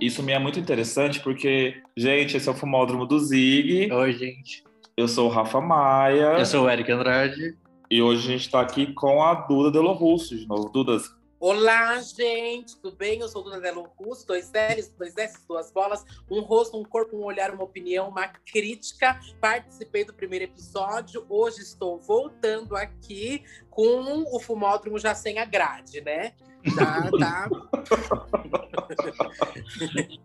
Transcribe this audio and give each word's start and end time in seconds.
Isso 0.00 0.22
me 0.22 0.32
é 0.32 0.38
muito 0.38 0.60
interessante 0.60 1.18
porque, 1.18 1.82
gente, 1.96 2.36
esse 2.36 2.48
é 2.48 2.52
o 2.52 2.54
Fumódromo 2.54 3.06
do 3.06 3.18
Zig. 3.18 3.92
Oi, 3.92 4.12
gente. 4.12 4.62
Eu 4.96 5.08
sou 5.08 5.26
o 5.28 5.32
Rafa 5.32 5.60
Maia. 5.60 6.38
Eu 6.38 6.46
sou 6.46 6.66
o 6.66 6.70
Eric 6.70 6.92
Andrade. 6.92 7.56
E 7.90 8.00
hoje 8.00 8.28
a 8.28 8.32
gente 8.32 8.42
está 8.42 8.60
aqui 8.60 8.92
com 8.92 9.20
a 9.22 9.34
Duda 9.34 9.72
Delo 9.72 9.92
Russo 9.92 10.36
de 10.36 10.46
novo. 10.46 10.68
Dudas, 10.68 11.12
Olá, 11.48 12.00
gente, 12.00 12.76
tudo 12.80 12.96
bem? 12.96 13.20
Eu 13.20 13.28
sou 13.28 13.40
Duda 13.40 13.60
Delo 13.60 13.88
Russo, 13.96 14.26
dois 14.26 14.50
L's, 14.50 14.88
dois 14.98 15.16
S, 15.16 15.46
duas 15.46 15.70
bolas, 15.70 16.04
um 16.28 16.40
rosto, 16.40 16.76
um 16.76 16.82
corpo, 16.82 17.16
um 17.16 17.22
olhar, 17.22 17.54
uma 17.54 17.62
opinião, 17.62 18.08
uma 18.08 18.26
crítica. 18.26 19.16
Participei 19.40 20.04
do 20.04 20.12
primeiro 20.12 20.46
episódio, 20.46 21.24
hoje 21.28 21.60
estou 21.60 22.00
voltando 22.00 22.76
aqui 22.76 23.44
com 23.70 24.24
o 24.34 24.40
fumódromo 24.40 24.98
já 24.98 25.14
sem 25.14 25.38
a 25.38 25.44
grade, 25.44 26.00
né? 26.00 26.32
Já 26.64 27.10
tá. 27.16 27.48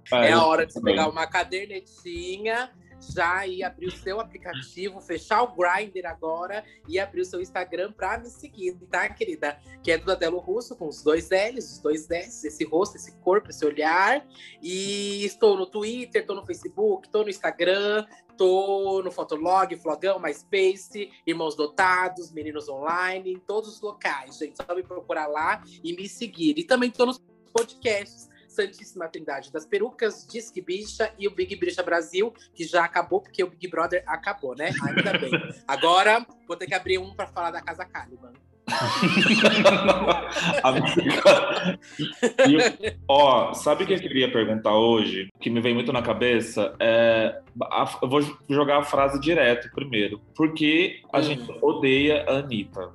é 0.26 0.32
a 0.32 0.44
hora 0.44 0.66
de 0.66 0.82
pegar 0.82 1.08
uma 1.08 1.28
cadernetinha 1.28 2.72
já 3.02 3.46
ir 3.48 3.64
abrir 3.64 3.88
o 3.88 3.92
seu 3.92 4.20
aplicativo, 4.20 5.02
fechar 5.02 5.42
o 5.42 5.56
Grindr 5.56 6.06
agora 6.06 6.64
e 6.88 7.00
abrir 7.00 7.22
o 7.22 7.26
seu 7.26 7.42
Instagram 7.42 7.92
para 7.92 8.20
me 8.20 8.30
seguir, 8.30 8.76
tá, 8.90 9.10
querida? 9.10 9.60
Que 9.84 9.92
é 9.92 9.98
do 9.98 10.12
Adelo 10.12 10.40
Russo, 10.40 10.76
com 10.76 10.88
os 10.88 11.02
dois 11.02 11.30
L's, 11.30 11.74
os 11.74 11.80
dois 11.80 12.10
S, 12.10 12.48
esse 12.48 12.64
rosto, 12.64 12.98
esse 12.98 13.12
corpo, 13.18 13.50
esse 13.50 13.66
olhar. 13.66 14.26
E 14.62 15.26
estou 15.26 15.58
no 15.58 15.66
Twitter, 15.66 16.22
estou 16.22 16.36
no 16.36 16.46
Facebook, 16.46 17.08
estou 17.08 17.24
no 17.24 17.30
Instagram, 17.30 18.06
estou 18.30 19.04
no 19.04 19.12
Fotolog, 19.12 19.76
Flogão, 19.78 20.20
MySpace, 20.20 21.12
Irmãos 21.26 21.56
Dotados, 21.56 22.32
Meninos 22.32 22.70
Online, 22.70 23.34
em 23.34 23.40
todos 23.40 23.76
os 23.76 23.82
locais, 23.82 24.38
gente. 24.38 24.58
Só 24.58 24.76
me 24.76 24.84
procurar 24.84 25.28
lá 25.28 25.64
e 25.84 25.94
me 25.94 26.08
seguir. 26.08 26.58
E 26.58 26.64
também 26.64 26.90
estou 26.90 27.06
nos 27.06 27.22
podcasts 27.54 28.31
Santíssima 28.52 29.08
Trindade 29.08 29.52
das 29.52 29.66
Perucas, 29.66 30.28
Disque 30.28 30.62
Bicha 30.62 31.12
e 31.18 31.28
o 31.28 31.34
Big 31.34 31.56
Bicha 31.56 31.82
Brasil, 31.82 32.34
que 32.54 32.66
já 32.66 32.84
acabou, 32.84 33.22
porque 33.22 33.44
o 33.44 33.50
Big 33.50 33.68
Brother 33.70 34.04
acabou, 34.06 34.56
né? 34.56 34.72
Ainda 34.84 35.18
bem. 35.18 35.32
Agora 35.68 36.26
vou 36.48 36.58
ter 36.58 36.68
que 36.68 36.74
abrir 36.74 36.98
um 36.98 37.14
para 37.14 37.28
falar 37.28 37.52
da 37.52 37.62
Casa 37.62 37.86
Caliban. 37.86 38.34
e, 42.48 42.96
ó, 43.08 43.54
sabe 43.54 43.84
o 43.84 43.88
que 43.88 43.94
eu 43.94 44.00
queria 44.00 44.32
perguntar 44.32 44.76
hoje? 44.76 45.30
Que 45.40 45.50
me 45.50 45.60
vem 45.60 45.74
muito 45.74 45.92
na 45.92 46.02
cabeça? 46.02 46.74
É, 46.80 47.42
a, 47.64 48.00
eu 48.02 48.08
vou 48.08 48.22
jogar 48.50 48.80
a 48.80 48.84
frase 48.84 49.20
direto 49.20 49.70
primeiro. 49.72 50.20
Por 50.36 50.54
que 50.54 51.02
a 51.12 51.20
hum. 51.20 51.24
gente 51.24 51.52
odeia 51.62 52.24
a 52.28 52.38
Anitta? 52.38 52.92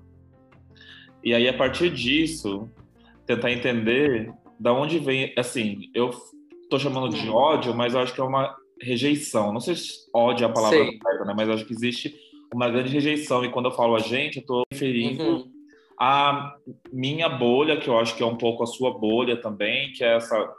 E 1.23 1.35
aí, 1.35 1.47
a 1.49 1.55
partir 1.55 1.91
disso, 1.91 2.71
tentar 3.27 3.51
entender 3.51 4.33
da 4.59 4.73
onde 4.73 4.99
vem, 4.99 5.33
assim, 5.37 5.91
eu 5.95 6.11
tô 6.69 6.79
chamando 6.79 7.09
de 7.09 7.29
ódio, 7.29 7.75
mas 7.75 7.95
eu 7.95 8.01
acho 8.01 8.15
que 8.15 8.21
é 8.21 8.25
uma 8.25 8.55
rejeição. 8.81 9.53
Não 9.53 9.61
sei 9.61 9.75
se 9.75 10.09
ódio 10.13 10.45
é 10.45 10.49
a 10.49 10.53
palavra 10.53 10.79
certa, 10.79 11.25
né? 11.25 11.35
Mas 11.37 11.49
acho 11.49 11.65
que 11.65 11.73
existe 11.73 12.15
uma 12.53 12.69
grande 12.69 12.91
rejeição. 12.91 13.45
E 13.45 13.51
quando 13.51 13.67
eu 13.67 13.73
falo 13.73 13.95
a 13.95 14.01
gente, 14.01 14.39
eu 14.39 14.47
tô 14.47 14.63
referindo 14.71 15.23
uhum. 15.23 15.51
a 15.99 16.55
minha 16.93 17.29
bolha, 17.29 17.77
que 17.77 17.89
eu 17.89 17.99
acho 17.99 18.17
que 18.17 18.23
é 18.23 18.27
um 18.27 18.37
pouco 18.37 18.63
a 18.63 18.67
sua 18.67 18.97
bolha 18.97 19.37
também, 19.37 19.93
que 19.93 20.05
é 20.05 20.17
essa 20.17 20.55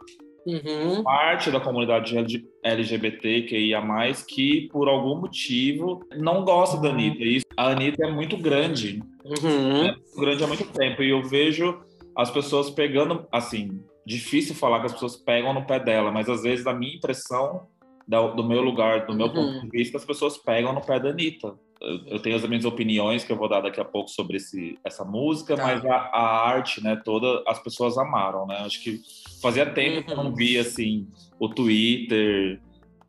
uhum. 0.45 1.03
parte 1.03 1.51
da 1.51 1.59
comunidade 1.59 2.15
LGBT 2.63 3.41
que 3.43 3.57
ia 3.57 3.81
mais 3.81 4.23
que 4.23 4.69
por 4.71 4.87
algum 4.87 5.19
motivo 5.19 6.01
não 6.15 6.43
gosta 6.43 6.77
da 6.77 6.89
Anitta. 6.89 7.23
E 7.23 7.41
a 7.55 7.69
Anitta 7.69 8.05
é 8.05 8.11
muito 8.11 8.37
grande, 8.37 9.01
uhum. 9.23 9.85
é 9.85 9.91
muito 9.91 10.19
grande 10.19 10.43
há 10.43 10.47
muito 10.47 10.65
tempo. 10.71 11.03
E 11.03 11.09
eu 11.09 11.21
vejo 11.23 11.79
as 12.17 12.31
pessoas 12.31 12.71
pegando, 12.71 13.27
assim, 13.31 13.79
difícil 14.03 14.55
falar 14.55 14.79
que 14.79 14.87
as 14.87 14.93
pessoas 14.93 15.15
pegam 15.15 15.53
no 15.53 15.65
pé 15.65 15.79
dela, 15.79 16.11
mas 16.11 16.27
às 16.27 16.41
vezes 16.41 16.65
a 16.65 16.73
minha 16.73 16.95
impressão 16.95 17.67
do 18.07 18.43
meu 18.43 18.61
lugar, 18.61 19.05
do 19.05 19.13
meu 19.13 19.27
uhum. 19.27 19.33
ponto 19.33 19.61
de 19.61 19.69
vista, 19.69 19.97
as 19.97 20.05
pessoas 20.05 20.37
pegam 20.37 20.73
no 20.73 20.81
pé 20.81 20.99
da 20.99 21.09
Anitta. 21.09 21.53
Eu, 21.79 22.05
eu, 22.07 22.19
tenho 22.19 22.35
as 22.35 22.47
minhas 22.47 22.65
opiniões 22.65 23.23
que 23.23 23.31
eu 23.31 23.35
vou 23.35 23.47
dar 23.47 23.61
daqui 23.61 23.79
a 23.79 23.85
pouco 23.85 24.09
sobre 24.09 24.37
esse, 24.37 24.79
essa 24.83 25.05
música, 25.05 25.55
tá. 25.55 25.63
mas 25.63 25.85
a, 25.85 25.95
a, 25.95 26.47
arte, 26.47 26.81
né, 26.81 26.99
toda, 27.05 27.43
as 27.45 27.61
pessoas 27.61 27.97
amaram, 27.99 28.47
né? 28.47 28.57
Acho 28.61 28.81
que 28.81 28.99
fazia 29.39 29.65
tempo 29.65 29.97
uhum. 29.97 30.03
que 30.03 30.11
eu 30.11 30.17
não 30.17 30.25
uhum. 30.27 30.35
via, 30.35 30.61
assim, 30.61 31.07
o 31.37 31.49
Twitter 31.49 32.59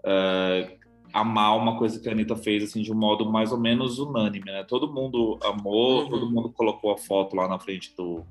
uh, 0.01 0.79
amar 1.15 1.57
uma 1.57 1.79
coisa 1.79 1.99
que 1.99 2.09
a 2.09 2.13
Anitta 2.13 2.37
fez, 2.37 2.65
assim, 2.65 2.83
de 2.83 2.93
um 2.93 2.97
modo 2.97 3.25
mais 3.31 3.53
ou 3.53 3.59
menos 3.59 3.99
unânime, 3.99 4.51
né? 4.51 4.65
Todo 4.65 4.93
mundo 4.93 5.39
amou, 5.43 6.03
uhum. 6.03 6.11
todo 6.11 6.31
mundo 6.31 6.51
colocou 6.51 6.91
a 6.91 6.99
foto 6.99 7.37
lá 7.37 7.49
na 7.49 7.59
frente 7.59 7.95
do, 7.97 8.27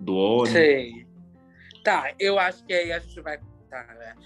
do 0.00 0.14
ônibus. 0.14 0.50
Sei. 0.50 1.06
Tá, 1.84 2.14
eu 2.18 2.38
acho 2.38 2.64
que 2.64 2.72
aí 2.72 2.92
a 2.92 2.98
gente 2.98 3.20
vai. 3.20 3.38
Tá, 3.68 3.84
né? 3.98 4.16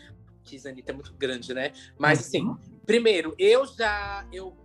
Diz 0.42 0.64
Anitta 0.66 0.92
é 0.92 0.94
muito 0.94 1.12
grande, 1.14 1.52
né? 1.52 1.72
Mas 1.98 2.20
assim, 2.20 2.42
uhum. 2.42 2.56
primeiro, 2.86 3.34
eu 3.38 3.66
já. 3.66 4.26
Eu, 4.32 4.56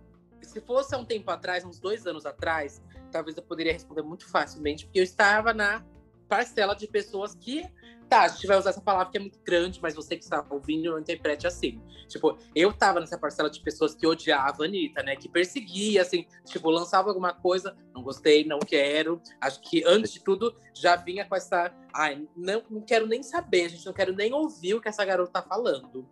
se 0.42 0.60
fosse 0.60 0.94
há 0.94 0.98
um 0.98 1.04
tempo 1.04 1.30
atrás, 1.30 1.64
uns 1.64 1.78
dois 1.78 2.06
anos 2.06 2.24
atrás, 2.24 2.82
talvez 3.10 3.36
eu 3.36 3.42
poderia 3.42 3.72
responder 3.72 4.02
muito 4.02 4.26
facilmente, 4.28 4.86
porque 4.86 5.00
eu 5.00 5.04
estava 5.04 5.52
na 5.52 5.84
parcela 6.28 6.74
de 6.74 6.86
pessoas 6.86 7.34
que 7.34 7.68
Tá, 8.10 8.26
gente 8.26 8.44
vai 8.48 8.58
usar 8.58 8.70
essa 8.70 8.80
palavra 8.80 9.12
que 9.12 9.18
é 9.18 9.20
muito 9.20 9.38
grande, 9.44 9.78
mas 9.80 9.94
você 9.94 10.16
que 10.16 10.24
está 10.24 10.44
ouvindo 10.50 10.98
interprete 10.98 11.46
assim. 11.46 11.80
Tipo, 12.08 12.36
eu 12.56 12.72
tava 12.72 12.98
nessa 12.98 13.16
parcela 13.16 13.48
de 13.48 13.60
pessoas 13.60 13.94
que 13.94 14.04
odiava 14.04 14.64
a 14.64 14.66
Anitta, 14.66 15.00
né? 15.00 15.14
Que 15.14 15.28
perseguia, 15.28 16.02
assim, 16.02 16.26
tipo, 16.44 16.68
lançava 16.70 17.08
alguma 17.08 17.32
coisa, 17.32 17.76
não 17.94 18.02
gostei, 18.02 18.44
não 18.44 18.58
quero. 18.58 19.22
Acho 19.40 19.60
que, 19.60 19.84
antes 19.86 20.12
de 20.12 20.24
tudo, 20.24 20.56
já 20.74 20.96
vinha 20.96 21.24
com 21.24 21.36
essa. 21.36 21.72
Ai, 21.94 22.26
não, 22.36 22.64
não 22.68 22.80
quero 22.80 23.06
nem 23.06 23.22
saber, 23.22 23.66
a 23.66 23.68
gente 23.68 23.86
não 23.86 23.92
quero 23.92 24.12
nem 24.12 24.34
ouvir 24.34 24.74
o 24.74 24.80
que 24.80 24.88
essa 24.88 25.04
garota 25.04 25.40
tá 25.40 25.42
falando. 25.42 26.04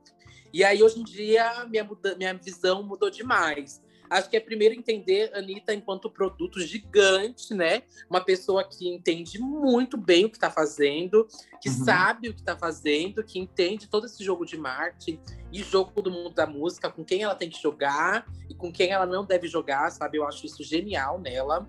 E 0.52 0.62
aí, 0.62 0.80
hoje 0.80 1.00
em 1.00 1.04
dia, 1.04 1.66
minha, 1.68 1.82
muda, 1.82 2.14
minha 2.14 2.32
visão 2.32 2.80
mudou 2.80 3.10
demais. 3.10 3.82
Acho 4.10 4.30
que 4.30 4.36
é 4.36 4.40
primeiro 4.40 4.74
entender 4.74 5.30
a 5.34 5.38
Anitta 5.38 5.74
enquanto 5.74 6.10
produto 6.10 6.60
gigante, 6.60 7.52
né? 7.54 7.82
Uma 8.08 8.20
pessoa 8.20 8.64
que 8.64 8.88
entende 8.88 9.38
muito 9.38 9.96
bem 9.96 10.24
o 10.24 10.30
que 10.30 10.36
está 10.36 10.50
fazendo, 10.50 11.26
que 11.60 11.68
uhum. 11.68 11.84
sabe 11.84 12.28
o 12.28 12.34
que 12.34 12.40
está 12.40 12.56
fazendo, 12.56 13.22
que 13.22 13.38
entende 13.38 13.88
todo 13.88 14.06
esse 14.06 14.24
jogo 14.24 14.44
de 14.44 14.56
marketing 14.56 15.20
e 15.52 15.62
jogo 15.62 16.00
do 16.00 16.10
mundo 16.10 16.30
da 16.30 16.46
música, 16.46 16.90
com 16.90 17.04
quem 17.04 17.22
ela 17.22 17.34
tem 17.34 17.50
que 17.50 17.60
jogar 17.60 18.26
e 18.48 18.54
com 18.54 18.72
quem 18.72 18.90
ela 18.90 19.06
não 19.06 19.24
deve 19.24 19.46
jogar, 19.48 19.90
sabe? 19.90 20.18
Eu 20.18 20.26
acho 20.26 20.46
isso 20.46 20.62
genial 20.62 21.20
nela. 21.20 21.68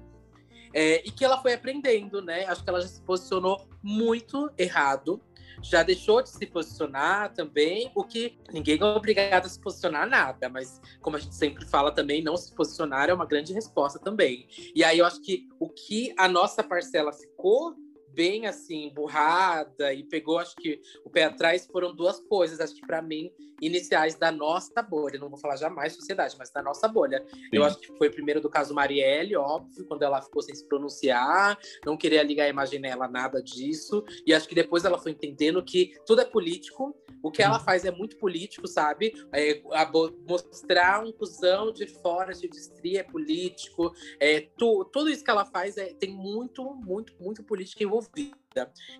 É, 0.74 1.06
e 1.06 1.12
que 1.12 1.26
ela 1.26 1.42
foi 1.42 1.54
aprendendo, 1.54 2.22
né? 2.22 2.46
Acho 2.46 2.64
que 2.64 2.70
ela 2.70 2.82
já 2.82 2.88
se 2.88 3.02
posicionou 3.02 3.68
muito 3.82 4.52
errado 4.58 5.22
já 5.62 5.84
deixou 5.84 6.22
de 6.22 6.30
se 6.30 6.46
posicionar 6.46 7.34
também, 7.34 7.92
o 7.96 8.04
que 8.04 8.38
ninguém 8.52 8.80
é 8.80 8.86
obrigado 8.86 9.46
a 9.46 9.50
se 9.50 9.60
posicionar 9.60 10.08
nada, 10.08 10.50
mas 10.50 10.82
como 11.02 11.18
a 11.18 11.20
gente 11.20 11.36
sempre 11.36 11.66
fala 11.66 11.92
também, 11.92 12.22
não 12.22 12.38
se 12.38 12.54
posicionar 12.54 13.10
é 13.10 13.14
uma 13.14 13.26
grande 13.26 13.54
resposta 13.54 14.00
também. 14.00 14.48
E 14.76 14.84
aí 14.84 15.00
eu 15.00 15.06
acho 15.06 15.22
que 15.22 15.48
o 15.60 15.70
que 15.70 16.14
a 16.18 16.28
nossa 16.28 16.64
parcela 16.64 17.12
ficou 17.12 17.76
bem 18.14 18.48
assim, 18.48 18.92
burrada 18.94 19.94
e 19.94 20.04
pegou, 20.04 20.40
acho 20.40 20.56
que 20.56 20.82
o 21.06 21.10
pé 21.10 21.26
atrás 21.26 21.66
foram 21.66 21.96
duas 21.96 22.20
coisas, 22.20 22.60
acho 22.60 22.76
que 22.76 22.86
para 22.86 23.02
mim, 23.02 23.32
iniciais 23.62 24.16
da 24.16 24.32
nossa 24.32 24.82
bolha. 24.82 25.20
Não 25.20 25.30
vou 25.30 25.38
falar 25.38 25.56
jamais 25.56 25.94
sociedade, 25.94 26.36
mas 26.38 26.52
da 26.52 26.62
nossa 26.62 26.88
bolha. 26.88 27.24
Sim. 27.30 27.40
Eu 27.52 27.64
acho 27.64 27.80
que 27.80 27.88
foi 27.98 28.10
primeiro 28.10 28.42
do 28.42 28.50
caso 28.50 28.74
Marielle, 28.74 29.36
óbvio, 29.36 29.86
quando 29.86 30.04
ela 30.04 30.22
ficou 30.22 30.42
sem 30.42 30.56
se 30.56 30.68
pronunciar, 30.68 31.58
não 31.86 31.98
queria 31.98 32.24
ligar 32.24 32.46
a 32.46 32.50
imagem 32.50 32.80
nela, 32.80 33.08
nada 33.08 33.42
disso. 33.42 34.04
E 34.26 34.34
acho 34.34 34.48
que 34.48 34.56
depois 34.56 34.86
ela 34.86 34.98
foi 34.98 35.12
entendendo 35.12 35.64
que 35.64 35.94
tudo 36.06 36.22
é 36.22 36.26
político, 36.26 36.96
o 37.22 37.32
que 37.32 37.42
ela 37.42 37.58
uhum. 37.58 37.64
faz 37.64 37.86
é 37.86 37.92
muito 37.92 38.18
político, 38.18 38.68
sabe? 38.68 39.14
É, 39.34 39.62
a, 39.72 39.92
mostrar 40.28 41.04
um 41.04 41.12
cuzão 41.12 41.72
de 41.72 41.86
fora 41.88 42.34
de 42.34 42.46
indústria 42.48 43.02
é 43.02 43.04
político. 43.04 43.94
É, 44.20 44.42
tu, 44.58 44.86
tudo 44.86 45.10
isso 45.10 45.24
que 45.24 45.30
ela 45.30 45.46
faz 45.46 45.78
é, 45.78 45.94
tem 45.94 46.12
muito, 46.12 46.64
muito, 46.76 47.14
muito 47.20 47.44
política 47.44 47.84
envolvida. 47.84 48.38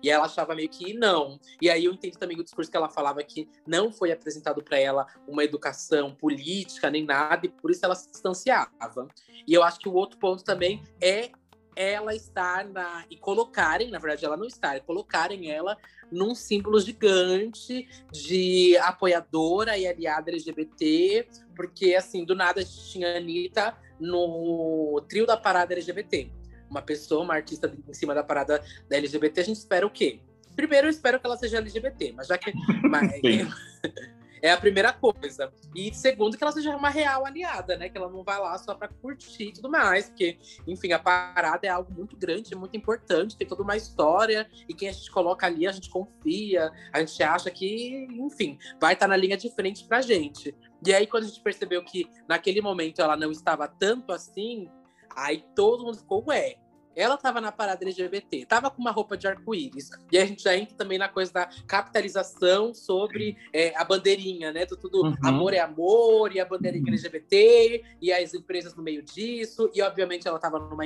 E 0.02 0.10
ela 0.10 0.26
achava 0.26 0.54
meio 0.54 0.68
que 0.68 0.94
não. 0.94 1.38
E 1.60 1.68
aí 1.68 1.84
eu 1.84 1.92
entendi 1.92 2.16
também 2.16 2.38
o 2.38 2.44
discurso 2.44 2.70
que 2.70 2.76
ela 2.76 2.88
falava 2.88 3.22
que 3.22 3.48
não 3.66 3.92
foi 3.92 4.12
apresentado 4.12 4.62
para 4.62 4.78
ela 4.78 5.06
uma 5.26 5.44
educação 5.44 6.14
política 6.14 6.90
nem 6.90 7.04
nada, 7.04 7.46
e 7.46 7.48
por 7.48 7.70
isso 7.70 7.84
ela 7.84 7.94
se 7.94 8.10
distanciava. 8.10 9.08
E 9.46 9.52
eu 9.52 9.62
acho 9.62 9.78
que 9.78 9.88
o 9.88 9.94
outro 9.94 10.18
ponto 10.18 10.44
também 10.44 10.82
é 11.00 11.30
ela 11.74 12.14
estar 12.14 12.68
na. 12.68 13.04
e 13.10 13.16
colocarem, 13.16 13.90
na 13.90 13.98
verdade, 13.98 14.24
ela 14.24 14.36
não 14.36 14.46
estar, 14.46 14.76
é 14.76 14.80
colocarem 14.80 15.50
ela 15.50 15.76
num 16.10 16.34
símbolo 16.34 16.80
gigante 16.80 17.88
de 18.12 18.76
apoiadora 18.78 19.78
e 19.78 19.86
aliada 19.86 20.30
LGBT, 20.30 21.28
porque 21.54 21.94
assim, 21.94 22.24
do 22.24 22.34
nada 22.34 22.60
a 22.60 22.64
gente 22.64 22.90
tinha 22.90 23.14
a 23.14 23.16
Anitta 23.16 23.76
no 23.98 25.00
trio 25.08 25.26
da 25.26 25.36
parada 25.36 25.72
LGBT 25.72 26.39
uma 26.70 26.80
pessoa, 26.80 27.22
uma 27.22 27.34
artista 27.34 27.72
em 27.88 27.92
cima 27.92 28.14
da 28.14 28.22
parada 28.22 28.62
da 28.88 28.96
LGBT, 28.96 29.40
a 29.40 29.44
gente 29.44 29.56
espera 29.56 29.86
o 29.86 29.90
quê? 29.90 30.20
Primeiro, 30.54 30.86
eu 30.86 30.90
espero 30.90 31.18
que 31.18 31.26
ela 31.26 31.36
seja 31.36 31.58
LGBT, 31.58 32.12
mas 32.12 32.26
já 32.28 32.38
que. 32.38 32.52
mas, 32.88 33.10
É 34.42 34.50
a 34.50 34.56
primeira 34.56 34.92
coisa. 34.92 35.52
E 35.74 35.92
segundo, 35.94 36.36
que 36.36 36.42
ela 36.42 36.52
seja 36.52 36.74
uma 36.74 36.88
real 36.88 37.26
aliada, 37.26 37.76
né? 37.76 37.88
Que 37.88 37.98
ela 37.98 38.08
não 38.08 38.24
vai 38.24 38.38
lá 38.38 38.56
só 38.56 38.74
pra 38.74 38.88
curtir 38.88 39.48
e 39.48 39.52
tudo 39.52 39.70
mais. 39.70 40.08
Porque, 40.08 40.38
enfim, 40.66 40.92
a 40.92 40.98
parada 40.98 41.66
é 41.66 41.70
algo 41.70 41.92
muito 41.92 42.16
grande, 42.16 42.54
muito 42.54 42.76
importante, 42.76 43.36
tem 43.36 43.46
toda 43.46 43.62
uma 43.62 43.76
história. 43.76 44.48
E 44.68 44.72
quem 44.72 44.88
a 44.88 44.92
gente 44.92 45.10
coloca 45.10 45.46
ali, 45.46 45.66
a 45.66 45.72
gente 45.72 45.90
confia, 45.90 46.72
a 46.92 47.00
gente 47.00 47.22
acha 47.22 47.50
que, 47.50 48.08
enfim, 48.12 48.58
vai 48.80 48.94
estar 48.94 49.06
tá 49.06 49.08
na 49.08 49.16
linha 49.16 49.36
de 49.36 49.50
frente 49.50 49.84
pra 49.84 50.00
gente. 50.00 50.56
E 50.84 50.94
aí, 50.94 51.06
quando 51.06 51.24
a 51.24 51.26
gente 51.26 51.40
percebeu 51.42 51.84
que 51.84 52.08
naquele 52.26 52.62
momento 52.62 53.02
ela 53.02 53.16
não 53.16 53.30
estava 53.30 53.68
tanto 53.68 54.12
assim, 54.12 54.70
aí 55.14 55.44
todo 55.54 55.84
mundo 55.84 55.98
ficou, 55.98 56.24
ué, 56.28 56.56
ela 56.94 57.14
estava 57.14 57.40
na 57.40 57.52
parada 57.52 57.84
LGBT, 57.84 58.38
estava 58.38 58.70
com 58.70 58.80
uma 58.80 58.90
roupa 58.90 59.16
de 59.16 59.26
arco-íris. 59.26 59.90
E 60.10 60.18
a 60.18 60.26
gente 60.26 60.42
já 60.42 60.56
entra 60.56 60.76
também 60.76 60.98
na 60.98 61.08
coisa 61.08 61.32
da 61.32 61.48
capitalização 61.66 62.74
sobre 62.74 63.36
é, 63.52 63.74
a 63.76 63.84
bandeirinha, 63.84 64.52
né? 64.52 64.66
Do 64.66 64.76
tudo 64.76 65.02
uhum. 65.02 65.14
amor 65.22 65.54
é 65.54 65.60
amor, 65.60 66.34
e 66.34 66.40
a 66.40 66.44
bandeirinha 66.44 66.84
uhum. 66.84 66.90
LGBT, 66.90 67.84
e 68.00 68.12
as 68.12 68.34
empresas 68.34 68.74
no 68.74 68.82
meio 68.82 69.02
disso. 69.02 69.70
E, 69.72 69.80
obviamente, 69.80 70.26
ela 70.26 70.36
estava 70.36 70.58
numa 70.58 70.84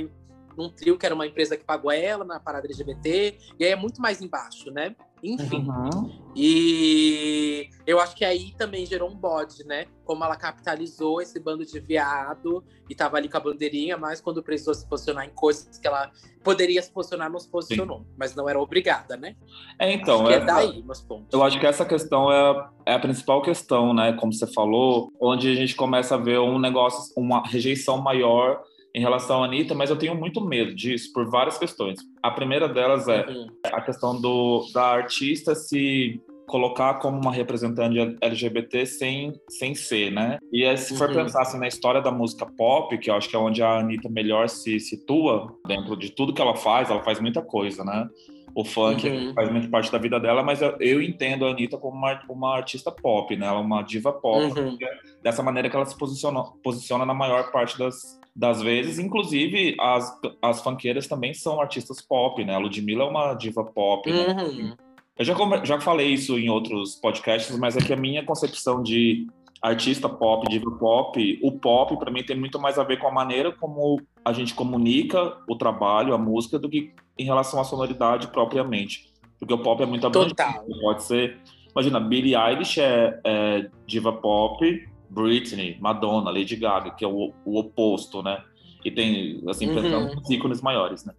num 0.57 0.69
trio 0.69 0.99
que 0.99 1.07
era 1.07 1.15
uma 1.15 1.27
empresa 1.27 1.57
que 1.57 1.65
pagou 1.65 1.91
ela 1.91 2.25
na 2.25 2.41
parada 2.41 2.67
LGBT, 2.67 3.39
e 3.59 3.65
aí 3.65 3.73
é 3.73 3.77
muito 3.77 4.01
mais 4.01 4.21
embaixo, 4.21 4.71
né? 4.71 4.95
Enfim. 5.25 5.67
Uhum. 5.67 6.11
E 6.37 7.71
eu 7.87 7.99
acho 7.99 8.15
que 8.15 8.27
aí 8.27 8.53
também 8.59 8.85
gerou 8.85 9.09
um 9.09 9.17
bode, 9.17 9.65
né? 9.65 9.87
Como 10.05 10.23
ela 10.23 10.37
capitalizou 10.37 11.23
esse 11.23 11.41
bando 11.41 11.65
de 11.65 11.81
viado 11.81 12.63
e 12.91 12.95
tava 12.95 13.17
ali 13.17 13.27
com 13.27 13.39
a 13.39 13.41
bandeirinha, 13.41 13.97
mas 13.97 14.21
quando 14.21 14.43
precisou 14.43 14.75
se 14.75 14.87
posicionar 14.87 15.25
em 15.25 15.31
coisas 15.31 15.79
que 15.79 15.87
ela 15.87 16.11
poderia 16.43 16.83
se 16.83 16.93
posicionar, 16.93 17.31
não 17.31 17.39
se 17.39 17.49
posicionou. 17.49 18.01
Sim. 18.01 18.07
Mas 18.19 18.35
não 18.35 18.47
era 18.47 18.61
obrigada, 18.61 19.17
né? 19.17 19.35
É, 19.79 19.91
então. 19.91 20.31
é, 20.31 20.35
é 20.35 20.41
daí 20.41 20.83
meus 20.83 21.01
pontos. 21.01 21.33
Eu 21.33 21.43
acho 21.43 21.59
que 21.59 21.67
essa 21.67 21.87
questão 21.87 22.31
é, 22.31 22.69
é 22.85 22.95
a 22.95 22.99
principal 22.99 23.41
questão, 23.41 23.95
né? 23.95 24.13
Como 24.13 24.31
você 24.31 24.47
falou, 24.47 25.11
onde 25.19 25.51
a 25.51 25.55
gente 25.55 25.75
começa 25.75 26.17
a 26.17 26.19
ver 26.19 26.39
um 26.39 26.59
negócio, 26.59 27.15
uma 27.17 27.43
rejeição 27.49 27.97
maior 27.97 28.63
em 28.95 29.01
relação 29.01 29.43
à 29.43 29.47
Anitta, 29.47 29.75
mas 29.75 29.91
eu 29.91 29.97
tenho 29.97 30.15
muito 30.15 30.41
medo 30.41 30.73
disso 30.75 31.13
por 31.13 31.29
várias 31.29 31.59
questões. 31.59 31.99
A 32.23 32.31
primeira 32.31 32.69
delas 32.69 33.09
é 33.09 33.27
uhum. 33.27 33.47
a 33.65 33.81
questão 33.81 34.21
do, 34.21 34.65
da 34.73 34.85
artista 34.85 35.55
se 35.55 36.23
colocar 36.47 36.95
como 36.95 37.21
uma 37.21 37.33
representante 37.33 38.17
LGBT 38.21 38.87
sem, 38.87 39.33
sem 39.49 39.75
ser, 39.75 40.13
né? 40.13 40.39
E 40.53 40.77
se 40.77 40.97
for 40.97 41.09
uhum. 41.09 41.17
pensar 41.17 41.43
assim, 41.43 41.59
na 41.59 41.67
história 41.67 42.01
da 42.01 42.13
música 42.13 42.47
pop, 42.47 42.97
que 42.99 43.11
eu 43.11 43.15
acho 43.15 43.29
que 43.29 43.35
é 43.35 43.39
onde 43.39 43.63
a 43.63 43.79
Anitta 43.79 44.09
melhor 44.09 44.49
se 44.49 44.79
situa, 44.79 45.53
dentro 45.67 45.97
de 45.97 46.11
tudo 46.11 46.33
que 46.35 46.43
ela 46.43 46.55
faz, 46.55 46.91
ela 46.91 47.03
faz 47.03 47.19
muita 47.19 47.43
coisa, 47.43 47.83
né? 47.83 48.09
O 48.55 48.65
funk 48.65 49.09
uhum. 49.09 49.35
faz 49.35 49.51
muito 49.51 49.69
parte 49.69 49.91
da 49.91 49.99
vida 49.99 50.21
dela, 50.21 50.45
mas 50.45 50.63
eu, 50.63 50.77
eu 50.79 51.03
entendo 51.03 51.45
a 51.45 51.51
Anitta 51.51 51.77
como 51.77 51.97
uma, 51.97 52.23
uma, 52.29 52.55
artista 52.55 52.93
pop, 52.93 53.35
né? 53.37 53.47
Ela 53.47 53.59
é 53.59 53.61
uma 53.61 53.83
diva 53.83 54.13
pop. 54.13 54.61
Uhum. 54.61 54.79
Dessa 55.21 55.43
maneira 55.43 55.69
que 55.69 55.75
ela 55.75 55.87
se 55.87 55.99
posiciona, 55.99 56.45
posiciona 56.63 57.05
na 57.05 57.15
maior 57.15 57.51
parte 57.51 57.77
das, 57.77 58.21
das 58.35 58.61
vezes. 58.61 58.99
Inclusive, 58.99 59.77
as, 59.79 60.21
as 60.43 60.63
funkeiras 60.63 61.07
também 61.07 61.33
são 61.33 61.61
artistas 61.61 62.01
pop, 62.01 62.45
né? 62.45 62.55
A 62.55 62.59
Ludmilla 62.59 63.05
é 63.05 63.09
uma 63.09 63.35
diva 63.35 63.65
pop. 63.65 64.11
Né? 64.11 64.27
Uhum. 64.27 64.69
Né? 64.71 64.77
Eu 65.17 65.25
já, 65.25 65.35
já 65.65 65.81
falei 65.81 66.09
isso 66.09 66.39
em 66.39 66.51
outros 66.51 66.97
podcasts, 66.97 67.57
mas 67.57 67.77
é 67.77 67.81
que 67.81 67.93
a 67.93 67.97
minha 67.97 68.25
concepção 68.25 68.83
de 68.83 69.27
artista 69.63 70.09
pop, 70.09 70.47
diva 70.51 70.71
pop, 70.73 71.41
o 71.43 71.53
pop 71.53 71.97
para 71.99 72.11
mim 72.11 72.23
tem 72.23 72.37
muito 72.37 72.61
mais 72.61 72.79
a 72.79 72.85
ver 72.85 72.99
com 72.99 73.07
a 73.07 73.13
maneira 73.13 73.51
como 73.53 73.99
a 74.25 74.33
gente 74.33 74.53
comunica 74.53 75.39
o 75.49 75.57
trabalho, 75.57 76.13
a 76.13 76.19
música, 76.19 76.59
do 76.59 76.69
que 76.69 76.93
em 77.17 77.25
relação 77.25 77.61
à 77.61 77.65
sonoridade 77.65 78.27
propriamente. 78.29 79.13
Porque 79.39 79.55
o 79.55 79.59
pop 79.59 79.83
é 79.83 79.87
muito 79.87 80.07
abrangente. 80.07 80.35
Pode 80.83 81.05
ser. 81.05 81.39
Imagina, 81.71 81.99
Billie 81.99 82.37
Eilish 82.37 82.81
é, 82.81 83.21
é 83.25 83.71
diva 83.87 84.13
pop, 84.13 84.89
Britney, 85.15 85.79
Madonna, 85.81 86.31
Lady 86.31 86.57
Gaga, 86.57 86.91
que 86.91 87.05
é 87.05 87.09
o, 87.09 87.33
o 87.45 87.59
oposto, 87.59 88.23
né? 88.23 88.43
E 88.85 88.91
tem, 88.91 89.43
assim, 89.49 89.71
uhum. 89.71 90.11
ícones 90.29 90.61
maiores, 90.61 91.05
né? 91.07 91.15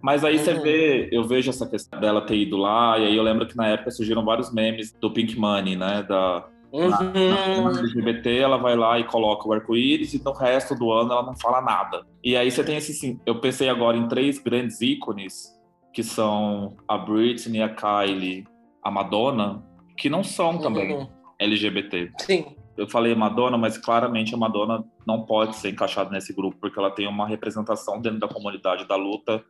Mas 0.00 0.24
aí 0.24 0.36
uhum. 0.36 0.44
você 0.44 0.54
vê, 0.54 1.08
eu 1.12 1.24
vejo 1.24 1.50
essa 1.50 1.68
questão 1.68 2.00
dela 2.00 2.22
ter 2.22 2.36
ido 2.36 2.56
lá, 2.56 2.98
e 2.98 3.06
aí 3.06 3.16
eu 3.16 3.22
lembro 3.22 3.46
que 3.46 3.56
na 3.56 3.66
época 3.66 3.90
surgiram 3.90 4.24
vários 4.24 4.52
memes 4.52 4.92
do 4.92 5.10
Pink 5.10 5.38
Money, 5.38 5.76
né? 5.76 6.02
Da, 6.08 6.46
uhum. 6.72 6.88
na, 6.88 7.02
na, 7.02 7.78
LGBT, 7.80 8.38
ela 8.38 8.56
vai 8.56 8.76
lá 8.76 8.98
e 8.98 9.04
coloca 9.04 9.46
o 9.46 9.52
arco-íris, 9.52 10.14
e 10.14 10.24
no 10.24 10.32
resto 10.32 10.74
do 10.74 10.90
ano 10.90 11.12
ela 11.12 11.22
não 11.22 11.36
fala 11.36 11.60
nada. 11.60 12.06
E 12.24 12.36
aí 12.36 12.50
você 12.50 12.64
tem 12.64 12.76
esse, 12.76 12.94
sim, 12.94 13.20
eu 13.26 13.40
pensei 13.40 13.68
agora 13.68 13.96
em 13.96 14.08
três 14.08 14.38
grandes 14.38 14.80
ícones, 14.80 15.52
que 15.92 16.02
são 16.02 16.76
a 16.88 16.96
Britney, 16.96 17.60
a 17.60 17.68
Kylie, 17.68 18.44
a 18.82 18.90
Madonna, 18.90 19.62
que 19.98 20.08
não 20.08 20.24
são 20.24 20.58
também 20.58 20.94
uhum. 20.94 21.06
LGBT. 21.38 22.10
Sim 22.18 22.56
eu 22.76 22.88
falei 22.88 23.14
Madonna, 23.14 23.58
mas 23.58 23.76
claramente 23.76 24.34
a 24.34 24.38
Madonna 24.38 24.84
não 25.06 25.26
pode 25.26 25.56
ser 25.56 25.70
encaixada 25.70 26.10
nesse 26.10 26.32
grupo, 26.32 26.56
porque 26.58 26.78
ela 26.78 26.90
tem 26.90 27.06
uma 27.06 27.26
representação 27.26 28.00
dentro 28.00 28.18
da 28.18 28.28
comunidade 28.28 28.86
da 28.88 28.96
luta 28.96 29.44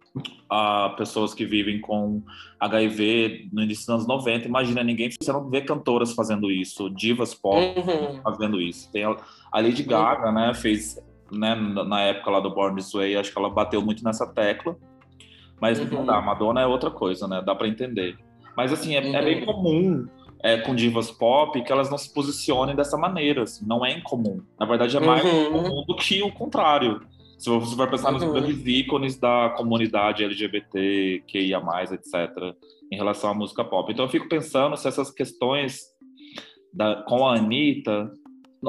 a 0.51 0.91
pessoas 0.97 1.33
que 1.33 1.45
vivem 1.45 1.81
com 1.81 2.23
HIV 2.59 3.49
no 3.53 3.63
início 3.63 3.87
dos 3.87 3.95
anos 3.95 4.07
90. 4.09 4.49
Imagina, 4.49 4.83
ninguém, 4.83 5.09
você 5.11 5.33
não 5.33 5.49
vê 5.49 5.61
cantoras 5.61 6.13
fazendo 6.13 6.51
isso, 6.51 6.91
divas 6.91 7.33
pop 7.33 7.59
uhum. 7.59 8.21
fazendo 8.23 8.61
isso. 8.61 8.91
Tem 8.91 9.05
a, 9.05 9.17
a 9.53 9.61
Lady 9.61 9.85
Gaga, 9.85 10.29
uhum. 10.29 10.35
né, 10.35 10.55
fez, 10.55 10.99
né, 11.31 11.55
na 11.55 12.01
época 12.01 12.31
lá 12.31 12.41
do 12.41 12.53
Born 12.53 12.75
This 12.77 12.93
Way, 12.93 13.17
acho 13.17 13.33
que 13.33 13.39
ela 13.39 13.51
bateu 13.51 13.81
muito 13.81 14.03
nessa 14.03 14.27
tecla, 14.27 14.77
mas 15.61 15.79
uhum. 15.79 15.87
não 15.91 16.07
dá, 16.07 16.21
Madonna 16.21 16.61
é 16.61 16.67
outra 16.67 16.91
coisa, 16.91 17.29
né, 17.29 17.41
dá 17.41 17.55
para 17.55 17.69
entender. 17.69 18.19
Mas 18.57 18.73
assim, 18.73 18.97
é, 18.97 19.13
é 19.13 19.23
bem 19.23 19.41
uhum. 19.41 19.47
comum 19.47 20.09
é, 20.43 20.57
com 20.59 20.75
divas 20.75 21.11
pop 21.11 21.63
que 21.63 21.73
elas 21.73 21.89
não 21.89 21.97
se 21.97 22.13
posicionem 22.13 22.75
dessa 22.75 22.99
maneira. 22.99 23.45
Assim, 23.45 23.65
não 23.67 23.85
é 23.87 23.97
incomum. 23.97 24.41
Na 24.59 24.67
verdade, 24.67 24.97
é 24.97 25.01
mais 25.01 25.25
uhum. 25.25 25.53
comum 25.53 25.85
do 25.87 25.95
que 25.95 26.23
o 26.23 26.33
contrário. 26.33 27.01
Se 27.39 27.49
você 27.49 27.75
vai 27.75 27.89
pensar 27.89 28.13
nos 28.13 28.23
uhum. 28.23 28.33
grandes 28.33 28.67
ícones 28.67 29.19
da 29.19 29.51
comunidade 29.57 30.25
LGBT, 30.25 31.25
QIA, 31.29 31.61
etc., 31.93 32.55
em 32.91 32.97
relação 32.97 33.31
à 33.31 33.35
música 33.35 33.65
pop. 33.65 33.91
Então, 33.91 34.05
eu 34.05 34.11
fico 34.11 34.29
pensando 34.29 34.77
se 34.77 34.87
essas 34.87 35.11
questões 35.11 35.81
da, 36.73 37.03
com 37.03 37.27
a 37.27 37.37
Anitta, 37.37 38.13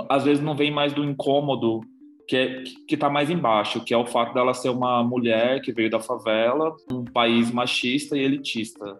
às 0.09 0.23
vezes 0.23 0.43
não 0.43 0.55
vem 0.55 0.71
mais 0.71 0.93
do 0.93 1.03
incômodo 1.03 1.81
que, 2.27 2.37
é, 2.37 2.63
que 2.87 2.95
tá 2.95 3.09
mais 3.09 3.29
embaixo, 3.29 3.83
que 3.83 3.93
é 3.93 3.97
o 3.97 4.05
fato 4.05 4.33
dela 4.33 4.53
ser 4.53 4.69
uma 4.69 5.03
mulher 5.03 5.61
que 5.61 5.73
veio 5.73 5.89
da 5.89 5.99
favela, 5.99 6.73
um 6.91 7.03
país 7.03 7.51
machista 7.51 8.17
e 8.17 8.21
elitista 8.21 8.97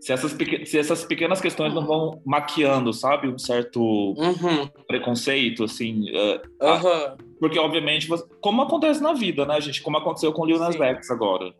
se 0.00 0.12
essas, 0.12 0.32
se 0.64 0.78
essas 0.78 1.04
pequenas 1.04 1.40
questões 1.40 1.74
não 1.74 1.86
vão 1.86 2.22
maquiando, 2.24 2.92
sabe, 2.92 3.28
um 3.28 3.38
certo 3.38 3.80
uhum. 3.82 4.66
preconceito, 4.86 5.64
assim. 5.64 6.10
Uh, 6.10 6.40
uhum. 6.62 7.16
porque, 7.38 7.58
obviamente, 7.58 8.08
como 8.40 8.62
acontece 8.62 9.02
na 9.02 9.12
vida, 9.12 9.44
né, 9.44 9.60
gente? 9.60 9.82
Como 9.82 9.98
aconteceu 9.98 10.32
com 10.32 10.42
o 10.42 10.46
Lil 10.46 10.58
Nas 10.58 10.74
X 10.74 11.10
agora. 11.10 11.52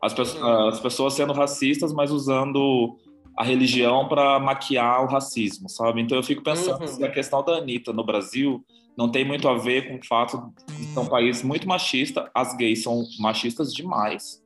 As, 0.00 0.14
pe 0.14 0.22
uhum. 0.22 0.68
as 0.68 0.78
pessoas 0.78 1.14
sendo 1.14 1.32
racistas, 1.32 1.92
mas 1.92 2.12
usando 2.12 2.96
a 3.36 3.42
religião 3.42 4.08
para 4.08 4.38
maquiar 4.38 5.02
o 5.02 5.08
racismo, 5.08 5.68
sabe? 5.68 6.00
Então 6.00 6.16
eu 6.16 6.22
fico 6.22 6.42
pensando 6.42 6.86
se 6.86 7.02
a 7.02 7.10
questão 7.10 7.42
da 7.42 7.56
Anitta 7.56 7.92
no 7.92 8.04
Brasil 8.04 8.64
não 8.96 9.10
tem 9.10 9.24
muito 9.24 9.48
a 9.48 9.56
ver 9.56 9.88
com 9.88 9.96
o 9.96 10.06
fato 10.06 10.52
de 10.68 10.84
ser 10.84 10.98
um 10.98 11.06
país 11.06 11.42
muito 11.42 11.66
machista, 11.66 12.30
as 12.34 12.54
gays 12.54 12.82
são 12.82 13.02
machistas 13.18 13.72
demais, 13.72 14.42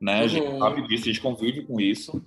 né? 0.00 0.20
A 0.20 0.26
gente 0.26 0.58
sabe 0.58 0.86
disso, 0.88 1.04
a 1.04 1.06
gente 1.06 1.20
convive 1.20 1.64
com 1.64 1.80
isso. 1.80 2.22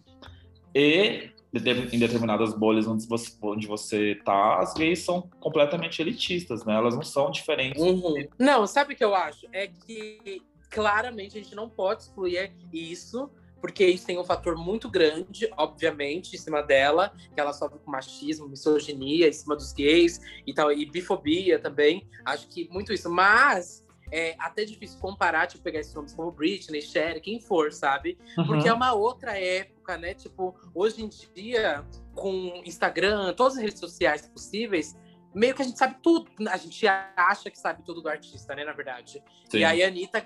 E 0.73 1.31
em 1.53 1.99
determinadas 1.99 2.53
bolhas 2.53 2.87
onde 2.87 3.07
você, 3.07 3.31
onde 3.41 3.67
você 3.67 4.15
tá, 4.23 4.59
as 4.59 4.73
gays 4.73 4.99
são 4.99 5.21
completamente 5.39 6.01
elitistas, 6.01 6.65
né? 6.65 6.75
Elas 6.75 6.95
não 6.95 7.03
são 7.03 7.31
diferentes. 7.31 7.81
Uhum. 7.81 8.27
Não, 8.37 8.67
sabe 8.67 8.93
o 8.93 8.97
que 8.97 9.03
eu 9.03 9.15
acho? 9.15 9.47
É 9.51 9.67
que 9.67 10.41
claramente 10.69 11.37
a 11.37 11.41
gente 11.41 11.55
não 11.55 11.69
pode 11.69 12.03
excluir 12.03 12.51
isso, 12.71 13.29
porque 13.61 13.85
isso 13.85 14.05
tem 14.05 14.19
um 14.19 14.23
fator 14.23 14.55
muito 14.55 14.89
grande, 14.89 15.49
obviamente, 15.57 16.35
em 16.35 16.37
cima 16.37 16.61
dela, 16.61 17.11
que 17.33 17.39
ela 17.39 17.53
sofre 17.53 17.79
com 17.79 17.89
machismo, 17.89 18.47
misoginia 18.47 19.27
em 19.27 19.33
cima 19.33 19.55
dos 19.55 19.71
gays 19.73 20.19
e 20.45 20.53
tal, 20.53 20.71
e 20.71 20.85
bifobia 20.85 21.57
também. 21.57 22.05
Acho 22.25 22.47
que 22.49 22.69
muito 22.69 22.93
isso. 22.93 23.09
Mas 23.09 23.86
é 24.11 24.35
até 24.39 24.63
difícil 24.65 24.99
comparar, 24.99 25.47
tipo, 25.47 25.63
pegar 25.63 25.79
esses 25.79 25.93
nomes 25.93 26.13
como 26.13 26.31
Britney, 26.31 26.81
Cher, 26.81 27.21
quem 27.21 27.39
for, 27.39 27.71
sabe? 27.71 28.17
Uhum. 28.37 28.47
Porque 28.47 28.67
é 28.67 28.73
uma 28.73 28.93
outra 28.93 29.37
época, 29.39 29.97
né? 29.97 30.13
Tipo, 30.13 30.55
hoje 30.73 31.03
em 31.03 31.09
dia, 31.09 31.85
com 32.15 32.61
Instagram, 32.65 33.33
todas 33.33 33.57
as 33.57 33.63
redes 33.63 33.79
sociais 33.79 34.27
possíveis, 34.27 34.97
meio 35.33 35.53
que 35.53 35.61
a 35.61 35.65
gente 35.65 35.77
sabe 35.77 35.97
tudo. 36.01 36.29
A 36.49 36.57
gente 36.57 36.85
acha 36.87 37.49
que 37.49 37.59
sabe 37.59 37.83
tudo 37.83 38.01
do 38.01 38.09
artista, 38.09 38.55
né? 38.55 38.65
Na 38.65 38.73
verdade. 38.73 39.23
Sim. 39.49 39.59
E 39.59 39.63
aí 39.63 39.83
a 39.83 39.87
Anitta 39.87 40.21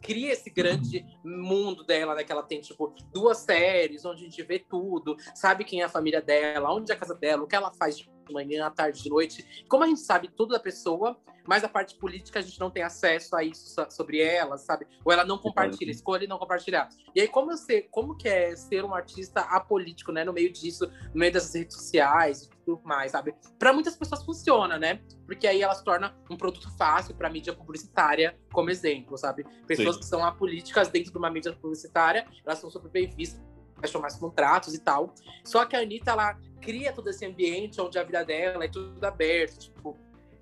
cria 0.00 0.32
esse 0.32 0.50
grande 0.50 1.04
mundo 1.24 1.84
dela, 1.84 2.14
né? 2.14 2.24
Que 2.24 2.32
ela 2.32 2.42
tem, 2.42 2.60
tipo, 2.60 2.94
duas 3.12 3.38
séries 3.38 4.04
onde 4.04 4.22
a 4.22 4.24
gente 4.24 4.42
vê 4.42 4.58
tudo, 4.58 5.16
sabe 5.34 5.64
quem 5.64 5.80
é 5.80 5.84
a 5.84 5.88
família 5.88 6.22
dela, 6.22 6.72
onde 6.72 6.92
é 6.92 6.94
a 6.94 6.98
casa 6.98 7.14
dela, 7.14 7.42
o 7.42 7.46
que 7.46 7.56
ela 7.56 7.72
faz 7.72 7.98
de 7.98 8.10
de 8.26 8.32
manhã, 8.32 8.66
à 8.66 8.70
tarde, 8.70 9.02
de 9.02 9.10
noite. 9.10 9.64
Como 9.68 9.84
a 9.84 9.86
gente 9.86 10.00
sabe 10.00 10.28
tudo 10.28 10.52
da 10.52 10.60
pessoa, 10.60 11.18
mas 11.46 11.64
a 11.64 11.68
parte 11.68 11.96
política 11.96 12.38
a 12.38 12.42
gente 12.42 12.58
não 12.60 12.70
tem 12.70 12.82
acesso 12.82 13.34
a 13.36 13.42
isso 13.42 13.74
sobre 13.90 14.20
ela, 14.20 14.56
sabe? 14.56 14.86
Ou 15.04 15.12
ela 15.12 15.24
não 15.24 15.38
compartilha, 15.38 15.90
escolhe 15.90 16.26
não 16.26 16.38
compartilhar. 16.38 16.88
E 17.14 17.20
aí, 17.20 17.28
como, 17.28 17.56
sei, 17.56 17.82
como 17.90 18.16
que 18.16 18.28
é 18.28 18.54
ser 18.54 18.84
um 18.84 18.94
artista 18.94 19.40
apolítico, 19.40 20.12
né? 20.12 20.24
No 20.24 20.32
meio 20.32 20.52
disso, 20.52 20.90
no 21.12 21.18
meio 21.18 21.32
das 21.32 21.52
redes 21.54 21.76
sociais 21.76 22.44
e 22.44 22.50
tudo 22.64 22.80
mais, 22.84 23.12
sabe? 23.12 23.34
Para 23.58 23.72
muitas 23.72 23.96
pessoas 23.96 24.24
funciona, 24.24 24.78
né? 24.78 25.00
Porque 25.26 25.46
aí 25.46 25.62
ela 25.62 25.74
se 25.74 25.84
torna 25.84 26.16
um 26.30 26.36
produto 26.36 26.70
fácil 26.76 27.14
para 27.14 27.28
mídia 27.28 27.52
publicitária, 27.52 28.38
como 28.52 28.70
exemplo, 28.70 29.16
sabe? 29.18 29.44
Pessoas 29.66 29.96
Sim. 29.96 30.00
que 30.00 30.06
são 30.06 30.24
apolíticas 30.24 30.88
dentro 30.88 31.10
de 31.10 31.18
uma 31.18 31.30
mídia 31.30 31.52
publicitária, 31.52 32.26
elas 32.44 32.58
são 32.58 32.70
super 32.70 32.90
bem 32.90 33.08
vistas 33.10 33.51
fecham 33.82 34.00
mais 34.00 34.16
contratos 34.16 34.74
e 34.74 34.80
tal. 34.80 35.12
Só 35.44 35.66
que 35.66 35.76
a 35.76 35.80
Anitta, 35.80 36.12
ela 36.12 36.38
cria 36.60 36.92
todo 36.92 37.08
esse 37.10 37.26
ambiente 37.26 37.80
onde 37.80 37.98
a 37.98 38.04
vida 38.04 38.24
dela 38.24 38.64
é 38.64 38.68
tudo 38.68 39.04
aberto, 39.04 39.58
tipo, 39.58 39.98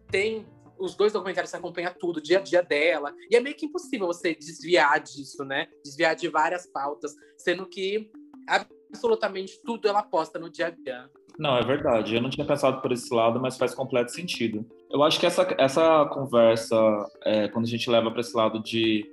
tem 0.08 0.46
os 0.78 0.94
dois 0.94 1.12
documentários 1.12 1.52
acompanham 1.52 1.92
tudo, 1.98 2.16
o 2.16 2.22
dia 2.22 2.38
a 2.38 2.42
dia 2.42 2.62
dela. 2.62 3.14
E 3.30 3.36
é 3.36 3.40
meio 3.40 3.54
que 3.54 3.66
impossível 3.66 4.06
você 4.06 4.34
desviar 4.34 4.98
disso, 5.00 5.44
né? 5.44 5.68
Desviar 5.84 6.16
de 6.16 6.26
várias 6.28 6.66
pautas, 6.66 7.14
sendo 7.36 7.66
que 7.66 8.10
absolutamente 8.48 9.60
tudo 9.62 9.86
ela 9.86 10.02
posta 10.02 10.38
no 10.38 10.48
dia 10.48 10.68
a 10.68 10.70
dia. 10.70 11.10
Não, 11.38 11.56
é 11.56 11.62
verdade. 11.62 12.16
Eu 12.16 12.22
não 12.22 12.30
tinha 12.30 12.46
pensado 12.46 12.80
por 12.80 12.92
esse 12.92 13.12
lado, 13.14 13.38
mas 13.40 13.56
faz 13.56 13.74
completo 13.74 14.10
sentido. 14.10 14.66
Eu 14.90 15.02
acho 15.02 15.20
que 15.20 15.26
essa, 15.26 15.46
essa 15.58 16.06
conversa, 16.06 16.76
é, 17.24 17.48
quando 17.48 17.66
a 17.66 17.68
gente 17.68 17.88
leva 17.88 18.10
para 18.10 18.20
esse 18.20 18.34
lado 18.34 18.62
de 18.62 19.06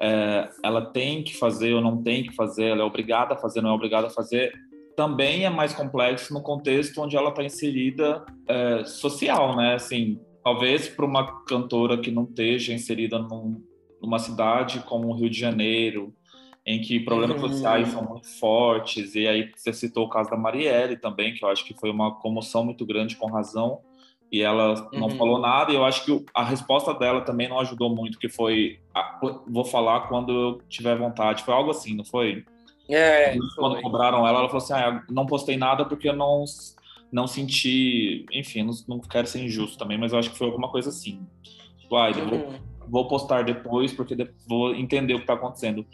é, 0.00 0.48
ela 0.62 0.84
tem 0.86 1.22
que 1.22 1.36
fazer 1.36 1.74
ou 1.74 1.80
não 1.80 2.02
tem 2.02 2.24
que 2.24 2.34
fazer, 2.34 2.66
ela 2.66 2.82
é 2.82 2.84
obrigada 2.84 3.34
a 3.34 3.36
fazer, 3.36 3.60
não 3.60 3.70
é 3.70 3.72
obrigada 3.72 4.08
a 4.08 4.10
fazer, 4.10 4.52
também 4.96 5.44
é 5.44 5.50
mais 5.50 5.72
complexo 5.72 6.32
no 6.32 6.42
contexto 6.42 7.00
onde 7.00 7.16
ela 7.16 7.30
está 7.30 7.42
inserida 7.42 8.24
é, 8.46 8.84
social, 8.84 9.56
né? 9.56 9.74
Assim, 9.74 10.20
talvez 10.42 10.88
para 10.88 11.04
uma 11.04 11.44
cantora 11.44 11.98
que 11.98 12.10
não 12.10 12.24
esteja 12.24 12.72
inserida 12.72 13.18
num, 13.18 13.62
numa 14.00 14.18
cidade 14.18 14.80
como 14.80 15.08
o 15.08 15.14
Rio 15.14 15.30
de 15.30 15.38
Janeiro, 15.38 16.14
em 16.66 16.80
que 16.80 17.00
problemas 17.00 17.42
uhum. 17.42 17.48
sociais 17.48 17.88
são 17.88 18.02
muito 18.02 18.28
fortes, 18.38 19.14
e 19.14 19.26
aí 19.26 19.50
você 19.54 19.72
citou 19.72 20.06
o 20.06 20.08
caso 20.08 20.30
da 20.30 20.36
Marielle 20.36 20.96
também, 20.96 21.34
que 21.34 21.44
eu 21.44 21.48
acho 21.48 21.64
que 21.64 21.74
foi 21.74 21.90
uma 21.90 22.14
comoção 22.16 22.64
muito 22.64 22.86
grande 22.86 23.16
com 23.16 23.26
razão, 23.26 23.80
e 24.34 24.42
ela 24.42 24.90
não 24.92 25.06
uhum. 25.06 25.16
falou 25.16 25.38
nada, 25.38 25.70
e 25.70 25.76
eu 25.76 25.84
acho 25.84 26.04
que 26.04 26.26
a 26.34 26.42
resposta 26.42 26.92
dela 26.92 27.20
também 27.20 27.48
não 27.48 27.60
ajudou 27.60 27.88
muito, 27.94 28.18
que 28.18 28.28
foi, 28.28 28.80
vou 29.46 29.64
falar 29.64 30.08
quando 30.08 30.32
eu 30.32 30.60
tiver 30.68 30.98
vontade, 30.98 31.44
foi 31.44 31.54
algo 31.54 31.70
assim, 31.70 31.94
não 31.94 32.04
foi? 32.04 32.44
É, 32.90 33.38
quando 33.54 33.74
foi. 33.74 33.82
cobraram 33.82 34.26
ela, 34.26 34.40
ela 34.40 34.48
falou 34.48 34.60
assim, 34.60 34.72
ah, 34.72 35.04
não 35.08 35.24
postei 35.24 35.56
nada 35.56 35.84
porque 35.84 36.08
eu 36.08 36.16
não 36.16 36.44
não 37.12 37.28
senti, 37.28 38.26
enfim, 38.32 38.64
não, 38.64 38.72
não, 38.88 38.98
quero 38.98 39.28
ser 39.28 39.40
injusto 39.40 39.78
também, 39.78 39.96
mas 39.96 40.12
eu 40.12 40.18
acho 40.18 40.32
que 40.32 40.36
foi 40.36 40.48
alguma 40.48 40.68
coisa 40.68 40.88
assim. 40.88 41.24
Tipo, 41.78 41.94
ah, 41.94 42.08
uhum. 42.08 42.28
vou, 42.28 42.54
vou, 42.88 43.08
postar 43.08 43.44
depois 43.44 43.92
porque 43.92 44.16
vou 44.48 44.74
entender 44.74 45.14
o 45.14 45.18
que 45.18 45.22
está 45.22 45.34
acontecendo. 45.34 45.86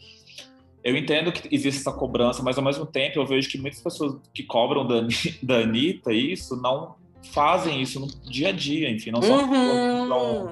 Eu 0.82 0.97
entendo 0.97 1.30
que 1.30 1.54
existe 1.54 1.80
essa 1.80 1.92
cobrança, 1.92 2.42
mas 2.42 2.56
ao 2.56 2.64
mesmo 2.64 2.87
tempo 2.87 3.18
eu 3.18 3.26
vejo 3.26 3.50
que 3.50 3.59
muitas 3.59 3.82
pessoas 3.82 4.16
que 4.32 4.44
cobram 4.44 4.87
da, 4.87 5.02
da 5.42 5.59
Anitta 5.59 6.11
isso 6.11 6.56
não 6.56 6.97
fazem 7.33 7.81
isso 7.81 8.00
no 8.00 8.07
dia 8.31 8.49
a 8.49 8.53
dia, 8.53 8.91
enfim, 8.91 9.11
não 9.11 9.23
são 9.23 9.45
uhum. 9.45 10.50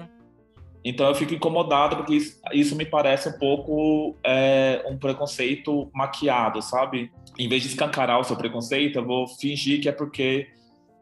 Então 0.84 1.06
eu 1.08 1.14
fico 1.14 1.34
incomodado 1.34 1.96
porque 1.96 2.14
isso, 2.14 2.40
isso 2.52 2.76
me 2.76 2.86
parece 2.86 3.28
um 3.28 3.38
pouco 3.38 4.16
é, 4.24 4.84
um 4.88 4.96
preconceito 4.96 5.90
maquiado, 5.92 6.62
sabe? 6.62 7.10
Em 7.38 7.48
vez 7.48 7.62
de 7.62 7.68
escancarar 7.68 8.20
o 8.20 8.24
seu 8.24 8.36
preconceito, 8.36 8.96
eu 8.96 9.04
vou 9.04 9.26
fingir 9.28 9.80
que 9.80 9.88
é 9.88 9.92
porque 9.92 10.48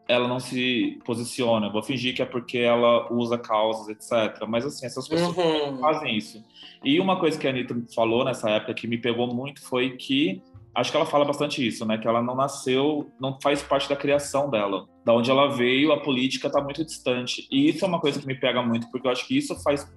ela 0.07 0.27
não 0.27 0.39
se 0.39 0.99
posiciona, 1.05 1.67
eu 1.67 1.71
vou 1.71 1.83
fingir 1.83 2.15
que 2.15 2.21
é 2.21 2.25
porque 2.25 2.57
ela 2.57 3.11
usa 3.11 3.37
causas, 3.37 3.89
etc. 3.89 4.45
Mas 4.47 4.65
assim, 4.65 4.85
essas 4.85 5.07
pessoas 5.07 5.35
uhum. 5.35 5.79
fazem 5.79 6.17
isso. 6.17 6.43
E 6.83 6.99
uma 6.99 7.19
coisa 7.19 7.37
que 7.37 7.45
a 7.45 7.49
Anitta 7.49 7.75
falou 7.93 8.23
nessa 8.23 8.49
época 8.49 8.73
que 8.73 8.87
me 8.87 8.97
pegou 8.97 9.27
muito 9.33 9.61
foi 9.61 9.91
que 9.91 10.41
acho 10.77 10.91
que 10.91 10.97
ela 10.97 11.07
fala 11.07 11.25
bastante 11.25 11.65
isso, 11.65 11.83
né? 11.85 11.97
Que 11.97 12.07
ela 12.07 12.21
não 12.21 12.35
nasceu, 12.35 13.11
não 13.19 13.37
faz 13.41 13.63
parte 13.63 13.89
da 13.89 13.95
criação 13.95 14.47
dela. 14.47 14.85
Da 15.03 15.11
onde 15.11 15.31
ela 15.31 15.47
veio, 15.47 15.91
a 15.91 15.99
política 15.99 16.47
está 16.47 16.61
muito 16.61 16.85
distante. 16.85 17.47
E 17.51 17.67
isso 17.67 17.83
é 17.83 17.87
uma 17.87 17.99
coisa 17.99 18.19
que 18.19 18.27
me 18.27 18.35
pega 18.35 18.61
muito, 18.61 18.89
porque 18.91 19.07
eu 19.07 19.11
acho 19.11 19.27
que 19.27 19.35
isso 19.35 19.55
faz. 19.63 19.91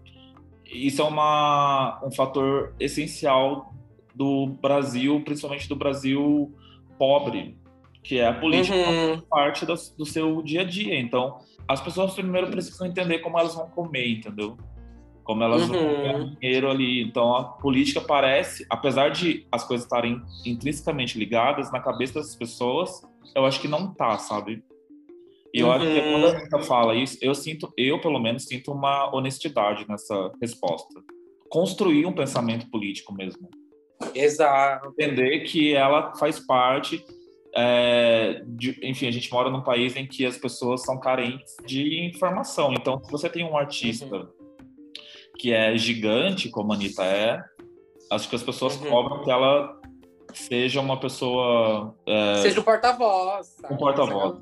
Isso 0.64 1.02
é 1.02 1.04
uma, 1.04 2.00
um 2.02 2.10
fator 2.10 2.74
essencial 2.80 3.74
do 4.14 4.46
Brasil, 4.62 5.20
principalmente 5.22 5.68
do 5.68 5.76
Brasil 5.76 6.54
pobre, 6.98 7.58
que 8.02 8.18
é 8.18 8.28
a 8.28 8.32
política 8.32 8.76
uhum. 8.76 9.20
parte 9.28 9.66
do, 9.66 9.74
do 9.98 10.06
seu 10.06 10.42
dia 10.42 10.62
a 10.62 10.64
dia. 10.64 10.98
Então, 10.98 11.40
as 11.68 11.80
pessoas 11.80 12.14
primeiro 12.14 12.50
precisam 12.50 12.86
entender 12.86 13.18
como 13.18 13.38
elas 13.38 13.54
vão 13.54 13.68
comer, 13.68 14.08
entendeu? 14.08 14.56
Como 15.30 15.44
elas 15.44 15.62
uhum. 15.62 15.68
vão 15.68 15.94
ganhar 15.94 16.24
dinheiro 16.24 16.68
ali. 16.68 17.02
Então 17.02 17.36
a 17.36 17.44
política 17.44 18.00
parece, 18.00 18.66
apesar 18.68 19.10
de 19.10 19.46
as 19.52 19.62
coisas 19.62 19.86
estarem 19.86 20.20
intrinsecamente 20.44 21.16
ligadas 21.16 21.70
na 21.70 21.78
cabeça 21.78 22.14
das 22.14 22.34
pessoas, 22.34 23.00
eu 23.32 23.46
acho 23.46 23.60
que 23.60 23.68
não 23.68 23.94
tá, 23.94 24.18
sabe? 24.18 24.60
E 25.54 25.60
eu 25.60 25.68
uhum. 25.68 25.72
acho 25.72 25.86
que 25.86 26.00
quando 26.00 26.26
a 26.26 26.36
gente 26.36 26.66
fala 26.66 26.96
isso, 26.96 27.16
eu 27.22 27.32
sinto, 27.32 27.72
eu 27.76 28.00
pelo 28.00 28.18
menos 28.18 28.44
sinto 28.44 28.72
uma 28.72 29.14
honestidade 29.14 29.86
nessa 29.88 30.32
resposta. 30.42 31.00
Construir 31.48 32.06
um 32.06 32.12
pensamento 32.12 32.68
político 32.68 33.14
mesmo. 33.14 33.48
Exato. 34.12 34.88
Entender 34.88 35.44
que 35.44 35.76
ela 35.76 36.12
faz 36.16 36.40
parte 36.40 37.04
é, 37.54 38.42
de, 38.48 38.80
enfim, 38.82 39.06
a 39.06 39.12
gente 39.12 39.30
mora 39.30 39.48
num 39.48 39.62
país 39.62 39.94
em 39.94 40.08
que 40.08 40.26
as 40.26 40.36
pessoas 40.36 40.82
são 40.82 40.98
carentes 40.98 41.54
de 41.64 42.04
informação. 42.04 42.72
Então, 42.72 43.00
se 43.04 43.12
você 43.12 43.28
tem 43.28 43.44
um 43.44 43.56
artista 43.56 44.06
uhum 44.06 44.39
que 45.38 45.52
é 45.52 45.76
gigante, 45.76 46.48
como 46.48 46.72
a 46.72 46.76
Anitta 46.76 47.04
é, 47.04 47.42
acho 48.10 48.28
que 48.28 48.36
as 48.36 48.42
pessoas 48.42 48.76
uhum. 48.76 48.90
cobram 48.90 49.24
que 49.24 49.30
ela 49.30 49.80
seja 50.34 50.80
uma 50.80 50.98
pessoa. 50.98 51.94
É... 52.06 52.42
Seja 52.42 52.60
um 52.60 52.64
porta-voz. 52.64 53.56
Um 53.70 53.76
porta-voz. 53.76 54.38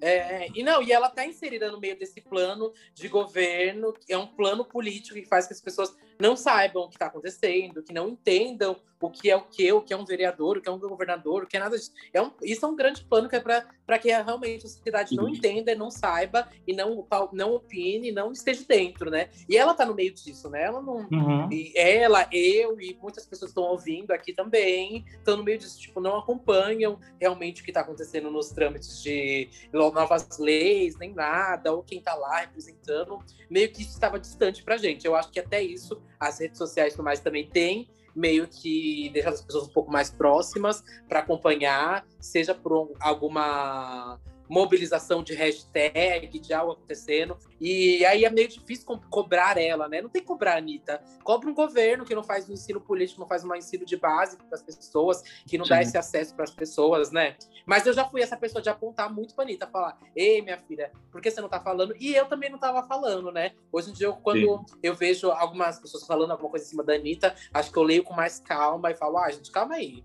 É, 0.00 0.48
e 0.54 0.62
não, 0.62 0.82
e 0.82 0.92
ela 0.92 1.06
está 1.06 1.24
inserida 1.24 1.70
no 1.72 1.80
meio 1.80 1.98
desse 1.98 2.20
plano 2.20 2.70
de 2.94 3.08
governo, 3.08 3.94
é 4.08 4.16
um 4.16 4.26
plano 4.26 4.62
político 4.62 5.14
que 5.14 5.24
faz 5.24 5.46
que 5.46 5.54
as 5.54 5.60
pessoas 5.60 5.96
não 6.20 6.36
saibam 6.36 6.82
o 6.82 6.88
que 6.88 6.96
está 6.96 7.06
acontecendo, 7.06 7.82
que 7.82 7.94
não 7.94 8.10
entendam 8.10 8.76
o 9.00 9.10
que 9.10 9.30
é 9.30 9.36
o 9.36 9.42
que, 9.42 9.72
o 9.72 9.82
que 9.82 9.92
é 9.92 9.96
um 9.96 10.04
vereador, 10.04 10.56
o 10.56 10.60
que 10.60 10.68
é 10.68 10.72
um 10.72 10.78
governador, 10.78 11.44
o 11.44 11.46
que 11.46 11.56
é 11.56 11.60
nada 11.60 11.76
disso. 11.76 11.92
É 12.12 12.22
um, 12.22 12.30
isso 12.42 12.64
é 12.64 12.68
um 12.68 12.76
grande 12.76 13.04
plano 13.04 13.28
que 13.28 13.36
é 13.36 13.40
para 13.40 13.98
que 13.98 14.08
realmente 14.08 14.66
a 14.66 14.68
sociedade 14.68 15.14
não 15.14 15.28
entenda, 15.28 15.74
não 15.74 15.90
saiba 15.90 16.48
e 16.66 16.72
não, 16.72 17.06
não 17.32 17.54
opine, 17.54 18.10
não 18.10 18.32
esteja 18.32 18.64
dentro, 18.66 19.10
né? 19.10 19.28
E 19.48 19.56
ela 19.56 19.72
está 19.72 19.84
no 19.84 19.94
meio 19.94 20.12
disso, 20.12 20.48
né? 20.48 20.64
Ela 20.64 20.80
não. 20.80 21.06
Uhum. 21.10 21.52
E 21.52 21.72
ela, 21.76 22.26
eu 22.32 22.80
e 22.80 22.98
muitas 23.00 23.26
pessoas 23.26 23.50
estão 23.50 23.64
ouvindo 23.64 24.12
aqui 24.12 24.32
também, 24.32 25.04
estão 25.18 25.36
no 25.36 25.44
meio 25.44 25.58
disso, 25.58 25.78
tipo, 25.78 26.00
não 26.00 26.18
acompanham 26.18 26.98
realmente 27.20 27.60
o 27.60 27.64
que 27.64 27.70
está 27.70 27.80
acontecendo 27.80 28.30
nos 28.30 28.50
trâmites 28.50 29.02
de 29.02 29.48
novas 29.72 30.38
leis, 30.38 30.96
nem 30.98 31.12
nada, 31.12 31.72
ou 31.72 31.82
quem 31.82 31.98
está 31.98 32.14
lá 32.14 32.38
representando, 32.38 33.18
meio 33.50 33.70
que 33.70 33.82
isso 33.82 33.92
estava 33.92 34.18
distante 34.18 34.62
pra 34.62 34.76
gente. 34.76 35.06
Eu 35.06 35.14
acho 35.14 35.30
que 35.30 35.40
até 35.40 35.62
isso 35.62 36.00
as 36.18 36.40
redes 36.40 36.58
sociais 36.58 36.94
e 36.94 37.02
mais 37.02 37.20
também 37.20 37.46
têm 37.46 37.88
meio 38.16 38.48
que 38.48 39.10
deixar 39.10 39.30
as 39.30 39.42
pessoas 39.42 39.68
um 39.68 39.72
pouco 39.72 39.92
mais 39.92 40.10
próximas 40.10 40.82
para 41.08 41.20
acompanhar, 41.20 42.06
seja 42.18 42.54
por 42.54 42.92
alguma 42.98 44.18
mobilização 44.48 45.22
de 45.22 45.34
hashtag, 45.34 46.38
de 46.38 46.52
algo 46.52 46.72
acontecendo. 46.72 47.36
E 47.60 48.04
aí 48.04 48.24
é 48.24 48.30
meio 48.30 48.48
difícil 48.48 48.86
co 48.86 49.00
cobrar 49.10 49.58
ela, 49.58 49.88
né? 49.88 50.00
Não 50.00 50.08
tem 50.08 50.22
que 50.22 50.28
cobrar 50.28 50.54
a 50.54 50.58
Anitta. 50.58 51.02
Cobra 51.24 51.48
um 51.48 51.54
governo 51.54 52.04
que 52.04 52.14
não 52.14 52.22
faz 52.22 52.48
um 52.48 52.52
ensino 52.52 52.80
político, 52.80 53.20
não 53.20 53.26
faz 53.26 53.44
um 53.44 53.54
ensino 53.54 53.84
de 53.84 53.96
base 53.96 54.36
para 54.36 54.54
as 54.54 54.62
pessoas, 54.62 55.22
que 55.46 55.58
não 55.58 55.64
Sim. 55.64 55.70
dá 55.70 55.82
esse 55.82 55.96
acesso 55.96 56.34
para 56.34 56.44
as 56.44 56.50
pessoas, 56.50 57.10
né? 57.10 57.36
Mas 57.64 57.86
eu 57.86 57.92
já 57.92 58.04
fui 58.04 58.22
essa 58.22 58.36
pessoa 58.36 58.62
de 58.62 58.68
apontar 58.68 59.12
muito 59.12 59.34
pra 59.34 59.44
Anitta, 59.44 59.66
falar: 59.66 59.98
Ei, 60.14 60.42
minha 60.42 60.58
filha, 60.58 60.92
por 61.10 61.20
que 61.20 61.30
você 61.30 61.40
não 61.40 61.48
tá 61.48 61.60
falando? 61.60 61.94
E 61.98 62.14
eu 62.14 62.26
também 62.26 62.50
não 62.50 62.58
tava 62.58 62.86
falando, 62.86 63.32
né? 63.32 63.52
Hoje 63.72 63.90
em 63.90 63.92
dia, 63.92 64.12
quando 64.12 64.58
Sim. 64.68 64.76
eu 64.82 64.94
vejo 64.94 65.30
algumas 65.30 65.78
pessoas 65.80 66.06
falando 66.06 66.30
alguma 66.30 66.50
coisa 66.50 66.64
em 66.64 66.68
cima 66.68 66.84
da 66.84 66.94
Anitta, 66.94 67.34
acho 67.52 67.72
que 67.72 67.78
eu 67.78 67.82
leio 67.82 68.04
com 68.04 68.14
mais 68.14 68.38
calma 68.38 68.90
e 68.90 68.94
falo: 68.94 69.18
Ah, 69.18 69.30
gente, 69.30 69.50
calma 69.50 69.74
aí 69.74 70.04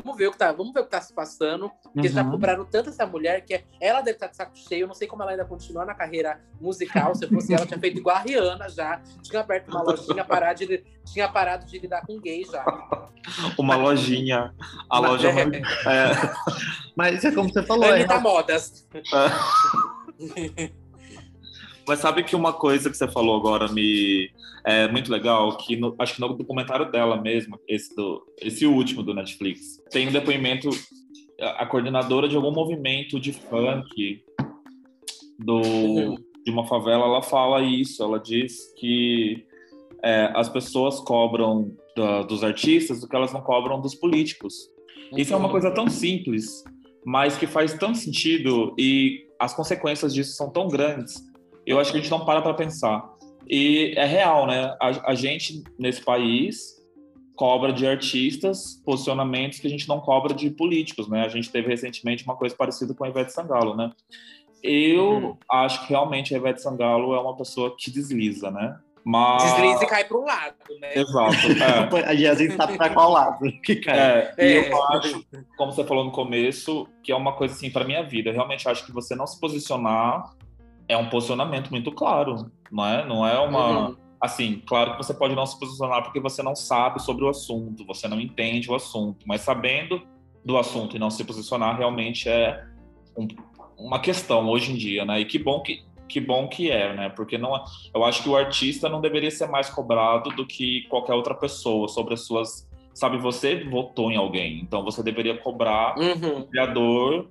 Vamos 0.00 0.16
ver 0.16 0.28
o 0.28 0.32
que 0.32 0.38
tá, 0.38 0.50
vamos 0.52 0.72
ver 0.72 0.80
o 0.80 0.84
que 0.84 0.90
tá 0.90 1.02
se 1.02 1.12
passando. 1.12 1.70
Porque 1.82 2.08
uhum. 2.08 2.14
já 2.14 2.24
cobraram 2.24 2.64
tanto 2.64 2.88
essa 2.88 3.04
mulher 3.04 3.44
que 3.44 3.62
ela 3.78 4.00
deve 4.00 4.16
estar 4.16 4.28
tá 4.28 4.30
de 4.30 4.36
saco 4.38 4.56
cheio. 4.56 4.84
Eu 4.84 4.86
não 4.86 4.94
sei 4.94 5.06
como 5.06 5.22
ela 5.22 5.32
ainda 5.32 5.44
continua 5.44 5.84
na 5.84 5.94
carreira 5.94 6.40
musical. 6.58 7.14
Se 7.14 7.26
fosse 7.28 7.52
ela, 7.52 7.66
tinha 7.66 7.78
feito 7.78 7.98
igual 7.98 8.16
a 8.16 8.20
Rihanna 8.20 8.70
já. 8.70 9.02
Tinha 9.22 9.40
aberto 9.40 9.68
uma 9.68 9.82
lojinha, 9.82 10.24
parar 10.24 10.54
de, 10.54 10.82
tinha 11.04 11.28
parado 11.28 11.66
de 11.66 11.78
lidar 11.78 12.06
com 12.06 12.18
gay 12.18 12.42
já. 12.44 12.64
uma 13.58 13.76
lojinha. 13.76 14.54
A 14.88 15.00
Mas, 15.00 15.10
loja. 15.10 15.28
É. 15.28 15.42
É. 15.42 16.34
Mas 16.96 17.24
é 17.24 17.30
como 17.30 17.52
você 17.52 17.62
falou. 17.62 17.84
Anitta 17.84 18.14
é... 18.14 18.18
Modas. 18.18 18.88
É. 18.94 20.72
Mas 21.86 21.98
sabe 22.00 22.22
que 22.22 22.36
uma 22.36 22.52
coisa 22.52 22.88
que 22.90 22.96
você 22.96 23.08
falou 23.08 23.36
agora 23.36 23.68
me 23.72 24.30
é 24.64 24.86
muito 24.86 25.10
legal, 25.10 25.56
que 25.56 25.74
no, 25.76 25.94
acho 25.98 26.14
que 26.14 26.20
no 26.20 26.34
documentário 26.34 26.90
dela 26.90 27.20
mesmo, 27.20 27.58
esse, 27.66 27.94
do, 27.96 28.22
esse 28.40 28.64
último 28.64 29.02
do 29.02 29.12
Netflix, 29.12 29.82
tem 29.90 30.08
um 30.08 30.12
depoimento, 30.12 30.70
a, 31.40 31.66
coordenadora 31.66 32.28
de 32.28 32.36
algum 32.36 32.52
movimento 32.52 33.18
de 33.18 33.32
funk 33.32 34.22
do, 35.38 36.16
de 36.44 36.50
uma 36.50 36.64
favela, 36.66 37.04
ela 37.04 37.22
fala 37.22 37.60
isso. 37.62 38.02
Ela 38.02 38.18
diz 38.20 38.72
que 38.78 39.44
é, 40.02 40.30
as 40.34 40.48
pessoas 40.48 41.00
cobram 41.00 41.74
da- 41.96 42.22
dos 42.22 42.42
artistas 42.44 43.02
o 43.02 43.08
que 43.08 43.16
elas 43.16 43.32
não 43.32 43.40
cobram 43.40 43.80
dos 43.80 43.94
políticos. 43.94 44.54
Isso 45.16 45.34
é 45.34 45.36
uma 45.36 45.46
Uhum. 45.46 45.52
coisa 45.52 45.70
tão 45.72 45.88
simples, 45.88 46.62
mas 47.04 47.36
que 47.36 47.46
faz 47.46 47.74
tanto 47.74 47.98
sentido 47.98 48.74
e 48.78 49.26
as 49.38 49.52
consequências 49.54 50.14
disso 50.14 50.32
são 50.36 50.50
tão 50.50 50.68
grandes. 50.68 51.14
Eu 51.66 51.78
acho 51.78 51.90
que 51.92 51.98
a 51.98 52.00
gente 52.00 52.10
não 52.10 52.24
para 52.24 52.42
para 52.42 52.54
pensar. 52.54 53.08
E 53.48 53.92
é 53.96 54.04
real, 54.04 54.46
né? 54.46 54.74
A, 54.80 55.10
a 55.10 55.14
gente, 55.14 55.62
nesse 55.78 56.02
país, 56.02 56.80
cobra 57.36 57.72
de 57.72 57.86
artistas 57.86 58.80
posicionamentos 58.84 59.58
que 59.60 59.66
a 59.66 59.70
gente 59.70 59.88
não 59.88 60.00
cobra 60.00 60.32
de 60.34 60.50
políticos, 60.50 61.08
né? 61.08 61.24
A 61.24 61.28
gente 61.28 61.50
teve 61.50 61.68
recentemente 61.68 62.24
uma 62.24 62.36
coisa 62.36 62.54
parecida 62.54 62.94
com 62.94 63.04
a 63.04 63.08
Ivete 63.08 63.32
Sangalo, 63.32 63.76
né? 63.76 63.90
Eu 64.62 65.04
Uhum. 65.10 65.36
acho 65.50 65.82
que 65.82 65.88
realmente 65.90 66.34
a 66.34 66.38
Ivete 66.38 66.62
Sangalo 66.62 67.14
é 67.14 67.20
uma 67.20 67.36
pessoa 67.36 67.74
que 67.76 67.90
desliza, 67.90 68.50
né? 68.50 68.78
Mas... 69.04 69.42
Desliza 69.42 69.82
e 69.82 69.86
cai 69.88 70.04
para 70.04 70.16
um 70.16 70.24
lado, 70.24 70.54
né? 70.80 70.94
Exato. 70.94 71.96
é. 71.98 72.04
A 72.06 72.14
Jéssica 72.14 72.54
sabe 72.56 72.76
pra 72.76 72.90
qual 72.90 73.10
lado 73.10 73.50
que 73.64 73.76
cai. 73.76 73.98
É, 73.98 74.34
e 74.38 74.42
É. 74.42 74.72
eu 74.72 74.82
acho, 74.90 75.26
como 75.56 75.72
você 75.72 75.82
falou 75.84 76.04
no 76.04 76.12
começo, 76.12 76.86
que 77.02 77.10
é 77.10 77.16
uma 77.16 77.32
coisa 77.32 77.54
assim 77.54 77.68
para 77.70 77.84
minha 77.84 78.04
vida. 78.04 78.30
Eu 78.30 78.34
realmente 78.34 78.68
acho 78.68 78.86
que 78.86 78.92
você 78.92 79.16
não 79.16 79.26
se 79.26 79.40
posicionar 79.40 80.32
é 80.88 80.96
um 80.96 81.08
posicionamento 81.08 81.70
muito 81.70 81.90
claro, 81.92 82.50
não 82.70 82.86
é? 82.86 83.06
Não 83.06 83.26
é 83.26 83.38
uma 83.38 83.88
Uhum. 83.88 83.96
assim, 84.20 84.62
claro 84.66 84.92
que 84.92 84.98
você 84.98 85.14
pode 85.14 85.34
não 85.34 85.46
se 85.46 85.58
posicionar 85.58 86.02
porque 86.02 86.20
você 86.20 86.42
não 86.42 86.54
sabe 86.54 87.00
sobre 87.02 87.24
o 87.24 87.28
assunto, 87.28 87.84
você 87.86 88.06
não 88.08 88.20
entende 88.20 88.70
o 88.70 88.74
assunto, 88.74 89.24
mas 89.26 89.40
sabendo 89.42 90.02
do 90.44 90.56
assunto 90.58 90.96
e 90.96 90.98
não 90.98 91.10
se 91.10 91.24
posicionar 91.24 91.76
realmente 91.76 92.28
é 92.28 92.64
um- 93.16 93.26
uma 93.78 93.98
questão 94.00 94.48
hoje 94.48 94.72
em 94.72 94.76
dia, 94.76 95.04
né? 95.04 95.20
E 95.20 95.24
que 95.24 95.38
bom 95.38 95.60
que 95.60 95.84
que 96.08 96.20
bom 96.20 96.46
que 96.46 96.70
é, 96.70 96.94
né? 96.94 97.08
Porque 97.08 97.38
não, 97.38 97.54
eu 97.94 98.04
acho 98.04 98.22
que 98.22 98.28
o 98.28 98.36
artista 98.36 98.86
não 98.86 99.00
deveria 99.00 99.30
ser 99.30 99.46
mais 99.48 99.70
cobrado 99.70 100.28
do 100.36 100.46
que 100.46 100.82
qualquer 100.90 101.14
outra 101.14 101.34
pessoa 101.34 101.88
sobre 101.88 102.12
as 102.12 102.26
suas, 102.26 102.68
sabe? 102.94 103.18
Você 103.18 103.64
votou 103.64 104.10
em 104.10 104.16
alguém, 104.16 104.60
então 104.60 104.84
você 104.84 105.02
deveria 105.02 105.36
cobrar 105.38 105.94
Uhum. 105.98 106.42
o 106.42 106.46
vereador 106.50 107.30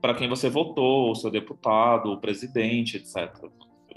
para 0.00 0.14
quem 0.14 0.28
você 0.28 0.48
votou, 0.48 1.10
o 1.10 1.14
seu 1.14 1.30
deputado, 1.30 2.12
o 2.12 2.20
presidente, 2.20 2.96
etc. 2.96 3.30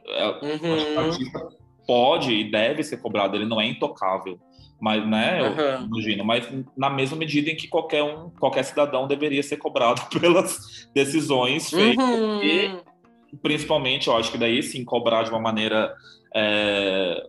É, 0.08 0.28
o 0.28 0.46
Uhum. 0.46 0.98
artista 0.98 1.40
pode 1.88 2.34
e 2.34 2.50
deve 2.52 2.84
ser 2.84 2.98
cobrado, 3.02 3.36
ele 3.36 3.46
não 3.46 3.60
é 3.60 3.66
intocável. 3.68 4.40
Mas, 4.80 5.08
né, 5.08 5.42
eu 5.42 5.46
Aham. 5.48 5.86
imagino, 5.86 6.26
mas 6.26 6.48
na 6.76 6.90
mesma 6.90 7.16
medida 7.16 7.52
em 7.52 7.56
que 7.56 7.68
qualquer 7.68 8.02
um, 8.02 8.32
qualquer 8.32 8.64
cidadão 8.64 9.08
deveria 9.08 9.44
ser 9.44 9.58
cobrado 9.58 10.02
pelas 10.20 10.58
decisões 10.96 11.70
feitas, 11.70 12.04
Uhum. 12.04 12.40
e- 12.44 12.82
principalmente, 13.44 14.08
eu 14.08 14.18
acho 14.18 14.32
que 14.32 14.38
daí 14.38 14.62
sim 14.64 14.84
cobrar 14.84 15.24
de 15.24 15.30
uma 15.30 15.40
maneira 15.40 15.94
é, 16.36 17.24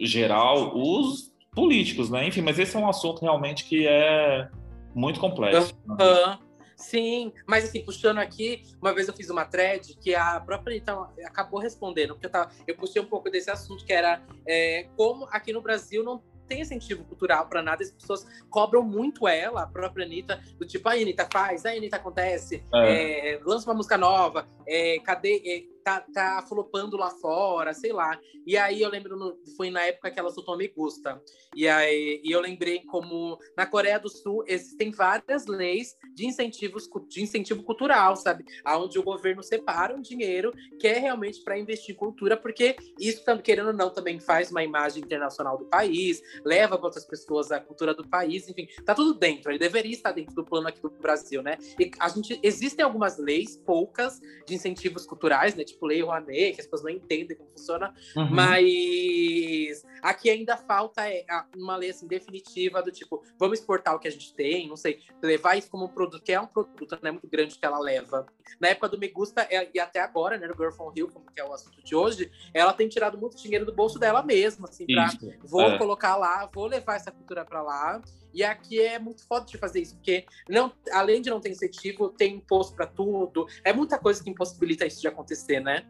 geral 0.00 0.72
os 0.76 1.32
políticos, 1.54 2.10
né? 2.10 2.26
Enfim, 2.26 2.42
mas 2.42 2.58
esse 2.58 2.76
é 2.76 2.78
um 2.78 2.88
assunto 2.88 3.22
realmente 3.22 3.64
que 3.64 3.86
é 3.86 4.48
muito 4.94 5.20
complexo. 5.20 5.74
né? 5.86 6.38
Sim, 6.76 7.32
mas 7.46 7.64
assim, 7.64 7.84
puxando 7.84 8.18
aqui, 8.18 8.62
uma 8.80 8.92
vez 8.92 9.08
eu 9.08 9.14
fiz 9.14 9.30
uma 9.30 9.44
thread 9.44 9.96
que 9.96 10.14
a 10.14 10.40
própria 10.40 10.72
Anitta 10.72 11.08
acabou 11.24 11.60
respondendo, 11.60 12.14
porque 12.14 12.26
eu, 12.26 12.30
tava, 12.30 12.50
eu 12.66 12.76
puxei 12.76 13.00
um 13.00 13.06
pouco 13.06 13.30
desse 13.30 13.50
assunto, 13.50 13.84
que 13.84 13.92
era 13.92 14.22
é, 14.46 14.88
como 14.96 15.26
aqui 15.30 15.52
no 15.52 15.62
Brasil 15.62 16.02
não 16.02 16.22
tem 16.46 16.60
incentivo 16.60 17.04
cultural 17.04 17.46
para 17.46 17.62
nada, 17.62 17.82
as 17.82 17.90
pessoas 17.90 18.26
cobram 18.50 18.82
muito 18.82 19.26
ela, 19.26 19.62
a 19.62 19.66
própria 19.66 20.04
Anitta, 20.04 20.42
do 20.58 20.66
tipo, 20.66 20.88
a 20.88 20.92
Anitta 20.92 21.26
faz, 21.32 21.64
a 21.64 21.70
Anitta 21.70 21.96
acontece, 21.96 22.62
é, 22.74 23.40
lança 23.44 23.68
uma 23.70 23.74
música 23.74 23.96
nova, 23.96 24.46
é, 24.66 24.98
cadê, 24.98 25.42
é, 25.46 25.73
tá, 25.84 26.00
tá 26.00 26.44
flopando 26.48 26.96
lá 26.96 27.10
fora, 27.10 27.74
sei 27.74 27.92
lá. 27.92 28.18
E 28.46 28.56
aí 28.56 28.80
eu 28.80 28.90
lembro, 28.90 29.16
no- 29.16 29.38
foi 29.56 29.70
na 29.70 29.82
época 29.82 30.10
que 30.10 30.18
ela 30.18 30.30
soltou 30.30 30.56
Me 30.56 30.66
Gusta, 30.68 31.22
e 31.54 31.68
aí 31.68 32.20
e 32.24 32.32
eu 32.32 32.40
lembrei 32.40 32.80
como 32.84 33.38
na 33.56 33.66
Coreia 33.66 33.98
do 34.00 34.08
Sul 34.08 34.42
existem 34.46 34.90
várias 34.90 35.46
leis 35.46 35.96
de 36.14 36.26
incentivos 36.26 36.88
de 37.08 37.22
incentivo 37.22 37.62
cultural, 37.62 38.16
sabe? 38.16 38.44
Aonde 38.64 38.98
o 38.98 39.02
governo 39.02 39.42
separa 39.42 39.94
um 39.94 40.00
dinheiro 40.00 40.52
que 40.80 40.88
é 40.88 40.98
realmente 40.98 41.42
para 41.42 41.58
investir 41.58 41.94
em 41.94 41.98
cultura, 41.98 42.36
porque 42.36 42.76
isso 42.98 43.22
querendo 43.42 43.68
ou 43.68 43.72
não 43.72 43.90
também 43.90 44.18
faz 44.18 44.50
uma 44.50 44.62
imagem 44.64 45.02
internacional 45.02 45.58
do 45.58 45.66
país, 45.66 46.22
leva 46.44 46.76
para 46.78 46.86
outras 46.86 47.04
pessoas 47.04 47.50
a 47.50 47.60
cultura 47.60 47.94
do 47.94 48.08
país, 48.08 48.48
enfim, 48.48 48.66
tá 48.84 48.94
tudo 48.94 49.14
dentro. 49.14 49.50
Ele 49.50 49.58
deveria 49.58 49.92
estar 49.92 50.12
dentro 50.12 50.34
do 50.34 50.44
plano 50.44 50.68
aqui 50.68 50.80
do 50.80 50.90
Brasil, 50.90 51.42
né? 51.42 51.58
E 51.78 51.90
a 51.98 52.08
gente 52.08 52.38
existem 52.42 52.84
algumas 52.84 53.18
leis, 53.18 53.56
poucas 53.56 54.20
de 54.46 54.54
incentivos 54.54 55.06
culturais, 55.06 55.54
né? 55.54 55.64
Tipo 55.74 55.86
lei 55.86 56.02
Rouanet, 56.02 56.54
que 56.54 56.60
as 56.60 56.66
pessoas 56.66 56.82
não 56.82 56.90
entendem 56.90 57.36
como 57.36 57.50
funciona, 57.50 57.92
Uhum. 58.16 58.28
mas 58.30 59.84
aqui 60.02 60.30
ainda 60.30 60.56
falta 60.56 61.08
é, 61.08 61.24
uma 61.56 61.76
lei 61.76 61.90
assim, 61.90 62.06
definitiva 62.06 62.82
do 62.82 62.90
tipo, 62.92 63.22
vamos 63.38 63.58
exportar 63.58 63.94
o 63.94 63.98
que 63.98 64.08
a 64.08 64.10
gente 64.10 64.32
tem, 64.34 64.68
não 64.68 64.76
sei, 64.76 65.00
levar 65.22 65.56
isso 65.56 65.70
como 65.70 65.84
um 65.86 65.88
produto, 65.88 66.22
que 66.22 66.32
é 66.32 66.40
um 66.40 66.46
produto 66.46 66.98
né, 67.02 67.10
muito 67.10 67.26
grande 67.28 67.58
que 67.58 67.64
ela 67.66 67.78
leva. 67.78 68.26
Na 68.60 68.68
época 68.68 68.88
do 68.88 68.98
Me 68.98 69.08
Gusta, 69.08 69.42
é- 69.50 69.68
e 69.74 69.80
até 69.80 70.00
agora, 70.00 70.38
né, 70.38 70.46
no 70.46 70.54
Girl 70.54 70.70
from 70.70 70.90
Rio, 70.90 71.08
como 71.10 71.26
que 71.30 71.40
é 71.40 71.44
o 71.44 71.52
assunto 71.52 71.82
de 71.82 71.94
hoje, 71.94 72.30
ela 72.52 72.72
tem 72.72 72.88
tirado 72.88 73.18
muito 73.18 73.36
dinheiro 73.36 73.64
do 73.66 73.74
bolso 73.74 73.98
dela 73.98 74.22
mesma, 74.22 74.68
assim, 74.68 74.86
pra 74.86 75.06
Isso. 75.06 75.18
vou 75.42 75.62
É. 75.62 75.78
colocar 75.78 76.16
lá, 76.16 76.48
vou 76.52 76.66
levar 76.66 76.94
essa 76.96 77.10
cultura 77.10 77.44
pra 77.44 77.62
lá. 77.62 78.00
E 78.34 78.42
aqui 78.42 78.80
é 78.80 78.98
muito 78.98 79.24
foda 79.26 79.46
de 79.46 79.56
fazer 79.56 79.80
isso, 79.80 79.94
porque 79.94 80.24
não, 80.48 80.72
além 80.92 81.22
de 81.22 81.30
não 81.30 81.40
ter 81.40 81.50
incentivo, 81.50 82.08
tem 82.08 82.34
imposto 82.36 82.74
pra 82.74 82.86
tudo. 82.86 83.46
É 83.64 83.72
muita 83.72 83.98
coisa 83.98 84.22
que 84.22 84.28
impossibilita 84.28 84.84
isso 84.84 85.00
de 85.00 85.06
acontecer, 85.08 85.60
né? 85.60 85.84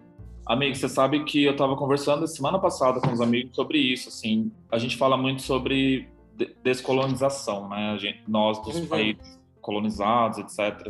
Amigo, 0.46 0.74
você 0.76 0.88
sabe 0.90 1.24
que 1.24 1.42
eu 1.42 1.52
estava 1.52 1.74
conversando 1.74 2.26
semana 2.28 2.58
passada 2.58 3.00
com 3.00 3.10
os 3.10 3.20
amigos 3.22 3.56
sobre 3.56 3.78
isso, 3.78 4.10
assim, 4.10 4.52
a 4.70 4.78
gente 4.78 4.94
fala 4.96 5.16
muito 5.16 5.40
sobre 5.40 6.06
de- 6.36 6.54
descolonização, 6.62 7.66
né? 7.70 7.92
A 7.92 7.96
gente, 7.96 8.22
nós 8.28 8.60
dos 8.62 8.76
Uhum. 8.76 8.86
países 8.86 9.40
colonizados, 9.62 10.38
etc. 10.38 10.86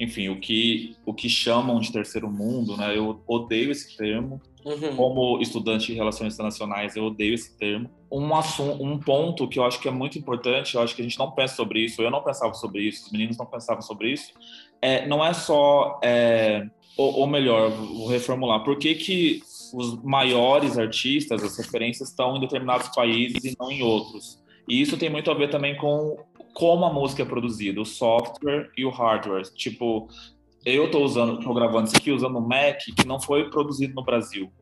Enfim, 0.00 0.30
o 0.30 0.40
que 0.40 0.96
o 1.04 1.12
que 1.12 1.28
chamam 1.28 1.78
de 1.80 1.92
terceiro 1.92 2.30
mundo, 2.30 2.76
né? 2.78 2.96
Eu 2.96 3.22
odeio 3.26 3.70
esse 3.70 3.94
termo. 3.94 4.40
Uhum. 4.64 4.96
Como 4.96 5.40
estudante 5.40 5.86
de 5.86 5.94
relações 5.94 6.34
internacionais, 6.34 6.94
eu 6.94 7.04
odeio 7.04 7.34
esse 7.34 7.56
termo. 7.56 7.90
Um 8.10 8.34
assunto, 8.34 8.82
um 8.82 8.98
ponto 8.98 9.48
que 9.48 9.58
eu 9.58 9.64
acho 9.64 9.80
que 9.80 9.88
é 9.88 9.90
muito 9.90 10.18
importante, 10.18 10.74
eu 10.74 10.82
acho 10.82 10.94
que 10.94 11.02
a 11.02 11.04
gente 11.04 11.18
não 11.18 11.32
pensa 11.32 11.56
sobre 11.56 11.80
isso, 11.80 12.00
eu 12.00 12.10
não 12.10 12.22
pensava 12.22 12.54
sobre 12.54 12.82
isso, 12.82 13.06
os 13.06 13.12
meninos 13.12 13.36
não 13.36 13.46
pensavam 13.46 13.82
sobre 13.82 14.12
isso. 14.12 14.32
É, 14.80 15.06
não 15.06 15.24
é 15.24 15.32
só 15.32 15.98
é, 16.02 16.66
ou, 16.96 17.20
ou 17.20 17.26
melhor, 17.26 17.70
vou 17.70 18.08
reformular, 18.08 18.62
por 18.64 18.78
que, 18.78 18.94
que 18.94 19.42
os 19.74 20.02
maiores 20.02 20.78
artistas, 20.78 21.42
as 21.42 21.56
referências 21.56 22.10
estão 22.10 22.36
em 22.36 22.40
determinados 22.40 22.88
países 22.88 23.42
e 23.44 23.56
não 23.58 23.70
em 23.70 23.82
outros? 23.82 24.42
E 24.68 24.80
isso 24.80 24.96
tem 24.96 25.10
muito 25.10 25.30
a 25.30 25.34
ver 25.34 25.50
também 25.50 25.76
com 25.76 26.18
como 26.54 26.84
a 26.84 26.92
música 26.92 27.22
é 27.22 27.26
produzida, 27.26 27.80
o 27.80 27.84
software 27.84 28.70
e 28.76 28.84
o 28.84 28.90
hardware. 28.90 29.42
Tipo, 29.54 30.08
eu 30.64 30.90
tô 30.90 31.00
usando, 31.02 31.38
tô 31.40 31.52
gravando 31.54 31.86
isso 31.88 31.96
aqui 31.96 32.10
usando 32.12 32.38
um 32.38 32.46
Mac 32.46 32.78
que 32.96 33.06
não 33.06 33.20
foi 33.20 33.50
produzido 33.50 33.94
no 33.94 34.04
Brasil. 34.04 34.52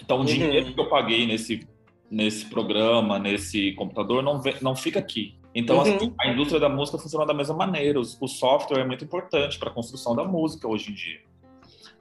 Então, 0.00 0.18
o 0.18 0.20
Uhum. 0.20 0.26
dinheiro 0.26 0.72
que 0.72 0.80
eu 0.80 0.88
paguei 0.88 1.26
nesse, 1.26 1.66
nesse 2.10 2.46
programa, 2.46 3.18
nesse 3.18 3.72
computador, 3.72 4.22
não, 4.22 4.40
não 4.62 4.76
fica 4.76 4.98
aqui. 4.98 5.36
Então, 5.54 5.76
Uhum. 5.76 5.82
assim, 5.82 6.14
a 6.20 6.28
indústria 6.28 6.60
da 6.60 6.68
música 6.68 6.98
funciona 6.98 7.26
da 7.26 7.34
mesma 7.34 7.54
maneira. 7.56 7.98
O, 7.98 8.28
software 8.28 8.80
é 8.80 8.84
muito 8.86 9.04
importante 9.04 9.58
para 9.58 9.70
a 9.70 9.72
construção 9.72 10.14
da 10.14 10.24
música 10.24 10.68
hoje 10.68 10.90
em 10.90 10.94
dia. 10.94 11.20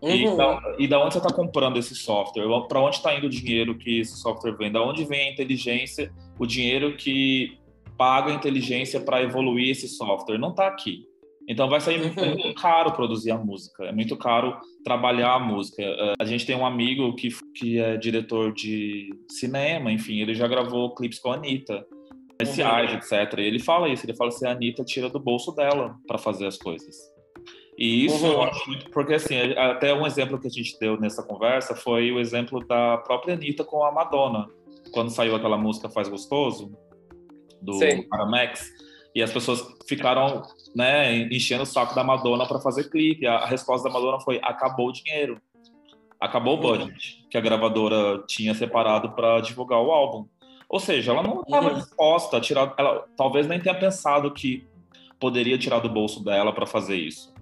E, 0.04 0.28
Uhum. 0.28 0.38
da, 0.38 0.76
e 0.78 0.88
da 0.88 1.00
onde 1.04 1.13
você 1.13 1.17
está 1.17 1.34
comprando 1.34 1.78
esse 1.78 1.96
software? 1.96 2.46
Para 2.67 2.80
onde 2.82 2.98
está 2.98 3.15
indo 3.17 3.26
o 3.26 3.30
dinheiro 3.30 3.76
que 3.76 4.00
esse 4.00 4.15
software 4.17 4.56
vem? 4.56 4.72
Da 4.72 4.84
onde 4.84 5.04
vem 5.06 5.30
a 5.30 5.32
inteligência, 5.32 6.13
o 6.38 6.46
dinheiro 6.46 6.96
que 6.96 7.58
paga 7.98 8.32
a 8.32 8.36
inteligência 8.36 9.00
para 9.02 9.24
evoluir 9.24 9.72
esse 9.72 9.88
software? 9.88 10.38
Não 10.38 10.52
está 10.52 10.67
aqui. 10.67 11.08
Então 11.47 11.69
vai 11.69 11.79
sair 11.79 12.01
Uhum. 12.01 12.12
é 12.23 12.25
muito 12.36 12.53
caro 12.62 12.91
produzir 12.91 13.31
a 13.31 13.38
música, 13.38 13.86
é 13.86 13.91
muito 13.91 14.17
caro 14.17 14.57
trabalhar 14.83 15.33
a 15.33 15.39
música. 15.39 15.81
Eh, 15.81 16.13
A 16.19 16.25
gente 16.25 16.45
tem 16.45 16.55
um 16.55 16.65
amigo 16.65 17.15
que, 17.15 17.29
que 17.55 17.79
é 17.79 17.95
diretor 17.97 18.51
de 18.53 19.10
cinema, 19.29 19.91
enfim, 19.91 20.19
ele 20.19 20.33
já 20.33 20.47
gravou 20.47 20.93
clipes 20.93 21.19
com 21.19 21.31
a 21.31 21.36
Anitta, 21.36 21.86
comerciais, 22.38 22.93
etc. 22.93 23.39
E 23.39 23.43
ele 23.43 23.60
fala 23.60 23.88
isso, 23.89 24.05
ele 24.05 24.15
fala 24.15 24.29
assim, 24.29 24.45
a 24.45 24.51
Anitta 24.51 24.83
tira 24.83 25.10
do 25.10 25.19
bolso 25.19 25.51
dela 25.53 25.95
para 26.05 26.17
fazer 26.17 26.45
as 26.47 26.57
coisas. 26.57 26.95
E 27.77 28.05
isso 28.05 28.25
Uhum. 28.25 28.31
eu 28.33 28.41
acho 28.43 28.69
muito, 28.69 28.89
porque 28.91 29.13
assim, 29.13 29.36
até 29.55 29.93
um 29.93 30.05
exemplo 30.05 30.39
que 30.39 30.47
a 30.47 30.51
gente 30.51 30.77
deu 30.79 30.99
nessa 30.99 31.23
conversa 31.23 31.75
foi 31.75 32.12
o 32.12 32.19
exemplo 32.19 32.60
da 32.67 32.97
própria 32.97 33.36
Anitta 33.36 33.63
com 33.63 33.83
a 33.83 33.91
Madonna, 33.91 34.47
quando 34.91 35.12
saiu 35.12 35.36
aquela 35.36 35.57
música 35.57 35.89
Faz 35.89 36.10
Gostoso, 36.10 36.71
do 37.62 37.73
Sei. 37.73 38.05
Aramex, 38.12 38.67
e 39.15 39.21
as 39.23 39.31
pessoas 39.31 39.63
ficaram 39.88 40.43
né, 40.78 41.22
enchendo 41.34 41.63
o 41.63 41.66
saco 41.66 41.96
da 41.96 42.04
Madonna 42.04 42.46
para 42.46 42.60
fazer 42.60 42.90
clipe. 42.92 43.26
A, 43.26 43.48
resposta 43.48 43.88
da 43.90 43.94
Madonna 43.94 44.20
foi: 44.20 44.40
acabou 44.44 44.90
o 44.90 44.92
dinheiro, 44.92 45.42
acabou 46.22 46.54
o 46.54 46.58
budget 46.62 47.26
que 47.32 47.38
a 47.38 47.42
gravadora 47.42 48.24
tinha 48.28 48.54
separado 48.54 49.12
para 49.13 49.42
divulgar 49.42 49.80
o 49.82 49.90
álbum. 49.92 50.28
Ou 50.70 50.80
seja, 50.80 51.12
ela 51.12 51.24
não 51.24 51.42
estava 51.42 51.70
Uhum. 51.70 51.80
disposta 51.80 52.38
a 52.38 52.42
tirar, 52.42 52.76
ela 52.78 53.06
talvez 53.18 53.48
nem 53.48 53.60
tenha 53.60 53.74
pensado 53.74 54.32
que 54.32 54.68
poderia 55.20 55.58
tirar 55.58 55.80
do 55.80 55.90
bolso 55.90 56.24
dela 56.24 56.54
para 56.54 56.68
fazer 56.68 56.98
isso. 56.98 57.34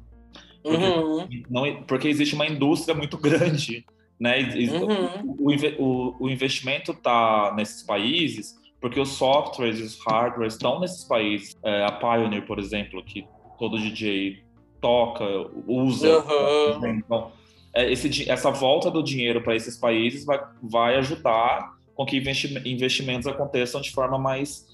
Porque, 0.63 0.85
Uhum. 0.85 1.27
não, 1.49 1.83
porque 1.83 2.07
existe 2.07 2.35
uma 2.35 2.47
indústria 2.47 2.95
muito 2.95 3.17
grande, 3.19 3.85
né? 4.17 4.39
Uhum. 4.55 5.35
o, 5.39 5.51
o- 5.83 6.15
o 6.21 6.29
investimento 6.29 6.91
está 6.93 7.53
nesses 7.55 7.83
países 7.83 8.55
porque 8.85 8.99
os 8.99 9.13
softwares 9.13 9.79
e 9.79 9.81
os 9.81 9.99
hardwares 10.05 10.53
estão 10.53 10.79
nesses 10.79 11.03
países. 11.05 11.57
É, 11.63 11.83
a 11.85 11.91
Pioneer, 11.91 12.45
por 12.45 12.59
exemplo, 12.59 13.03
que 13.03 13.27
todo 13.57 13.79
DJ 13.79 14.43
toca, 14.79 15.25
usa. 15.65 16.19
Uhum. 16.19 16.87
Então, 16.97 17.31
é, 17.73 17.91
esse 17.91 18.29
essa 18.29 18.51
volta 18.51 18.91
do 18.91 19.01
dinheiro 19.01 19.41
para 19.41 19.55
esses 19.55 19.75
países 19.75 20.23
vai, 20.23 20.39
vai 20.61 20.97
ajudar 20.97 21.73
com 21.95 22.05
que 22.05 22.15
investi- 22.17 22.61
investimentos 22.63 23.25
aconteçam 23.25 23.81
de 23.81 23.89
forma 23.89 24.19
mais 24.19 24.67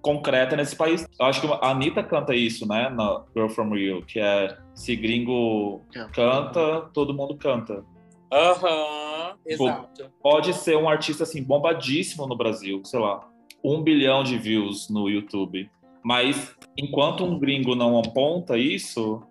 concreta 0.00 0.56
nesse 0.56 0.74
país. 0.74 1.06
Eu 1.20 1.26
acho 1.26 1.42
que 1.42 1.46
a 1.46 1.70
Anitta 1.70 2.02
canta 2.02 2.34
isso, 2.34 2.66
né, 2.66 2.88
na 2.88 3.22
Girl 3.36 3.50
From 3.50 3.74
Rio, 3.74 4.02
que 4.02 4.18
é 4.18 4.56
se 4.74 4.96
gringo 4.96 5.82
canta, 6.14 6.88
todo 6.94 7.12
mundo 7.12 7.36
canta. 7.36 7.84
Aham, 8.32 9.34
Tipo, 9.46 9.64
exato. 9.64 10.10
Pode 10.22 10.54
ser 10.54 10.76
um 10.78 10.88
artista 10.88 11.24
assim 11.24 11.42
bombadíssimo 11.42 12.26
no 12.26 12.34
Brasil, 12.36 12.80
sei 12.84 12.98
lá, 13.00 13.27
um 13.62 13.82
bilhão 13.82 14.22
de 14.22 14.38
views 14.38 14.88
no 14.88 15.08
YouTube, 15.08 15.70
mas 16.02 16.54
enquanto 16.76 17.24
um 17.24 17.38
gringo 17.38 17.74
não 17.74 17.98
aponta 17.98 18.56
isso, 18.56 19.22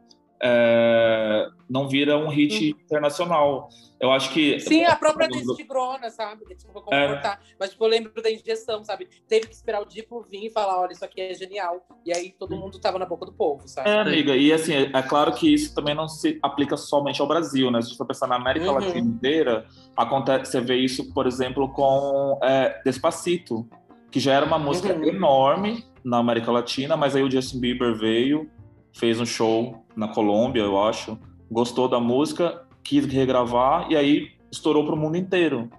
é, 0.42 1.48
não 1.70 1.88
vira 1.88 2.18
um 2.18 2.28
hit 2.28 2.70
internacional. 2.70 3.70
Eu 4.00 4.12
acho 4.12 4.32
que 4.32 4.60
Sim, 4.60 4.84
a 4.84 4.96
própria 4.96 5.28
Nancy 5.28 5.56
Tigrona, 5.56 6.12
sabe? 6.12 6.46
Desculpa 6.54 6.82
como 6.82 6.96
É. 6.96 7.40
Mas, 7.60 7.72
tipo, 7.72 7.84
eu 7.84 7.90
lembro 7.90 8.22
da 8.22 8.30
injeção, 8.30 8.84
sabe? 8.84 9.10
Teve 9.28 9.48
que 9.48 9.56
esperar 9.56 9.82
o 9.82 9.86
Diplo 9.86 10.24
vir 10.30 10.46
e 10.46 10.50
falar, 10.52 10.80
olha, 10.80 10.92
isso 10.92 11.04
aqui 11.04 11.20
é 11.20 11.34
genial. 11.34 11.84
E 12.06 12.14
aí 12.14 12.32
todo 12.38 12.56
mundo 12.56 12.80
tava 12.80 13.00
na 13.00 13.08
boca 13.08 13.26
do 13.26 13.34
povo, 13.34 13.68
sabe? 13.68 13.90
É, 13.90 14.00
amiga, 14.00 14.36
e 14.36 14.54
assim, 14.54 14.74
é, 14.74 14.92
é 14.94 15.02
claro 15.02 15.34
que 15.34 15.52
isso 15.52 15.74
também 15.74 15.96
não 15.96 16.08
se 16.08 16.38
aplica 16.44 16.78
somente 16.78 17.20
ao 17.22 17.28
Brasil, 17.28 17.72
né? 17.72 17.82
Se 17.82 17.88
a 17.88 17.90
gente 17.90 17.98
for 17.98 18.06
pensar 18.06 18.28
na 18.28 18.36
América 18.36 18.68
Uhum. 18.68 18.74
Latina 18.76 19.00
inteira, 19.00 19.66
acontece, 19.96 20.52
você 20.52 20.62
vê 20.62 20.76
isso, 20.76 21.12
por 21.12 21.26
exemplo, 21.26 21.68
com 21.70 22.40
é, 22.44 22.80
Despacito, 22.86 23.68
que 24.12 24.20
já 24.20 24.34
era 24.34 24.46
uma 24.46 24.60
música 24.60 24.94
Uhum. 24.94 25.04
enorme 25.06 25.86
na 26.04 26.18
América 26.18 26.52
Latina, 26.52 26.96
mas 26.96 27.16
aí 27.16 27.24
o 27.24 27.30
Justin 27.30 27.60
Bieber 27.60 27.96
veio, 27.96 28.50
fez 28.94 29.20
um 29.20 29.26
show 29.26 29.86
na 29.96 30.08
Colômbia, 30.08 30.62
eu 30.62 30.82
acho, 30.82 31.20
gostou 31.52 31.88
da 31.88 32.00
música, 32.00 32.66
quis 32.84 33.06
regravar 33.06 33.92
e 33.92 33.96
aí 33.96 34.32
estourou 34.52 34.86
para 34.86 34.96
o 34.96 34.98
mundo 34.98 35.18
inteiro. 35.18 35.70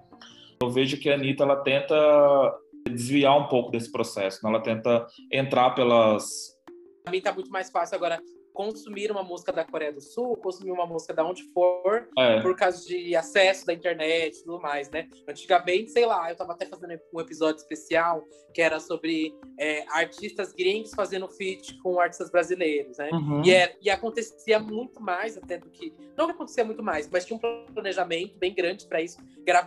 Eu 0.61 0.69
vejo 0.69 0.97
que 0.99 1.09
a 1.09 1.15
Anitta, 1.15 1.43
ela 1.43 1.55
tenta 1.57 1.95
desviar 2.89 3.37
um 3.37 3.47
pouco 3.47 3.71
desse 3.71 3.91
processo, 3.91 4.39
né? 4.43 4.49
ela 4.49 4.61
tenta 4.61 5.05
entrar 5.31 5.71
pelas 5.71 6.57
Pra 7.03 7.11
mim 7.11 7.21
tá 7.21 7.33
muito 7.33 7.49
mais 7.49 7.69
fácil 7.71 7.95
agora 7.95 8.19
consumir 8.59 9.09
uma 9.09 9.23
música 9.23 9.53
da 9.53 9.63
Coreia 9.63 9.93
do 9.93 10.01
Sul, 10.01 10.35
consumir 10.35 10.71
uma 10.71 10.85
música 10.85 11.13
da 11.13 11.23
onde 11.23 11.43
for, 11.53 12.09
é, 12.17 12.41
por 12.41 12.57
causa 12.57 12.85
de 12.85 13.15
acesso 13.15 13.65
da 13.65 13.73
internet 13.73 14.35
e 14.37 14.43
tudo 14.43 14.59
mais, 14.59 14.89
né? 14.89 15.07
Antigamente, 15.25 15.91
sei 15.91 16.05
lá, 16.05 16.29
eu 16.29 16.35
tava 16.35 16.51
até 16.51 16.65
fazendo 16.65 16.99
um 17.13 17.21
episódio 17.21 17.61
especial 17.61 18.21
que 18.53 18.61
era 18.61 18.79
sobre 18.81 19.33
é, 19.57 19.85
artistas 19.89 20.51
gringos 20.51 20.91
fazendo 20.93 21.29
feat 21.29 21.77
com 21.81 22.01
artistas 22.01 22.29
brasileiros, 22.29 22.97
né? 22.97 23.09
Uhum. 23.13 23.43
E, 23.45 23.53
é- 23.53 23.77
e 23.81 23.89
acontecia 23.89 24.59
muito 24.59 25.01
mais 25.01 25.37
até 25.37 25.57
do 25.57 25.69
que. 25.69 25.93
Não 26.17 26.25
que 26.25 26.31
acontecia 26.33 26.65
muito 26.65 26.83
mais, 26.83 27.09
mas 27.09 27.25
tinha 27.25 27.37
um 27.37 27.65
planejamento 27.73 28.37
bem 28.37 28.53
grande 28.53 28.85
para 28.87 29.01
isso, 29.01 29.19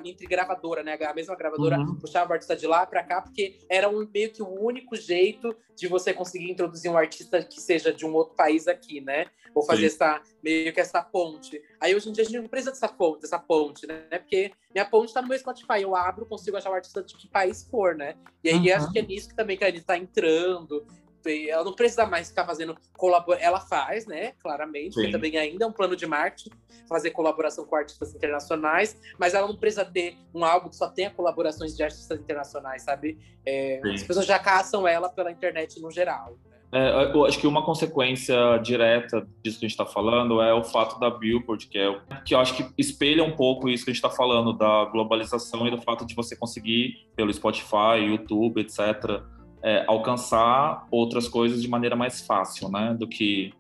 entre 0.05 0.27
gravadora, 0.27 0.83
né? 0.83 0.99
A 1.03 1.15
mesma 1.15 1.35
gravadora 1.35 1.79
Uhum. 1.79 1.97
puxava 1.97 2.31
o 2.31 2.33
artista 2.35 2.55
de 2.55 2.67
lá 2.67 2.85
para 2.85 3.03
cá, 3.03 3.23
porque 3.23 3.59
era 3.69 3.89
um, 3.89 4.07
meio 4.13 4.31
que 4.31 4.43
o 4.43 4.49
único 4.49 4.95
jeito 4.97 5.57
de 5.75 5.89
você 5.89 6.13
conseguir 6.13 6.51
introduzir 6.51 6.91
um 6.91 6.97
artista 6.97 7.43
que 7.43 7.61
seja 7.61 7.93
de 7.93 8.05
um 8.05 8.13
outro 8.15 8.35
país 8.35 8.69
aqui, 8.69 8.82
né? 9.01 9.27
Ou 9.55 9.62
fazer 9.62 9.88
Sim. 9.90 9.97
essa 9.97 10.23
meio 10.42 10.73
que 10.73 10.81
essa 10.81 11.03
ponte. 11.03 11.62
Aí 11.81 11.95
hoje 11.95 12.09
em 12.09 12.12
dia 12.12 12.23
a 12.23 12.27
gente 12.27 12.40
não 12.40 12.49
precisa 12.49 12.71
dessa 12.71 12.88
ponte, 12.88 13.21
dessa 13.23 13.38
ponte, 13.38 13.87
né? 13.87 14.03
Porque 14.11 14.51
minha 14.75 14.85
ponte 14.85 15.12
tá 15.12 15.21
no 15.21 15.29
meu 15.29 15.38
Spotify, 15.38 15.83
eu 15.83 15.95
abro, 15.95 16.27
consigo 16.27 16.57
achar 16.57 16.71
o 16.71 16.75
artista 16.75 17.03
de 17.03 17.14
que 17.16 17.29
país 17.29 17.64
for, 17.71 17.95
né? 17.95 18.14
E 18.42 18.49
aí 18.49 18.57
Uhum. 18.57 18.77
acho 18.77 18.92
que 18.92 18.99
é 18.99 19.03
nisso 19.03 19.29
que 19.29 19.35
também 19.37 19.57
que 19.57 19.64
a 19.64 19.68
Anitta 19.68 19.87
tá 19.87 19.99
entrando. 19.99 20.87
Ela 21.25 21.62
não 21.62 21.73
precisa 21.73 22.05
mais 22.05 22.31
ficar 22.31 22.45
fazendo 22.45 22.77
colaboração. 22.95 23.47
Ela 23.47 23.61
faz, 23.61 24.07
né? 24.07 24.33
Claramente. 24.42 24.95
Sim. 24.95 25.11
também 25.12 25.37
ainda 25.37 25.64
é 25.64 25.68
um 25.68 25.73
plano 25.73 25.95
de 25.95 26.05
marketing 26.05 26.51
fazer 26.88 27.11
colaboração 27.12 27.64
com 27.64 27.77
artistas 27.77 28.12
internacionais, 28.14 29.01
mas 29.18 29.33
ela 29.33 29.47
não 29.47 29.57
precisa 29.57 29.85
ter 29.85 30.16
um 30.35 30.45
álbum 30.45 30.68
que 30.68 30.77
só 30.77 30.88
tenha 30.88 31.11
colaborações 31.11 31.77
de 31.77 31.83
artistas 31.83 32.18
internacionais, 32.18 32.83
sabe? 32.83 33.18
É, 33.47 33.81
as 33.95 34.03
pessoas 34.03 34.27
já 34.27 34.38
caçam 34.38 34.87
ela 34.87 35.09
pela 35.09 35.31
internet 35.31 35.81
no 35.81 35.90
geral. 35.90 36.37
É, 36.75 37.13
eu 37.13 37.27
acho 37.27 37.39
que 37.39 37.47
uma 37.47 37.63
consequência 37.63 38.57
direta 38.63 39.29
disso 39.43 39.59
que 39.59 39.67
a 39.67 39.69
gente 39.69 39.79
está 39.79 39.85
falando 39.85 40.41
é 40.41 40.55
o 40.55 40.65
fato 40.65 40.99
da 40.99 41.11
Billboard, 41.11 41.67
que 41.67 41.79
é 41.79 42.01
que 42.25 42.35
eu 42.35 42.41
acho 42.41 42.57
que 42.57 42.67
espelha 42.79 43.23
um 43.23 43.37
pouco 43.37 43.69
isso 43.69 43.85
que 43.85 43.91
a 43.91 43.93
gente 43.93 44.03
está 44.03 44.09
falando 44.09 44.55
da 44.55 44.87
globalização 44.87 45.67
e 45.67 45.71
do 45.71 45.83
fato 45.83 46.07
de 46.07 46.15
você 46.15 46.35
conseguir 46.35 47.07
pelo 47.15 47.33
Spotify, 47.33 47.99
YouTube, 48.07 48.63
etc, 48.63 49.21
é, 49.63 49.85
alcançar 49.87 50.87
outras 50.91 51.29
coisas 51.29 51.61
de 51.61 51.69
maneira 51.69 51.95
mais 51.95 52.27
fácil, 52.27 52.71
né, 52.71 52.97
do 52.99 53.07
que 53.07 53.53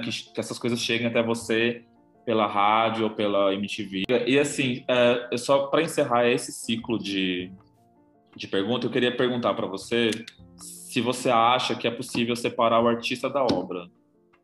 que, 0.00 0.32
que 0.32 0.40
essas 0.40 0.58
coisas 0.58 0.80
cheguem 0.80 1.08
até 1.08 1.22
você 1.22 1.82
pela 2.24 2.46
rádio 2.46 3.04
ou 3.04 3.10
pela 3.10 3.52
MTV. 3.54 4.04
E 4.26 4.38
assim, 4.38 4.84
é, 4.88 5.36
só 5.36 5.66
para 5.66 5.82
encerrar 5.82 6.26
esse 6.28 6.52
ciclo 6.52 6.98
de 6.98 7.52
de 8.36 8.48
pergunta, 8.48 8.86
eu 8.86 8.90
queria 8.90 9.16
perguntar 9.16 9.54
para 9.54 9.66
você 9.66 10.10
se 10.94 11.00
você 11.00 11.28
acha 11.28 11.74
que 11.74 11.88
é 11.88 11.90
possível 11.90 12.36
separar 12.36 12.80
o 12.80 12.86
artista 12.86 13.28
da 13.28 13.42
obra, 13.42 13.88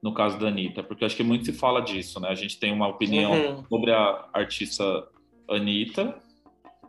no 0.03 0.13
caso 0.13 0.37
da 0.37 0.49
Anitta, 0.49 0.83
porque 0.83 1.05
acho 1.05 1.15
que 1.17 1.23
muito 1.23 1.45
se 1.45 1.53
fala 1.53 1.81
disso, 1.81 2.19
né? 2.19 2.29
A 2.29 2.35
gente 2.35 2.59
tem 2.59 2.73
uma 2.73 2.89
opinião 2.89 3.31
Uhum. 3.31 3.65
sobre 3.69 3.93
a 3.93 4.25
artista 4.33 4.83
Anitta 5.49 6.19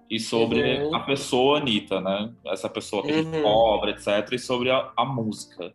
e 0.10 0.20
sobre 0.20 0.64
Uhum. 0.80 0.96
a 0.96 1.02
pessoa 1.02 1.60
Anitta, 1.60 2.02
né? 2.02 2.34
Essa 2.48 2.68
pessoa 2.68 3.04
que 3.04 3.12
a 3.12 3.18
gente 3.22 3.36
Uhum. 3.36 3.44
cobra, 3.44 3.92
etc., 3.92 4.32
e 4.32 4.40
sobre 4.40 4.72
a, 4.72 4.92
a 4.98 5.06
música. 5.06 5.72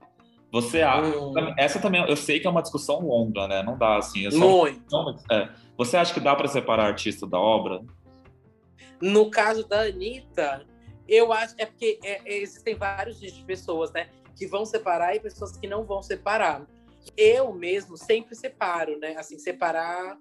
Você 0.51 0.83
acha. 0.83 1.17
Uhum. 1.17 1.55
Essa 1.57 1.79
também, 1.81 2.05
eu 2.09 2.17
sei 2.17 2.41
que 2.41 2.47
é 2.49 2.51
uma 2.51 2.63
discussão 2.63 2.99
longa, 3.07 3.47
né? 3.47 3.63
Não 3.63 3.79
dá 3.79 3.99
assim. 3.99 4.27
É 4.27 4.33
só 4.33 4.39
Muito. 4.49 4.83
não, 4.91 5.15
é. 5.31 5.49
Você 5.79 5.97
acha 5.97 6.13
que 6.13 6.19
dá 6.19 6.35
para 6.35 6.49
separar 6.49 6.87
artista 6.87 7.25
da 7.25 7.39
obra? 7.39 7.83
No 9.01 9.31
caso 9.31 9.65
da 9.69 9.83
Anitta, 9.83 10.67
eu 11.09 11.33
acho. 11.33 11.55
É 11.59 11.67
porque 11.67 11.99
é, 12.03 12.21
é, 12.25 12.39
existem 12.39 12.75
vários 12.75 13.19
tipos 13.19 13.37
de 13.37 13.45
pessoas, 13.45 13.93
né? 13.93 14.11
Que 14.37 14.47
vão 14.47 14.65
separar 14.65 15.15
e 15.15 15.21
pessoas 15.21 15.57
que 15.57 15.67
não 15.67 15.85
vão 15.85 16.03
separar. 16.03 16.67
Eu 17.17 17.53
mesmo 17.53 17.97
sempre 17.97 18.35
separo, 18.35 18.99
né? 18.99 19.17
Assim, 19.17 19.39
separar. 19.39 20.19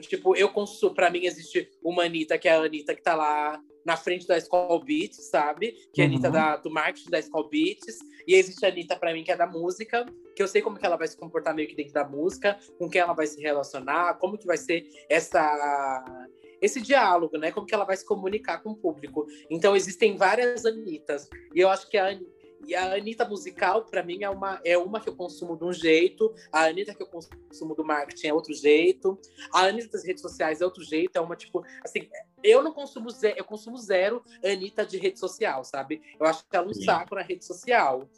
Tipo, 0.00 0.36
eu 0.36 0.48
consumo. 0.50 0.94
Pra 0.94 1.10
mim, 1.10 1.24
existe 1.24 1.70
uma 1.82 2.04
Anitta, 2.04 2.38
que 2.38 2.48
é 2.48 2.52
a 2.52 2.60
Anitta 2.60 2.94
que 2.94 3.02
tá 3.02 3.14
lá 3.14 3.60
na 3.84 3.96
frente 3.96 4.26
da 4.26 4.36
Skull 4.36 4.84
Beats, 4.84 5.30
sabe? 5.30 5.72
Que 5.92 6.02
é 6.02 6.04
a 6.04 6.06
Uhum. 6.06 6.12
Anitta 6.14 6.30
da, 6.30 6.56
do 6.56 6.70
marketing 6.70 7.10
da 7.10 7.18
Skull 7.18 7.48
Beats. 7.48 7.98
E 8.26 8.34
existe 8.34 8.64
a 8.64 8.68
Anitta, 8.68 8.96
pra 8.96 9.12
mim, 9.14 9.24
que 9.24 9.32
é 9.32 9.36
da 9.36 9.46
música, 9.46 10.04
que 10.36 10.42
eu 10.42 10.46
sei 10.46 10.60
como 10.60 10.78
que 10.78 10.84
ela 10.84 10.96
vai 10.96 11.08
se 11.08 11.16
comportar 11.16 11.54
meio 11.54 11.66
que 11.66 11.74
dentro 11.74 11.94
da 11.94 12.06
música, 12.06 12.58
com 12.78 12.88
quem 12.88 13.00
ela 13.00 13.14
vai 13.14 13.26
se 13.26 13.40
relacionar, 13.40 14.14
como 14.18 14.36
que 14.36 14.46
vai 14.46 14.58
ser 14.58 14.86
essa 15.08 16.28
esse 16.60 16.80
diálogo, 16.80 17.36
né? 17.38 17.50
Como 17.50 17.66
que 17.66 17.74
ela 17.74 17.84
vai 17.84 17.96
se 17.96 18.04
comunicar 18.04 18.62
com 18.62 18.70
o 18.70 18.76
público. 18.76 19.26
Então 19.50 19.76
existem 19.76 20.16
várias 20.16 20.64
Anitas. 20.64 21.28
E 21.54 21.60
eu 21.60 21.68
acho 21.68 21.88
que 21.88 21.96
a, 21.96 22.18
e 22.66 22.74
a 22.74 22.94
Anitta 22.94 23.24
musical, 23.24 23.84
para 23.84 24.02
mim, 24.02 24.22
é 24.22 24.30
uma, 24.30 24.60
é 24.64 24.76
uma 24.76 25.00
que 25.00 25.08
eu 25.08 25.16
consumo 25.16 25.56
de 25.56 25.64
um 25.64 25.72
jeito, 25.72 26.34
a 26.52 26.64
Anitta 26.64 26.94
que 26.94 27.02
eu 27.02 27.06
consumo 27.06 27.74
do 27.74 27.84
marketing 27.84 28.28
é 28.28 28.34
outro 28.34 28.52
jeito, 28.52 29.18
a 29.52 29.64
Anitta 29.64 29.92
das 29.92 30.04
redes 30.04 30.22
sociais 30.22 30.60
é 30.60 30.64
outro 30.64 30.82
jeito, 30.82 31.16
é 31.16 31.20
uma 31.20 31.36
tipo. 31.36 31.64
Assim, 31.84 32.08
eu 32.42 32.62
não 32.62 32.72
consumo 32.72 33.10
zero, 33.10 33.38
eu 33.38 33.44
consumo 33.44 33.76
zero 33.76 34.22
Anitta 34.44 34.84
de 34.84 34.98
rede 34.98 35.18
social, 35.18 35.64
sabe? 35.64 36.02
Eu 36.18 36.26
acho 36.26 36.44
que 36.48 36.56
ela 36.56 36.66
é 36.66 36.68
um 36.68 36.74
saco 36.74 37.14
na 37.14 37.22
rede 37.22 37.44
social. 37.44 38.08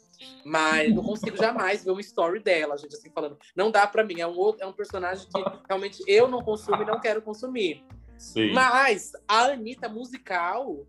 Mas 0.45 0.93
não 0.93 1.01
consigo 1.01 1.35
jamais 1.35 1.83
ver 1.83 1.89
uma 1.89 2.01
story 2.01 2.39
dela, 2.39 2.77
gente, 2.77 2.95
assim, 2.95 3.09
falando. 3.09 3.39
Não 3.55 3.71
dá 3.71 3.87
pra 3.87 4.03
mim, 4.03 4.21
é 4.21 4.27
um, 4.27 4.37
outro, 4.37 4.63
é 4.63 4.67
um 4.67 4.73
personagem 4.73 5.27
que 5.27 5.43
realmente 5.67 6.03
eu 6.05 6.27
não 6.27 6.43
consumo 6.43 6.83
e 6.83 6.85
não 6.85 6.99
quero 6.99 7.23
consumir. 7.23 7.83
Sim. 8.21 8.53
Mas 8.53 9.11
a 9.27 9.45
Anitta 9.45 9.89
musical 9.89 10.85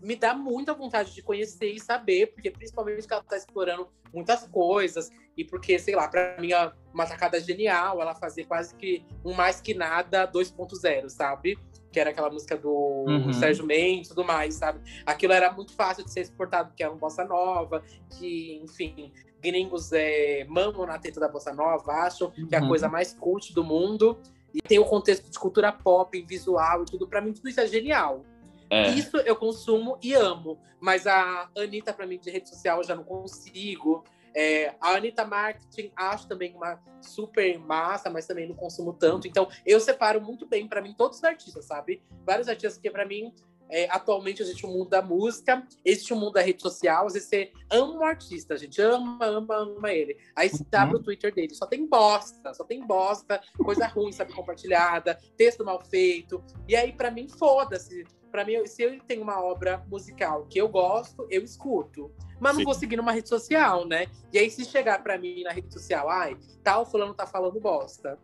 me 0.00 0.14
dá 0.14 0.32
muita 0.34 0.72
vontade 0.72 1.12
de 1.12 1.20
conhecer 1.20 1.72
e 1.72 1.80
saber, 1.80 2.28
porque 2.32 2.48
principalmente 2.50 3.06
que 3.08 3.12
ela 3.12 3.24
tá 3.24 3.36
explorando 3.36 3.88
muitas 4.14 4.46
coisas, 4.46 5.10
e 5.36 5.44
porque, 5.44 5.78
sei 5.80 5.96
lá, 5.96 6.06
pra 6.06 6.36
mim 6.40 6.52
é 6.52 6.72
uma 6.94 7.04
sacada 7.06 7.40
genial 7.40 8.00
ela 8.00 8.14
fazer 8.14 8.44
quase 8.44 8.74
que 8.76 9.04
um 9.24 9.34
mais 9.34 9.60
que 9.60 9.74
nada 9.74 10.26
2.0, 10.26 11.08
sabe? 11.10 11.58
Que 11.92 11.98
era 11.98 12.10
aquela 12.10 12.30
música 12.30 12.56
do 12.56 12.70
Uhum. 13.08 13.32
Sérgio 13.32 13.66
Mendes 13.66 14.06
e 14.06 14.08
tudo 14.10 14.24
mais, 14.24 14.54
sabe? 14.54 14.80
Aquilo 15.04 15.32
era 15.32 15.50
muito 15.52 15.72
fácil 15.72 16.04
de 16.04 16.12
ser 16.12 16.20
exportado, 16.20 16.68
porque 16.68 16.84
era 16.84 16.92
um 16.92 16.96
bossa 16.98 17.24
nova, 17.24 17.82
que, 18.16 18.60
enfim, 18.62 19.12
gringos 19.40 19.92
é, 19.92 20.44
mamam 20.48 20.86
na 20.86 20.98
teta 20.98 21.18
da 21.18 21.28
bossa 21.28 21.52
nova, 21.52 21.92
acham 21.92 22.30
que 22.30 22.54
é 22.54 22.58
a 22.58 22.62
Uhum. 22.62 22.68
coisa 22.68 22.88
mais 22.88 23.12
cult 23.12 23.52
do 23.52 23.64
mundo. 23.64 24.18
E 24.54 24.60
tem 24.60 24.78
o 24.78 24.84
contexto 24.84 25.30
de 25.30 25.38
cultura 25.38 25.72
pop, 25.72 26.20
visual 26.22 26.82
e 26.82 26.86
tudo. 26.86 27.06
Pra 27.06 27.20
mim, 27.20 27.32
tudo 27.32 27.48
isso 27.48 27.60
é 27.60 27.66
genial. 27.66 28.24
É. 28.70 28.90
Isso 28.90 29.16
eu 29.18 29.36
consumo 29.36 29.98
e 30.02 30.14
amo. 30.14 30.58
Mas 30.80 31.06
a 31.06 31.48
Anitta, 31.56 31.92
pra 31.92 32.06
mim, 32.06 32.18
de 32.18 32.30
rede 32.30 32.48
social, 32.48 32.78
eu 32.78 32.84
já 32.84 32.94
não 32.94 33.04
consigo. 33.04 34.04
É, 34.34 34.74
a 34.80 34.90
Anitta 34.90 35.24
Marketing 35.24 35.90
acho 35.96 36.28
também 36.28 36.54
uma 36.54 36.78
super 37.00 37.58
massa, 37.58 38.10
mas 38.10 38.26
também 38.26 38.46
não 38.46 38.54
consumo 38.54 38.92
tanto. 38.92 39.26
Então, 39.26 39.48
eu 39.64 39.80
separo 39.80 40.20
muito 40.20 40.46
bem, 40.46 40.68
para 40.68 40.82
mim, 40.82 40.94
todos 40.96 41.18
os 41.18 41.24
artistas, 41.24 41.64
sabe? 41.64 42.02
Vários 42.24 42.48
artistas 42.48 42.76
que, 42.76 42.90
para 42.90 43.06
mim, 43.06 43.32
é, 43.70 43.88
atualmente 43.90 44.42
existe 44.42 44.64
o 44.64 44.68
um 44.68 44.72
mundo 44.72 44.90
da 44.90 45.02
música, 45.02 45.66
existe 45.84 46.12
o 46.12 46.16
um 46.16 46.20
mundo 46.20 46.32
da 46.32 46.42
rede 46.42 46.62
social. 46.62 47.06
Às 47.06 47.14
vezes 47.14 47.28
você 47.28 47.52
ama 47.70 47.98
um 47.98 48.04
artista, 48.04 48.54
a 48.54 48.56
gente 48.56 48.80
ama, 48.80 49.24
ama, 49.24 49.56
ama 49.56 49.92
ele. 49.92 50.16
Aí 50.34 50.48
você 50.48 50.64
tá 50.64 50.84
uhum. 50.84 50.92
o 50.92 51.02
Twitter 51.02 51.34
dele, 51.34 51.54
só 51.54 51.66
tem 51.66 51.86
bosta, 51.86 52.54
só 52.54 52.64
tem 52.64 52.84
bosta, 52.86 53.40
coisa 53.62 53.86
ruim, 53.88 54.12
sabe, 54.12 54.32
compartilhada, 54.32 55.18
texto 55.36 55.64
mal 55.64 55.82
feito. 55.84 56.42
E 56.68 56.76
aí, 56.76 56.92
para 56.92 57.10
mim, 57.10 57.28
foda-se. 57.28 58.04
Para 58.30 58.44
mim, 58.44 58.66
se 58.66 58.82
eu 58.82 59.00
tenho 59.00 59.22
uma 59.22 59.42
obra 59.42 59.84
musical 59.88 60.46
que 60.46 60.58
eu 60.58 60.68
gosto, 60.68 61.26
eu 61.30 61.42
escuto. 61.42 62.12
Mas 62.38 62.52
Sim. 62.52 62.58
não 62.58 62.64
vou 62.64 62.74
seguir 62.74 62.96
numa 62.96 63.12
rede 63.12 63.28
social, 63.28 63.86
né? 63.86 64.06
E 64.32 64.38
aí, 64.38 64.50
se 64.50 64.64
chegar 64.64 65.02
para 65.02 65.16
mim 65.16 65.42
na 65.42 65.52
rede 65.52 65.72
social, 65.72 66.08
ai, 66.08 66.36
tal 66.62 66.84
fulano 66.84 67.14
tá 67.14 67.26
falando 67.26 67.58
bosta. 67.58 68.18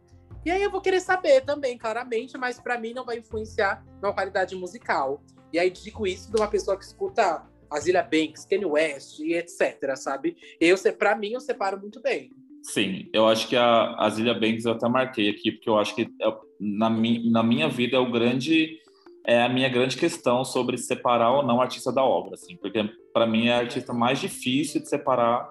E 0.44 0.50
aí 0.50 0.62
eu 0.62 0.70
vou 0.70 0.80
querer 0.80 1.00
saber 1.00 1.42
também, 1.42 1.78
claramente, 1.78 2.36
mas 2.36 2.58
para 2.58 2.78
mim 2.78 2.92
não 2.92 3.04
vai 3.04 3.18
influenciar 3.18 3.84
na 4.00 4.12
qualidade 4.12 4.56
musical. 4.56 5.22
E 5.52 5.58
aí 5.58 5.70
digo 5.70 6.06
isso 6.06 6.32
de 6.32 6.40
uma 6.40 6.48
pessoa 6.48 6.76
que 6.76 6.84
escuta 6.84 7.46
Azilia 7.70 8.02
Banks, 8.02 8.44
Kanye 8.44 8.66
West 8.66 9.20
e 9.20 9.34
etc, 9.34 9.96
sabe? 9.96 10.36
Eu, 10.60 10.76
para 10.98 11.14
mim, 11.16 11.32
eu 11.32 11.40
separo 11.40 11.78
muito 11.78 12.00
bem. 12.00 12.30
Sim, 12.62 13.08
eu 13.12 13.26
acho 13.26 13.48
que 13.48 13.56
a 13.56 13.96
Azilia 13.98 14.34
Banks 14.34 14.64
eu 14.64 14.72
até 14.72 14.88
marquei 14.88 15.30
aqui, 15.30 15.52
porque 15.52 15.68
eu 15.68 15.78
acho 15.78 15.94
que 15.94 16.02
é, 16.02 16.36
na, 16.60 16.88
mi, 16.88 17.30
na 17.30 17.42
minha 17.42 17.68
vida 17.68 17.96
é 17.96 18.00
o 18.00 18.10
grande 18.10 18.78
é 19.24 19.40
a 19.40 19.48
minha 19.48 19.68
grande 19.68 19.96
questão 19.96 20.44
sobre 20.44 20.76
separar 20.76 21.30
ou 21.30 21.42
não 21.44 21.60
artista 21.60 21.92
da 21.92 22.02
obra, 22.02 22.34
assim, 22.34 22.56
porque 22.56 22.82
para 23.12 23.24
mim 23.24 23.46
é 23.46 23.52
a 23.52 23.58
artista 23.58 23.92
mais 23.92 24.18
difícil 24.18 24.80
de 24.80 24.88
separar 24.88 25.48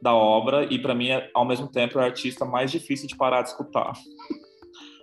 da 0.00 0.14
obra 0.14 0.64
e 0.72 0.78
para 0.78 0.94
mim 0.94 1.08
é, 1.08 1.30
ao 1.34 1.44
mesmo 1.44 1.68
tempo 1.68 1.98
é 1.98 2.02
a 2.02 2.06
artista 2.06 2.44
mais 2.44 2.70
difícil 2.70 3.08
de 3.08 3.16
parar 3.16 3.42
de 3.42 3.48
escutar. 3.48 3.92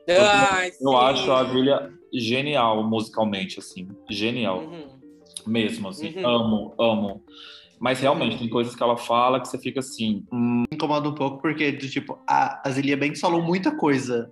Ai, 0.07 0.71
eu 0.79 0.95
acho 0.95 1.31
a 1.31 1.43
Julia 1.45 1.91
genial 2.13 2.83
musicalmente, 2.83 3.59
assim, 3.59 3.87
genial. 4.09 4.59
Uhum. 4.59 4.87
Mesmo, 5.45 5.89
assim, 5.89 6.15
uhum. 6.17 6.27
amo, 6.27 6.75
amo. 6.79 7.23
Mas 7.79 7.99
realmente, 7.99 8.33
uhum. 8.33 8.39
tem 8.39 8.49
coisas 8.49 8.75
que 8.75 8.81
ela 8.81 8.97
fala 8.97 9.39
que 9.39 9.47
você 9.47 9.57
fica 9.57 9.79
assim. 9.79 10.25
Hum... 10.31 10.63
Incomoda 10.71 11.09
um 11.09 11.13
pouco, 11.15 11.41
porque, 11.41 11.73
tipo, 11.73 12.17
a, 12.27 12.67
a 12.67 12.71
Zilia 12.71 12.95
Banks 12.95 13.19
falou 13.19 13.41
muita 13.41 13.75
coisa. 13.75 14.31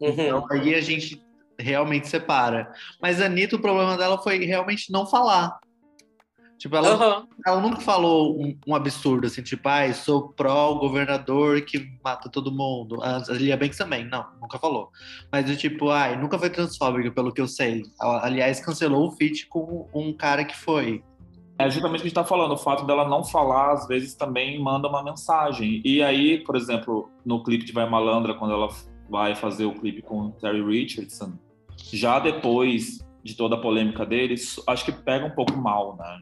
Uhum. 0.00 0.10
Então, 0.10 0.46
aí 0.50 0.74
a 0.74 0.80
gente 0.80 1.22
realmente 1.58 2.08
separa. 2.08 2.70
Mas 3.00 3.20
a 3.20 3.26
Anitta, 3.26 3.56
o 3.56 3.60
problema 3.60 3.96
dela 3.96 4.18
foi 4.18 4.38
realmente 4.44 4.92
não 4.92 5.06
falar. 5.06 5.58
Tipo, 6.60 6.76
ela, 6.76 7.20
uhum. 7.20 7.26
ela 7.46 7.60
nunca 7.62 7.80
falou 7.80 8.38
um, 8.38 8.54
um, 8.66 8.74
absurdo, 8.74 9.26
assim, 9.26 9.42
tipo, 9.42 9.66
ai, 9.66 9.94
sou 9.94 10.28
pró-governador 10.28 11.62
que 11.62 11.90
mata 12.04 12.28
todo 12.28 12.52
mundo. 12.52 13.02
A 13.02 13.22
Lia 13.30 13.56
Banks 13.56 13.78
também, 13.78 14.04
não, 14.04 14.26
nunca 14.38 14.58
falou. 14.58 14.90
Mas, 15.32 15.58
tipo, 15.58 15.88
ai, 15.88 16.20
nunca 16.20 16.38
foi 16.38 16.50
transfóbica, 16.50 17.10
pelo 17.12 17.32
que 17.32 17.40
eu 17.40 17.48
sei. 17.48 17.84
Aliás, 17.98 18.60
cancelou 18.60 19.08
o 19.08 19.12
feat 19.12 19.46
com 19.46 19.88
um 19.94 20.12
cara 20.12 20.44
que 20.44 20.54
foi. 20.54 21.02
É 21.58 21.70
justamente 21.70 22.00
o 22.00 22.02
que 22.02 22.08
a 22.08 22.10
gente 22.10 22.14
tá 22.14 22.24
falando, 22.24 22.52
o 22.52 22.58
fato 22.58 22.84
dela 22.84 23.08
não 23.08 23.24
falar, 23.24 23.72
às 23.72 23.88
vezes, 23.88 24.14
também 24.14 24.62
manda 24.62 24.86
uma 24.86 25.02
mensagem. 25.02 25.80
E 25.82 26.02
aí, 26.02 26.44
por 26.44 26.56
exemplo, 26.56 27.08
no 27.24 27.42
clipe 27.42 27.64
de 27.64 27.72
Vai 27.72 27.88
Malandra, 27.88 28.34
quando 28.34 28.52
ela 28.52 28.68
vai 29.08 29.34
fazer 29.34 29.64
o 29.64 29.72
clipe 29.72 30.02
com 30.02 30.30
Terry 30.32 30.62
Richardson, 30.62 31.38
já 31.90 32.18
depois 32.18 32.98
de 33.24 33.34
toda 33.34 33.54
a 33.54 33.60
polêmica 33.60 34.04
deles, 34.04 34.60
acho 34.66 34.84
que 34.84 34.92
pega 34.92 35.24
um 35.24 35.30
pouco 35.30 35.56
mal, 35.56 35.96
né? 35.96 36.20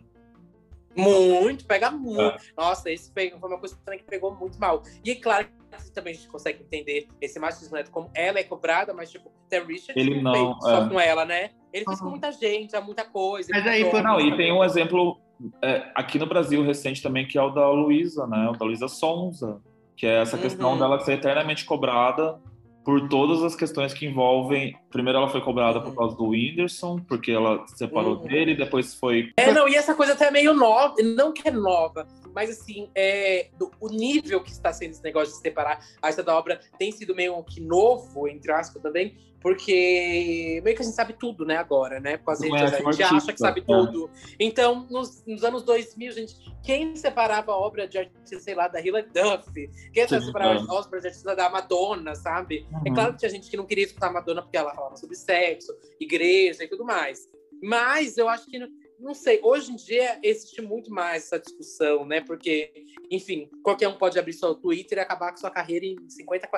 Muito, 1.01 1.65
pega 1.65 1.91
muito. 1.91 2.21
É. 2.21 2.39
Nossa, 2.57 2.91
esse 2.91 3.13
foi 3.13 3.33
uma 3.33 3.59
coisa 3.59 3.77
também 3.85 4.01
que 4.01 4.07
pegou 4.07 4.35
muito 4.35 4.59
mal. 4.59 4.83
E 5.05 5.15
claro 5.15 5.47
que 5.47 5.91
também 5.93 6.13
a 6.13 6.17
gente 6.17 6.29
consegue 6.29 6.63
entender 6.63 7.09
esse 7.21 7.39
machismo, 7.39 7.77
né? 7.77 7.85
Como 7.91 8.11
ela 8.15 8.39
é 8.39 8.45
cobrada, 8.45 8.93
mas 8.93 9.11
tipo, 9.11 9.31
Terry 9.49 9.75
Richard 9.75 10.01
ele 10.01 10.21
não, 10.21 10.33
fez 10.33 10.73
é. 10.73 10.77
só 10.77 10.89
com 10.89 11.01
ela, 11.01 11.25
né? 11.25 11.51
Ele 11.73 11.85
fez 11.85 12.01
com 12.01 12.11
muita 12.11 12.33
gente, 12.33 12.75
há 12.75 12.81
muita 12.81 13.05
coisa. 13.05 13.49
Mas 13.53 13.67
aí, 13.67 13.91
foi, 13.91 14.03
não, 14.03 14.21
e 14.21 14.37
tem 14.37 14.53
um 14.53 14.65
exemplo 14.65 15.21
é, 15.63 15.91
aqui 15.95 16.19
no 16.19 16.27
Brasil 16.27 16.63
recente 16.65 17.03
também, 17.03 17.27
que 17.27 17.39
é 17.39 17.43
o 17.43 17.51
da 17.51 17.69
Luísa, 17.71 18.27
né? 18.27 18.49
O 18.49 18.53
da 18.53 18.65
Luísa 18.65 18.89
Sonza, 18.89 19.61
que 19.97 20.07
é 20.07 20.21
essa 20.21 20.39
questão 20.39 20.73
uhum. 20.73 20.79
dela 20.79 21.01
ser 21.01 21.15
eternamente 21.15 21.65
cobrada 21.65 22.41
por 22.89 23.07
todas 23.07 23.45
as 23.45 23.55
questões 23.55 23.93
que 23.93 24.07
envolvem. 24.07 24.75
Primeiro, 24.89 25.19
ela 25.19 25.29
foi 25.29 25.43
cobrada 25.43 25.79
por 25.79 25.95
causa 25.95 26.17
do 26.17 26.29
Whindersson, 26.29 26.99
porque 27.07 27.31
ela 27.31 27.63
se 27.67 27.77
separou 27.77 28.17
uhum. 28.17 28.27
dele, 28.27 28.55
depois 28.55 28.95
foi. 28.95 29.31
É, 29.37 29.53
não, 29.53 29.69
e 29.69 29.75
essa 29.75 29.95
coisa 29.95 30.15
até 30.15 30.29
é 30.29 30.31
meio 30.31 30.55
nova, 30.55 30.95
não 31.03 31.31
que 31.31 31.47
é 31.47 31.51
nova, 31.51 32.09
mas 32.39 32.51
assim, 32.51 32.89
é, 32.95 33.49
do, 33.59 33.69
o 33.81 33.89
nível 33.89 34.41
que 34.41 34.53
está 34.53 34.73
sendo 34.73 34.93
esse 34.93 35.03
negócio 35.03 35.31
de 35.31 35.35
se 35.39 35.43
separar 35.43 35.85
a 36.01 36.09
essa 36.09 36.23
da 36.23 36.39
obra 36.39 36.61
tem 36.79 36.93
sido 36.93 37.13
meio 37.13 37.43
que 37.43 37.61
novo, 37.61 38.29
entre 38.29 38.53
aspas, 38.53 38.81
também, 38.81 39.17
porque 39.41 40.61
meio 40.63 40.77
que 40.77 40.83
a 40.83 40.85
gente 40.85 40.95
sabe 40.95 41.15
tudo, 41.15 41.45
né, 41.45 41.57
agora, 41.57 41.99
né? 41.99 42.17
Com 42.17 42.31
as 42.31 42.41
redes 42.41 42.61
sociais, 42.61 42.87
a 42.87 42.93
gente 42.93 43.03
acha 43.03 43.33
que 43.33 43.41
sabe 43.41 43.61
é. 43.61 43.65
tudo. 43.65 44.09
Então, 44.39 44.87
nos, 44.89 45.27
nos, 45.27 45.43
anos 45.43 45.65
2000, 45.65 46.13
gente, 46.13 46.37
quem 46.63 46.95
separava 46.95 47.51
a 47.51 47.57
obra 47.57 47.89
de 47.89 47.99
artista, 47.99 48.39
sei 48.39 48.55
lá, 48.55 48.69
da 48.69 48.81
Hilary 48.81 49.09
Duff? 49.09 49.53
Quem 49.93 50.07
Sim, 50.07 50.21
separava 50.21 50.61
é. 50.61 50.63
a 50.63 50.73
obra 50.73 51.01
de 51.01 51.09
artista 51.09 51.35
da 51.35 51.51
Madonna, 51.51 52.15
sabe? 52.15 52.69
É 52.71 52.77
uhum. 52.77 52.83
É 52.87 52.95
claro 52.95 53.13
que 53.15 53.19
tinha 53.19 53.31
gente 53.33 53.51
que 53.51 53.57
não 53.57 53.67
queria 53.67 53.85
escutar 53.85 54.11
a 54.11 54.13
Madonna 54.13 54.43
porque 54.43 54.57
ela 54.57 54.73
falava 54.73 54.97
sobre 54.97 55.17
sexo, 55.17 55.75
igreja 55.99 56.63
e 56.63 56.69
tudo 56.69 56.85
mais. 56.85 57.29
Mas 57.61 58.17
eu 58.17 58.29
acho 58.29 58.47
que 58.47 58.59
não 58.99 59.15
sei, 59.15 59.41
hoje 59.43 59.73
em 59.73 59.77
dia 59.77 60.19
existe 60.23 60.61
muito 60.61 60.91
mais 60.91 61.25
essa 61.25 61.39
discussão, 61.39 62.05
né? 62.05 62.21
Porque, 62.21 62.73
enfim, 63.11 63.49
qualquer 63.63 63.89
um 63.89 63.97
pode 63.97 64.19
abrir 64.19 64.33
seu 64.33 64.55
Twitter 64.55 64.99
e 64.99 65.01
acabar 65.01 65.31
com 65.31 65.39
sua 65.39 65.51
carreira 65.51 65.87
em, 65.87 65.97
50, 66.09 66.51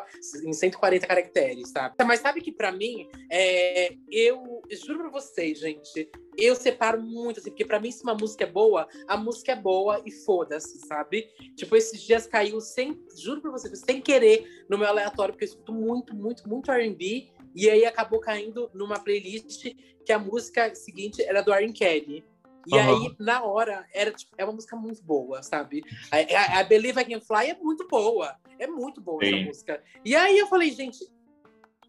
em 0.44 0.52
140 0.52 1.06
caracteres, 1.06 1.70
sabe? 1.70 1.94
Mas 2.04 2.20
sabe 2.20 2.40
que 2.40 2.50
para 2.50 2.72
mim, 2.72 3.08
é, 3.30 3.94
eu 4.10 4.62
juro 4.70 5.00
pra 5.00 5.10
vocês, 5.10 5.58
gente, 5.58 6.10
eu 6.36 6.54
separo 6.54 7.02
muito, 7.02 7.40
assim, 7.40 7.50
porque 7.50 7.64
pra 7.64 7.78
mim, 7.78 7.90
se 7.90 8.02
uma 8.02 8.14
música 8.14 8.44
é 8.44 8.50
boa, 8.50 8.88
a 9.06 9.16
música 9.16 9.52
é 9.52 9.56
boa 9.56 10.02
e 10.06 10.10
foda-se, 10.10 10.78
sabe? 10.86 11.28
Tipo, 11.56 11.76
esses 11.76 12.00
dias 12.00 12.26
caiu 12.26 12.60
sem, 12.60 12.98
juro 13.16 13.42
pra 13.42 13.50
vocês, 13.50 13.80
sem 13.80 14.00
querer 14.00 14.64
no 14.68 14.78
meu 14.78 14.88
aleatório, 14.88 15.34
porque 15.34 15.44
eu 15.44 15.48
escuto 15.48 15.72
muito, 15.72 16.14
muito, 16.14 16.48
muito 16.48 16.72
RB. 16.72 17.30
E 17.54 17.68
aí 17.68 17.84
acabou 17.84 18.20
caindo 18.20 18.70
numa 18.72 18.98
playlist 19.00 19.74
que 20.04 20.12
a 20.12 20.18
música 20.18 20.74
seguinte 20.74 21.22
era 21.22 21.42
do 21.42 21.52
Aaron 21.52 21.72
Kelly. 21.72 22.24
E 22.70 22.74
uhum. 22.74 23.04
aí, 23.04 23.16
na 23.18 23.42
hora, 23.42 23.84
era 23.92 24.12
tipo, 24.12 24.32
é 24.38 24.44
uma 24.44 24.52
música 24.52 24.76
muito 24.76 25.02
boa, 25.02 25.42
sabe? 25.42 25.82
A, 26.10 26.16
a, 26.18 26.60
a 26.60 26.64
Believe 26.64 27.00
I 27.00 27.04
Can 27.04 27.20
Fly 27.20 27.50
é 27.50 27.54
muito 27.54 27.86
boa. 27.88 28.36
É 28.58 28.66
muito 28.66 29.00
boa 29.00 29.24
Sim. 29.24 29.34
essa 29.34 29.46
música. 29.46 29.82
E 30.04 30.14
aí 30.14 30.38
eu 30.38 30.46
falei, 30.46 30.70
gente, 30.70 31.10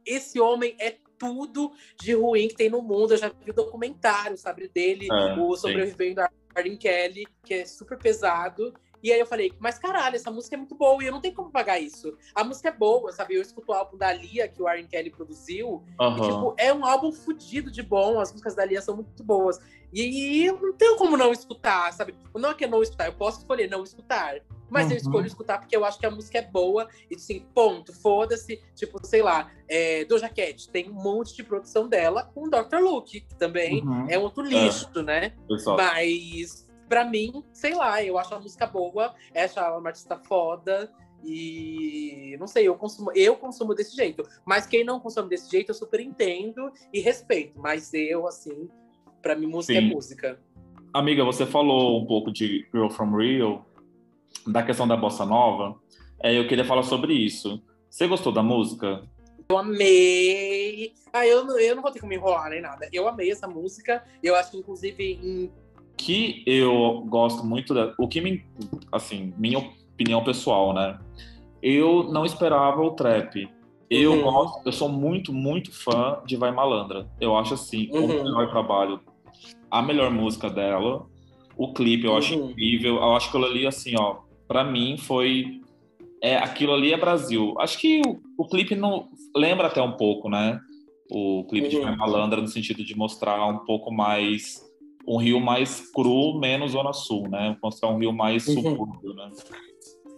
esse 0.05 0.39
homem 0.39 0.75
é 0.79 0.97
tudo 1.17 1.71
de 1.99 2.13
ruim 2.13 2.47
que 2.47 2.55
tem 2.55 2.69
no 2.69 2.81
mundo. 2.81 3.13
Eu 3.13 3.17
já 3.17 3.29
vi 3.29 3.51
documentário, 3.51 4.37
sabe, 4.37 4.67
dele, 4.67 5.07
é, 5.11 5.39
o 5.39 5.55
Sobrevivendo 5.55 6.21
a 6.21 6.29
Arlen 6.55 6.77
Kelly, 6.77 7.27
que 7.43 7.53
é 7.53 7.65
super 7.65 7.97
pesado. 7.97 8.73
E 9.03 9.11
aí 9.11 9.19
eu 9.19 9.25
falei, 9.25 9.53
mas 9.59 9.79
caralho, 9.79 10.15
essa 10.15 10.29
música 10.29 10.55
é 10.55 10.57
muito 10.57 10.75
boa 10.75 11.01
e 11.03 11.07
eu 11.07 11.11
não 11.11 11.21
tenho 11.21 11.33
como 11.33 11.49
pagar 11.49 11.79
isso. 11.79 12.15
A 12.35 12.43
música 12.43 12.69
é 12.69 12.71
boa, 12.71 13.11
sabe? 13.11 13.35
Eu 13.35 13.41
escuto 13.41 13.71
o 13.71 13.75
álbum 13.75 13.97
da 13.97 14.11
Lia, 14.13 14.47
que 14.47 14.61
o 14.61 14.67
Aaron 14.67 14.87
Kelly 14.87 15.09
produziu, 15.09 15.83
uhum. 15.99 16.17
e, 16.17 16.21
tipo, 16.21 16.53
é 16.57 16.73
um 16.73 16.85
álbum 16.85 17.11
fodido 17.11 17.71
de 17.71 17.81
bom, 17.81 18.19
as 18.19 18.31
músicas 18.31 18.55
da 18.55 18.65
Lia 18.65 18.81
são 18.81 18.95
muito 18.95 19.23
boas. 19.23 19.59
E, 19.93 20.45
eu 20.45 20.59
não 20.59 20.73
tenho 20.73 20.95
como 20.95 21.17
não 21.17 21.31
escutar, 21.31 21.91
sabe? 21.93 22.15
Não 22.33 22.51
é 22.51 22.53
que 22.53 22.63
é 22.63 22.67
não 22.67 22.81
escutar, 22.81 23.07
eu 23.07 23.13
posso 23.13 23.39
escolher 23.39 23.69
não 23.69 23.83
escutar. 23.83 24.41
Mas 24.69 24.85
uhum. 24.85 24.91
eu 24.91 24.97
escolho 24.97 25.27
escutar 25.27 25.59
porque 25.59 25.75
eu 25.75 25.83
acho 25.83 25.99
que 25.99 26.05
a 26.05 26.11
música 26.11 26.37
é 26.37 26.41
boa 26.41 26.87
e 27.09 27.15
assim, 27.15 27.45
ponto, 27.53 27.91
foda-se. 27.91 28.61
Tipo, 28.73 29.05
sei 29.05 29.21
lá, 29.21 29.51
é, 29.67 30.05
Doja 30.05 30.29
Cat 30.29 30.69
tem 30.69 30.89
um 30.89 30.93
monte 30.93 31.35
de 31.35 31.43
produção 31.43 31.89
dela 31.89 32.23
com 32.33 32.45
o 32.45 32.49
Dr. 32.49 32.77
Luke, 32.79 33.19
que 33.19 33.35
também 33.35 33.83
uhum. 33.83 34.07
é 34.09 34.17
outro 34.17 34.43
lixo, 34.43 34.89
é. 34.95 35.03
né? 35.03 35.33
Pessoal. 35.45 35.75
Mas 35.75 36.70
pra 36.91 37.05
mim, 37.05 37.41
sei 37.53 37.73
lá, 37.73 38.03
eu 38.03 38.17
acho 38.17 38.35
a 38.35 38.39
música 38.41 38.67
boa, 38.67 39.15
acho 39.33 39.57
ela 39.57 39.77
uma 39.77 39.87
artista 39.87 40.17
foda. 40.17 40.91
E 41.23 42.35
não 42.37 42.47
sei, 42.47 42.67
eu 42.67 42.75
consumo, 42.75 43.13
eu 43.15 43.37
consumo 43.37 43.73
desse 43.73 43.95
jeito. 43.95 44.27
Mas 44.43 44.65
quem 44.65 44.83
não 44.83 44.99
consome 44.99 45.29
desse 45.29 45.49
jeito, 45.49 45.69
eu 45.69 45.73
super 45.73 46.01
entendo 46.01 46.69
e 46.91 46.99
respeito. 46.99 47.57
Mas 47.61 47.93
eu, 47.93 48.27
assim, 48.27 48.67
para 49.21 49.35
mim, 49.35 49.45
música 49.45 49.77
é 49.77 49.79
Sim. 49.79 49.87
é 49.87 49.93
música. 49.93 50.39
Amiga, 50.91 51.23
você 51.23 51.45
falou 51.45 52.01
um 52.01 52.05
pouco 52.05 52.29
de 52.29 52.67
Girl 52.73 52.89
from 52.89 53.15
Rio, 53.15 53.65
da 54.45 54.61
questão 54.61 54.85
da 54.85 54.97
bossa 54.97 55.25
nova. 55.25 55.79
É, 56.21 56.37
eu 56.37 56.45
queria 56.45 56.65
falar 56.65 56.83
sobre 56.83 57.13
isso. 57.13 57.63
Você 57.89 58.05
gostou 58.05 58.33
da 58.33 58.43
música? 58.43 59.07
Eu 59.47 59.57
amei. 59.57 60.93
Ah, 61.13 61.25
eu, 61.25 61.57
eu 61.57 61.73
não 61.73 61.81
vou 61.81 61.91
ter 61.91 62.05
me 62.05 62.15
enrolar 62.15 62.49
nem 62.49 62.61
nada. 62.61 62.89
Eu 62.91 63.07
amei 63.07 63.31
essa 63.31 63.47
música. 63.47 64.03
Eu 64.21 64.35
acho 64.35 64.51
que, 64.51 64.57
inclusive, 64.57 65.03
em 65.23 65.51
que 66.05 66.43
eu 66.45 67.03
gosto 67.07 67.45
muito 67.45 67.73
da, 67.73 67.93
o 67.97 68.07
que 68.07 68.21
me 68.21 68.43
assim 68.91 69.33
minha 69.37 69.59
opinião 69.59 70.23
pessoal 70.23 70.73
né 70.73 70.99
eu 71.61 72.03
não 72.11 72.25
esperava 72.25 72.81
o 72.81 72.91
trap 72.91 73.49
eu 73.89 74.13
uhum. 74.13 74.21
gosto 74.21 74.61
eu 74.65 74.71
sou 74.71 74.89
muito 74.89 75.33
muito 75.33 75.71
fã 75.71 76.19
de 76.25 76.35
Vai 76.35 76.51
Malandra 76.51 77.07
eu 77.19 77.37
acho 77.37 77.53
assim 77.53 77.89
uhum. 77.91 78.05
o 78.05 78.23
melhor 78.23 78.49
trabalho 78.49 78.99
a 79.69 79.81
melhor 79.81 80.09
música 80.11 80.49
dela 80.49 81.05
o 81.57 81.73
clipe 81.73 82.05
eu 82.05 82.17
acho 82.17 82.37
uhum. 82.37 82.49
incrível 82.51 82.95
eu 82.95 83.15
acho 83.15 83.29
que 83.29 83.37
eu 83.37 83.43
ali 83.45 83.67
assim 83.67 83.95
ó 83.97 84.21
para 84.47 84.63
mim 84.63 84.97
foi 84.97 85.61
é 86.21 86.37
aquilo 86.37 86.73
ali 86.73 86.93
é 86.93 86.97
Brasil. 86.97 87.55
Acho 87.59 87.79
que 87.79 88.01
o, 88.05 88.21
o 88.37 88.47
clipe 88.47 88.75
não 88.75 89.09
lembra 89.35 89.67
até 89.67 89.81
um 89.81 89.93
pouco, 89.93 90.29
né? 90.29 90.59
O 91.09 91.45
clipe 91.49 91.75
uhum. 91.75 91.81
de 91.81 91.85
Vai 91.85 91.95
Malandra 91.95 92.39
no 92.39 92.47
sentido 92.47 92.85
de 92.85 92.95
mostrar 92.95 93.43
um 93.47 93.59
pouco 93.65 93.91
mais 93.91 94.63
um 95.07 95.17
rio 95.17 95.39
mais 95.39 95.91
cru, 95.91 96.39
menos 96.39 96.71
zona 96.71 96.93
sul, 96.93 97.27
né? 97.29 97.57
Mostrar 97.61 97.89
um 97.89 97.97
rio 97.97 98.13
mais 98.13 98.47
uhum. 98.47 98.55
subúrbio, 98.55 99.13
né? 99.13 99.29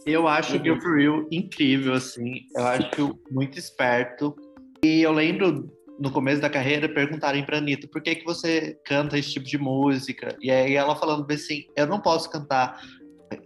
Eu 0.06 0.28
acho 0.28 0.58
uhum. 0.58 0.74
o 0.74 0.96
Real 0.96 1.26
incrível, 1.32 1.93
assim. 1.93 2.41
Eu 2.56 2.65
acho 2.65 3.19
muito 3.32 3.58
esperto. 3.58 4.36
E 4.84 5.02
eu 5.02 5.13
lembro 5.13 5.72
no 6.00 6.12
começo 6.12 6.41
da 6.41 6.50
carreira 6.50 6.89
perguntarem 6.89 7.46
para 7.46 7.58
Anitta 7.58 7.88
por 7.88 8.02
que 8.02 8.15
que 8.15 8.26
você 8.26 8.78
canta 8.84 9.17
esse 9.17 9.34
tipo 9.34 9.46
de 9.46 9.58
música 9.58 10.36
e 10.41 10.50
aí 10.50 10.76
ela 10.76 10.96
falando 10.96 11.32
assim 11.32 11.65
eu 11.76 11.86
não 11.86 12.00
posso 12.00 12.30
cantar 12.30 12.82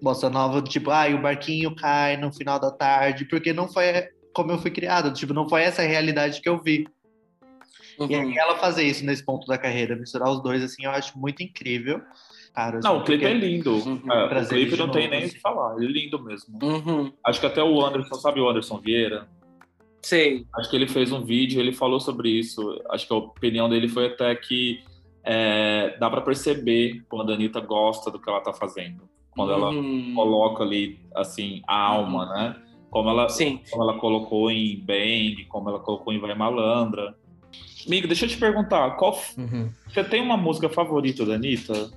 bossa 0.01 0.29
nova 0.29 0.61
tipo 0.61 0.89
ah 0.89 1.07
o 1.07 1.21
barquinho 1.21 1.75
cai 1.75 2.17
no 2.17 2.33
final 2.33 2.59
da 2.59 2.71
tarde 2.71 3.25
porque 3.25 3.51
não 3.51 3.67
foi 3.67 4.07
como 4.33 4.51
eu 4.51 4.57
fui 4.57 4.71
criada 4.71 5.11
tipo 5.11 5.33
não 5.33 5.47
foi 5.47 5.63
essa 5.63 5.81
a 5.81 5.85
realidade 5.85 6.41
que 6.41 6.47
eu 6.47 6.61
vi 6.61 6.87
uhum. 7.99 8.07
e 8.09 8.15
aí 8.15 8.25
uhum. 8.25 8.39
ela 8.39 8.57
fazer 8.57 8.83
isso 8.83 9.05
nesse 9.05 9.23
ponto 9.23 9.47
da 9.47 9.57
carreira 9.57 9.95
misturar 9.95 10.29
os 10.29 10.41
dois 10.41 10.63
assim 10.63 10.85
eu 10.85 10.91
acho 10.91 11.17
muito 11.17 11.41
incrível 11.43 12.01
Cara, 12.57 12.79
não, 12.83 12.97
o 12.97 13.03
clipe 13.03 13.23
é 13.23 13.35
lindo. 13.35 13.71
Uhum. 13.71 14.01
É, 14.11 14.41
o 14.41 14.47
clipe 14.47 14.75
não 14.77 14.89
tem 14.89 15.07
nem 15.07 15.21
o 15.21 15.25
assim. 15.25 15.35
que 15.35 15.39
falar. 15.39 15.75
Ele 15.77 15.85
é 15.85 15.91
lindo 15.91 16.19
mesmo. 16.19 16.57
Uhum. 16.59 17.13
Acho 17.23 17.39
que 17.39 17.45
até 17.45 17.61
o 17.61 17.85
Anderson, 17.85 18.15
sabe 18.15 18.39
o 18.39 18.49
Anderson 18.49 18.79
Vieira? 18.79 19.27
Sei. 20.01 20.43
Acho 20.55 20.67
que 20.67 20.75
ele 20.75 20.87
fez 20.87 21.11
um 21.11 21.23
vídeo, 21.23 21.59
ele 21.59 21.71
falou 21.71 21.99
sobre 21.99 22.31
isso. 22.31 22.81
Acho 22.89 23.07
que 23.07 23.13
a 23.13 23.17
opinião 23.17 23.69
dele 23.69 23.87
foi 23.87 24.07
até 24.07 24.33
que 24.35 24.79
é, 25.23 25.95
dá 25.99 26.09
para 26.09 26.21
perceber 26.21 27.05
quando 27.07 27.31
a 27.31 27.35
Anitta 27.35 27.59
gosta 27.59 28.09
do 28.09 28.19
que 28.19 28.27
ela 28.27 28.41
tá 28.41 28.51
fazendo. 28.51 29.07
Quando 29.35 29.51
ela 29.51 29.69
hum. 29.69 30.13
coloca 30.15 30.63
ali, 30.63 30.99
assim, 31.13 31.61
a 31.67 31.79
alma, 31.79 32.23
uhum. 32.23 32.33
né? 32.33 32.55
Como 32.89 33.07
ela, 33.07 33.29
Sim. 33.29 33.61
como 33.69 33.83
ela 33.83 33.99
colocou 33.99 34.49
em 34.49 34.79
Bang, 34.79 35.45
como 35.47 35.69
ela 35.69 35.79
colocou 35.79 36.11
em 36.11 36.19
Vai 36.19 36.33
Malandra. 36.33 37.15
Amigo, 37.85 38.07
deixa 38.07 38.25
eu 38.25 38.29
te 38.29 38.37
perguntar, 38.37 38.91
qual... 38.97 39.17
Uhum. 39.37 39.71
Você 39.87 40.03
tem 40.03 40.21
uma 40.21 40.35
música 40.35 40.67
favorita 40.67 41.25
da 41.25 41.35
Anitta? 41.35 41.89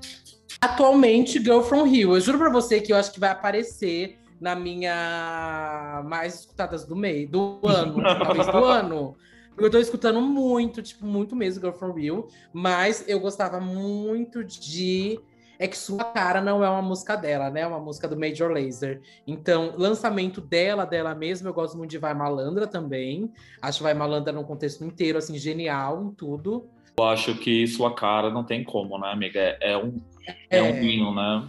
Atualmente, 0.60 1.42
Girl 1.42 1.62
From 1.62 1.84
Rio. 1.84 2.14
Eu 2.14 2.20
juro 2.20 2.38
pra 2.38 2.50
você 2.50 2.80
que 2.80 2.92
eu 2.92 2.96
acho 2.96 3.12
que 3.12 3.18
vai 3.18 3.30
aparecer 3.30 4.18
na 4.40 4.54
minha 4.54 6.02
mais 6.06 6.40
escutadas 6.40 6.86
do 6.86 6.96
mês, 6.96 7.28
do 7.28 7.60
ano, 7.64 8.02
talvez 8.24 8.46
do 8.46 8.64
ano. 8.64 9.16
Eu 9.58 9.70
tô 9.70 9.78
escutando 9.78 10.20
muito, 10.20 10.80
tipo, 10.80 11.04
muito 11.04 11.36
mesmo 11.36 11.60
Girl 11.60 11.74
From 11.74 11.92
Real, 11.92 12.28
mas 12.52 13.04
eu 13.06 13.20
gostava 13.20 13.60
muito 13.60 14.42
de 14.42 15.20
é 15.60 15.68
que 15.68 15.76
Sua 15.76 16.02
Cara 16.02 16.40
não 16.40 16.64
é 16.64 16.70
uma 16.70 16.80
música 16.80 17.14
dela, 17.14 17.50
né? 17.50 17.60
É 17.60 17.66
uma 17.66 17.78
música 17.78 18.08
do 18.08 18.18
Major 18.18 18.50
Lazer. 18.50 19.02
Então, 19.26 19.74
lançamento 19.76 20.40
dela, 20.40 20.86
dela 20.86 21.14
mesma, 21.14 21.50
eu 21.50 21.52
gosto 21.52 21.76
muito 21.76 21.90
de 21.90 21.98
Vai 21.98 22.14
Malandra 22.14 22.66
também. 22.66 23.30
Acho 23.60 23.82
Vai 23.82 23.92
Malandra 23.92 24.32
num 24.32 24.42
contexto 24.42 24.82
inteiro, 24.82 25.18
assim, 25.18 25.36
genial 25.36 26.02
em 26.02 26.12
tudo. 26.12 26.66
Eu 26.98 27.04
acho 27.04 27.34
que 27.34 27.66
Sua 27.66 27.94
Cara 27.94 28.30
não 28.30 28.42
tem 28.42 28.64
como, 28.64 28.98
né, 28.98 29.12
amiga? 29.12 29.38
É, 29.38 29.72
é 29.72 29.76
um, 29.76 30.00
é, 30.48 30.58
é 30.58 30.62
um 30.62 30.82
hino, 30.82 31.14
né? 31.14 31.48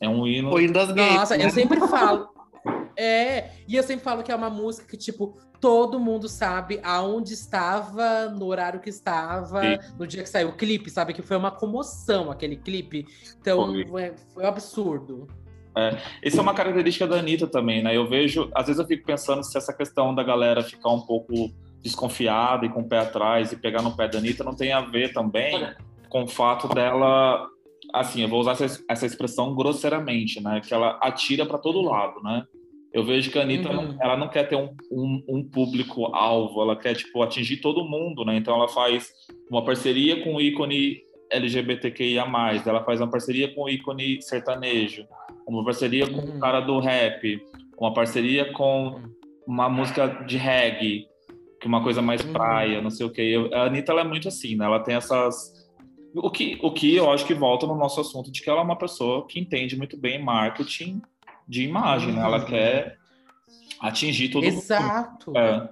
É 0.00 0.08
um 0.08 0.24
hino. 0.28 0.54
O 0.54 0.60
hino 0.60 0.72
das 0.72 0.92
gays. 0.92 1.14
Nossa, 1.14 1.36
né? 1.36 1.44
eu 1.44 1.50
sempre 1.50 1.80
falo. 1.88 2.28
É, 2.96 3.50
e 3.66 3.74
eu 3.74 3.82
sempre 3.82 4.04
falo 4.04 4.22
que 4.22 4.30
é 4.30 4.36
uma 4.36 4.48
música 4.48 4.86
que, 4.86 4.96
tipo, 4.96 5.36
todo 5.60 6.00
mundo 6.00 6.28
sabe 6.28 6.80
aonde 6.82 7.34
estava, 7.34 8.28
no 8.28 8.46
horário 8.46 8.80
que 8.80 8.88
estava, 8.88 9.60
Sim. 9.60 9.78
no 9.98 10.06
dia 10.06 10.22
que 10.22 10.28
saiu 10.28 10.48
o 10.48 10.56
clipe, 10.56 10.90
sabe? 10.90 11.12
Que 11.12 11.22
foi 11.22 11.36
uma 11.36 11.50
comoção 11.50 12.30
aquele 12.30 12.56
clipe. 12.56 13.06
Então, 13.40 13.72
foi, 13.88 14.12
foi 14.32 14.44
um 14.44 14.46
absurdo. 14.46 15.28
É, 15.76 15.96
isso 16.24 16.38
é 16.38 16.42
uma 16.42 16.54
característica 16.54 17.06
da 17.06 17.18
Anitta 17.18 17.46
também, 17.46 17.82
né? 17.82 17.96
Eu 17.96 18.08
vejo, 18.08 18.50
às 18.54 18.66
vezes 18.66 18.80
eu 18.80 18.86
fico 18.86 19.06
pensando 19.06 19.44
se 19.44 19.56
essa 19.56 19.72
questão 19.72 20.14
da 20.14 20.22
galera 20.22 20.62
ficar 20.62 20.90
um 20.90 21.00
pouco 21.00 21.52
desconfiada 21.82 22.66
e 22.66 22.68
com 22.68 22.80
o 22.80 22.88
pé 22.88 22.98
atrás 22.98 23.52
e 23.52 23.56
pegar 23.56 23.82
no 23.82 23.96
pé 23.96 24.08
da 24.08 24.18
Anitta 24.18 24.42
não 24.42 24.54
tem 24.54 24.72
a 24.72 24.80
ver 24.80 25.12
também 25.12 25.72
com 26.08 26.24
o 26.24 26.28
fato 26.28 26.68
dela 26.68 27.48
assim, 27.92 28.22
eu 28.22 28.28
vou 28.28 28.40
usar 28.40 28.52
essa, 28.52 28.82
essa 28.88 29.06
expressão 29.06 29.54
grosseiramente, 29.54 30.40
né? 30.40 30.60
Que 30.60 30.72
ela 30.72 30.98
atira 31.00 31.44
para 31.46 31.58
todo 31.58 31.80
lado, 31.80 32.20
né? 32.22 32.44
Eu 32.92 33.04
vejo 33.04 33.30
que 33.30 33.38
a 33.38 33.42
Anitta, 33.42 33.70
uhum. 33.70 33.96
ela 34.00 34.16
não 34.16 34.28
quer 34.28 34.48
ter 34.48 34.56
um, 34.56 34.74
um, 34.90 35.24
um 35.28 35.44
público-alvo, 35.44 36.60
ela 36.60 36.76
quer, 36.76 36.94
tipo, 36.94 37.22
atingir 37.22 37.58
todo 37.58 37.84
mundo, 37.84 38.24
né? 38.24 38.36
Então 38.36 38.54
ela 38.54 38.68
faz 38.68 39.12
uma 39.48 39.64
parceria 39.64 40.22
com 40.24 40.34
o 40.34 40.40
ícone 40.40 41.02
LGBTQIA+, 41.30 42.24
ela 42.66 42.82
faz 42.82 43.00
uma 43.00 43.08
parceria 43.08 43.54
com 43.54 43.62
o 43.62 43.68
ícone 43.68 44.20
sertanejo, 44.20 45.06
uma 45.46 45.64
parceria 45.64 46.06
com 46.08 46.20
uhum. 46.20 46.36
o 46.36 46.40
cara 46.40 46.60
do 46.60 46.80
rap, 46.80 47.40
uma 47.78 47.94
parceria 47.94 48.52
com 48.52 49.00
uma 49.46 49.68
música 49.68 50.08
de 50.26 50.36
reggae, 50.36 51.06
que 51.60 51.66
é 51.66 51.68
uma 51.68 51.82
coisa 51.82 52.02
mais 52.02 52.24
uhum. 52.24 52.32
praia, 52.32 52.82
não 52.82 52.90
sei 52.90 53.06
o 53.06 53.10
quê. 53.10 53.50
A 53.52 53.66
Anitta, 53.66 53.92
ela 53.92 54.00
é 54.00 54.04
muito 54.04 54.26
assim, 54.26 54.56
né? 54.56 54.64
Ela 54.64 54.80
tem 54.80 54.96
essas 54.96 55.60
o 56.14 56.30
que, 56.30 56.58
o 56.60 56.72
que 56.72 56.96
eu 56.96 57.10
acho 57.10 57.24
que 57.24 57.34
volta 57.34 57.66
no 57.66 57.76
nosso 57.76 58.00
assunto 58.00 58.32
de 58.32 58.42
que 58.42 58.50
ela 58.50 58.60
é 58.60 58.64
uma 58.64 58.76
pessoa 58.76 59.26
que 59.26 59.38
entende 59.38 59.76
muito 59.76 59.96
bem 59.96 60.22
marketing 60.22 61.00
de 61.50 61.64
imagem, 61.64 62.12
né? 62.12 62.22
Ela 62.22 62.38
uhum. 62.38 62.44
quer 62.46 62.96
atingir 63.80 64.28
todo 64.28 64.44
Exato. 64.44 65.32
mundo. 65.32 65.38
É. 65.38 65.68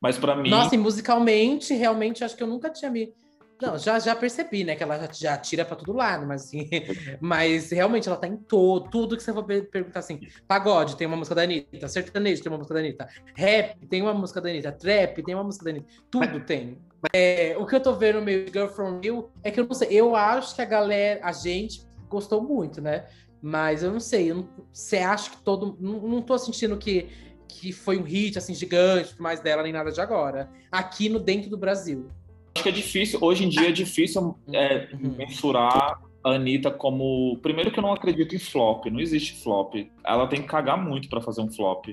Mas 0.00 0.18
para 0.18 0.34
mim. 0.34 0.50
Nossa, 0.50 0.74
e 0.74 0.78
musicalmente, 0.78 1.72
realmente, 1.72 2.24
acho 2.24 2.36
que 2.36 2.42
eu 2.42 2.48
nunca 2.48 2.68
tinha 2.68 2.90
me. 2.90 3.14
Não, 3.62 3.78
já, 3.78 3.98
já 3.98 4.14
percebi, 4.14 4.64
né? 4.64 4.76
Que 4.76 4.82
ela 4.82 4.98
já, 4.98 5.12
já 5.12 5.38
tira 5.38 5.64
para 5.64 5.76
todo 5.76 5.92
lado, 5.94 6.26
mas 6.26 6.44
assim. 6.44 6.68
mas 7.20 7.70
realmente 7.70 8.06
ela 8.06 8.18
tá 8.18 8.26
em 8.26 8.36
todo, 8.36 8.90
tudo 8.90 9.16
que 9.16 9.22
você 9.22 9.32
for 9.32 9.44
perguntar 9.44 10.00
assim. 10.00 10.20
Pagode, 10.46 10.96
tem 10.96 11.06
uma 11.06 11.16
música 11.16 11.36
da 11.36 11.42
Anitta. 11.42 11.88
Sertanejo, 11.88 12.42
tem 12.42 12.52
uma 12.52 12.58
música 12.58 12.74
da 12.74 12.80
Anitta. 12.80 13.08
Rap, 13.34 13.86
tem 13.86 14.02
uma 14.02 14.12
música 14.12 14.40
da 14.40 14.50
Anitta. 14.50 14.72
Trap, 14.72 15.22
tem 15.22 15.34
uma 15.34 15.44
música 15.44 15.64
da 15.64 15.70
Anitta. 15.70 15.86
Tudo 16.10 16.40
tem. 16.40 16.78
É, 17.14 17.56
o 17.58 17.64
que 17.64 17.76
eu 17.76 17.80
tô 17.80 17.94
vendo 17.94 18.20
meio 18.20 18.46
Girl 18.48 18.66
From 18.66 19.00
You 19.02 19.30
é 19.42 19.50
que 19.50 19.60
eu 19.60 19.66
não 19.66 19.74
sei, 19.74 19.88
eu 19.90 20.16
acho 20.16 20.54
que 20.54 20.62
a 20.62 20.64
galera, 20.64 21.20
a 21.22 21.32
gente 21.32 21.86
gostou 22.08 22.42
muito, 22.42 22.80
né? 22.80 23.06
Mas 23.42 23.82
eu 23.82 23.92
não 23.92 24.00
sei, 24.00 24.30
eu 24.30 24.36
não, 24.36 24.48
você 24.72 24.98
acha 24.98 25.30
que 25.30 25.38
todo. 25.38 25.76
Não, 25.80 26.00
não 26.00 26.22
tô 26.22 26.36
sentindo 26.38 26.76
que, 26.76 27.06
que 27.48 27.72
foi 27.72 27.98
um 27.98 28.02
hit 28.02 28.38
assim 28.38 28.54
gigante, 28.54 29.14
mais 29.20 29.40
dela, 29.40 29.62
nem 29.62 29.72
nada 29.72 29.92
de 29.92 30.00
agora. 30.00 30.50
Aqui 30.70 31.08
no 31.08 31.18
dentro 31.18 31.50
do 31.50 31.56
Brasil. 31.56 32.08
Acho 32.54 32.62
que 32.62 32.68
é 32.68 32.72
difícil, 32.72 33.18
hoje 33.22 33.44
em 33.44 33.48
dia 33.48 33.68
é 33.68 33.72
difícil 33.72 34.36
é, 34.52 34.88
uhum. 34.92 35.14
mensurar 35.16 36.00
a 36.24 36.30
Anitta 36.30 36.70
como. 36.70 37.38
Primeiro 37.42 37.70
que 37.70 37.78
eu 37.78 37.82
não 37.82 37.92
acredito 37.92 38.34
em 38.34 38.38
flop, 38.38 38.86
não 38.86 39.00
existe 39.00 39.42
flop. 39.42 39.74
Ela 40.04 40.26
tem 40.26 40.40
que 40.40 40.48
cagar 40.48 40.82
muito 40.82 41.08
para 41.08 41.20
fazer 41.20 41.42
um 41.42 41.50
flop. 41.50 41.88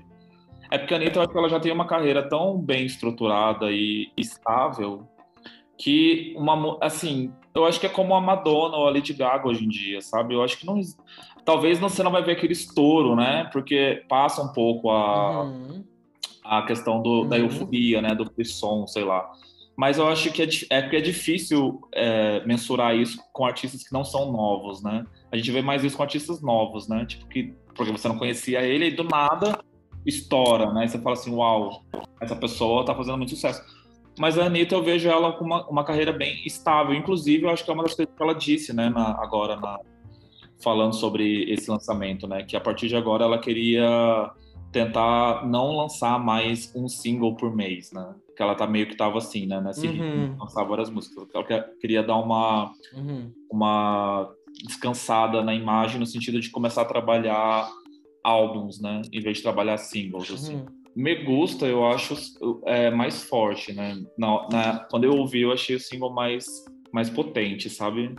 É 0.72 0.78
porque 0.78 0.94
a 0.94 0.98
Anitta, 0.98 1.20
eu 1.20 1.24
acho 1.24 1.32
que 1.32 1.38
ela 1.38 1.50
já 1.50 1.60
tem 1.60 1.72
uma 1.72 1.86
carreira 1.86 2.28
tão 2.28 2.58
bem 2.58 2.86
estruturada 2.86 3.72
e 3.72 4.10
estável 4.18 5.08
que 5.78 6.34
uma 6.38 6.78
assim, 6.82 7.34
eu 7.54 7.66
acho 7.66 7.80
que 7.80 7.86
é 7.86 7.90
como 7.90 8.16
a 8.16 8.22
Madonna 8.22 8.78
ou 8.78 8.88
a 8.88 8.92
Lady 8.92 9.14
Gaga 9.14 9.48
hoje 9.48 9.66
em 9.66 9.70
dia, 9.70 10.02
sabe? 10.02 10.34
Eu 10.34 10.42
acho 10.42 10.58
que 10.58 10.66
não 10.66 10.80
talvez 11.46 11.80
você 11.80 12.02
não 12.04 12.12
vai 12.12 12.24
ver 12.24 12.34
aquele 12.34 12.54
estouro, 12.54 13.16
né? 13.16 13.50
Porque 13.52 14.04
passa 14.08 14.42
um 14.42 14.52
pouco 14.52 14.90
a 14.90 15.44
uhum. 15.44 15.84
a 16.44 16.62
questão 16.64 17.02
do, 17.02 17.22
uhum. 17.22 17.30
da 17.30 17.38
euforia, 17.38 18.02
né, 18.02 18.14
do 18.16 18.26
frisson, 18.26 18.86
sei 18.88 19.04
lá. 19.04 19.30
Mas 19.76 19.98
eu 19.98 20.08
acho 20.08 20.32
que 20.32 20.44
é, 20.44 20.48
é, 20.70 20.96
é 20.98 21.02
difícil 21.02 21.82
é, 21.92 22.46
mensurar 22.46 22.96
isso 22.96 23.20
com 23.32 23.46
artistas 23.46 23.84
que 23.84 23.92
não 23.92 24.04
são 24.04 24.32
novos, 24.32 24.84
né? 24.84 25.06
A 25.32 25.38
gente 25.38 25.52
vê 25.52 25.62
mais 25.62 25.84
isso 25.84 25.98
com 25.98 26.04
artistas 26.04 26.42
novos, 26.42 26.88
né? 26.88 27.06
Tipo 27.06 27.28
que 27.28 27.54
porque 27.76 27.92
você 27.92 28.08
não 28.08 28.18
conhecia 28.18 28.62
ele 28.62 28.88
e 28.88 28.92
do 28.92 29.04
nada 29.04 29.60
estoura, 30.06 30.72
né? 30.72 30.86
E 30.86 30.90
você 30.90 31.00
fala 31.00 31.14
assim, 31.14 31.34
uau, 31.34 31.84
essa 32.22 32.36
pessoa 32.36 32.86
tá 32.86 32.94
fazendo 32.94 33.18
muito 33.18 33.32
sucesso. 33.32 33.64
Mas 34.20 34.38
a 34.38 34.46
Anitta, 34.46 34.76
eu 34.76 34.84
vejo 34.84 35.10
ela 35.10 35.34
com 35.34 35.46
uma, 35.46 35.68
uma 35.68 35.84
carreira 35.84 36.12
bem 36.12 36.46
estável. 36.46 36.94
Inclusive, 36.94 37.46
eu 37.46 37.50
acho 37.50 37.64
que 37.64 37.72
é 37.72 37.74
uma 37.74 37.84
das 37.84 37.96
coisas 37.96 38.14
que 38.14 38.22
ela 38.22 38.36
disse, 38.36 38.74
né, 38.74 38.90
na, 38.90 39.12
agora, 39.20 39.56
na, 39.56 39.80
falando 40.62 40.94
sobre 40.94 41.52
esse 41.52 41.70
lançamento, 41.70 42.28
né? 42.28 42.44
Que 42.44 42.56
a 42.56 42.62
partir 42.62 42.88
de 42.88 42.96
agora 42.96 43.24
ela 43.24 43.40
queria 43.40 44.32
tentar 44.72 45.46
não 45.48 45.72
lançar 45.76 46.20
mais 46.20 46.74
um 46.76 46.90
single 46.90 47.36
por 47.36 47.56
mês, 47.56 47.92
né? 47.92 48.16
Que 48.36 48.42
ela 48.42 48.56
tá 48.56 48.66
meio 48.66 48.88
que 48.88 48.98
tava 48.98 49.20
assim, 49.20 49.46
né? 49.46 49.62
Nesse 49.62 49.88
uhum. 49.88 50.36
lançar 50.38 50.64
várias 50.64 50.90
músicas. 50.90 51.28
Ela 51.34 51.44
queria 51.80 52.02
dar 52.02 52.18
uma, 52.18 52.74
uhum. 52.94 53.32
uma 53.52 54.30
descansada 54.66 55.44
na 55.44 55.54
imagem 55.54 56.00
no 56.00 56.06
sentido 56.06 56.40
de 56.40 56.50
começar 56.50 56.82
a 56.82 56.86
trabalhar 56.86 57.70
álbuns, 58.24 58.82
né? 58.82 59.02
Em 59.12 59.22
vez 59.22 59.38
de 59.38 59.44
trabalhar 59.44 59.78
singles, 59.78 60.32
assim. 60.32 60.56
Uhum. 60.56 60.66
Me 60.96 61.16
Gusta, 61.24 61.66
eu 61.66 61.86
acho 61.88 62.16
é, 62.66 62.92
mais 62.92 63.24
forte, 63.24 63.74
né? 63.74 63.96
Na, 64.18 64.48
na, 64.50 64.80
quando 64.90 65.06
eu 65.06 65.16
ouvi, 65.16 65.42
eu 65.42 65.52
achei 65.52 65.76
o 65.76 65.80
single 65.80 66.14
mais, 66.14 66.46
mais 66.92 67.10
potente, 67.10 67.70
sabe? 67.70 68.16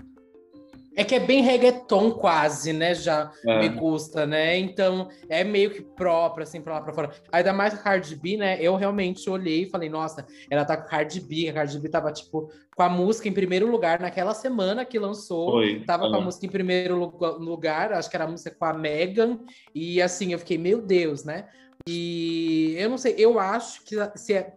É 0.96 1.02
que 1.02 1.14
é 1.14 1.20
bem 1.20 1.42
reggaeton 1.42 2.12
quase, 2.12 2.72
né? 2.72 2.94
Já 2.94 3.30
é. 3.46 3.60
me 3.60 3.76
custa, 3.76 4.26
né? 4.26 4.56
Então 4.56 5.08
é 5.28 5.42
meio 5.42 5.70
que 5.70 5.82
próprio, 5.82 6.44
assim, 6.44 6.60
pra 6.60 6.74
lá 6.74 6.80
pra 6.80 6.92
fora. 6.92 7.10
Ainda 7.32 7.52
mais 7.52 7.74
a 7.74 7.78
Cardi 7.78 8.14
B, 8.14 8.36
né? 8.36 8.58
Eu 8.60 8.76
realmente 8.76 9.28
olhei 9.28 9.62
e 9.62 9.70
falei, 9.70 9.88
nossa, 9.88 10.24
ela 10.48 10.64
tá 10.64 10.76
com 10.76 10.84
a 10.84 10.86
Cardi 10.86 11.20
B. 11.20 11.48
A 11.48 11.52
Cardi 11.52 11.78
B 11.78 11.88
tava, 11.88 12.12
tipo, 12.12 12.50
com 12.76 12.82
a 12.82 12.88
música 12.88 13.28
em 13.28 13.32
primeiro 13.32 13.70
lugar 13.70 14.00
naquela 14.00 14.34
semana 14.34 14.84
que 14.84 14.98
lançou. 14.98 15.52
Foi. 15.52 15.80
Tava 15.80 16.08
com 16.08 16.16
a 16.16 16.20
música 16.20 16.46
em 16.46 16.50
primeiro 16.50 16.96
lugar, 17.38 17.92
acho 17.92 18.08
que 18.08 18.16
era 18.16 18.24
a 18.24 18.30
música 18.30 18.54
com 18.56 18.64
a 18.64 18.72
Megan. 18.72 19.40
E 19.74 20.00
assim, 20.00 20.32
eu 20.32 20.38
fiquei, 20.38 20.58
meu 20.58 20.80
Deus, 20.80 21.24
né? 21.24 21.48
E 21.86 22.74
eu 22.78 22.88
não 22.88 22.96
sei, 22.96 23.14
eu 23.18 23.38
acho 23.38 23.84
que 23.84 23.96
se 24.16 24.32
é 24.32 24.54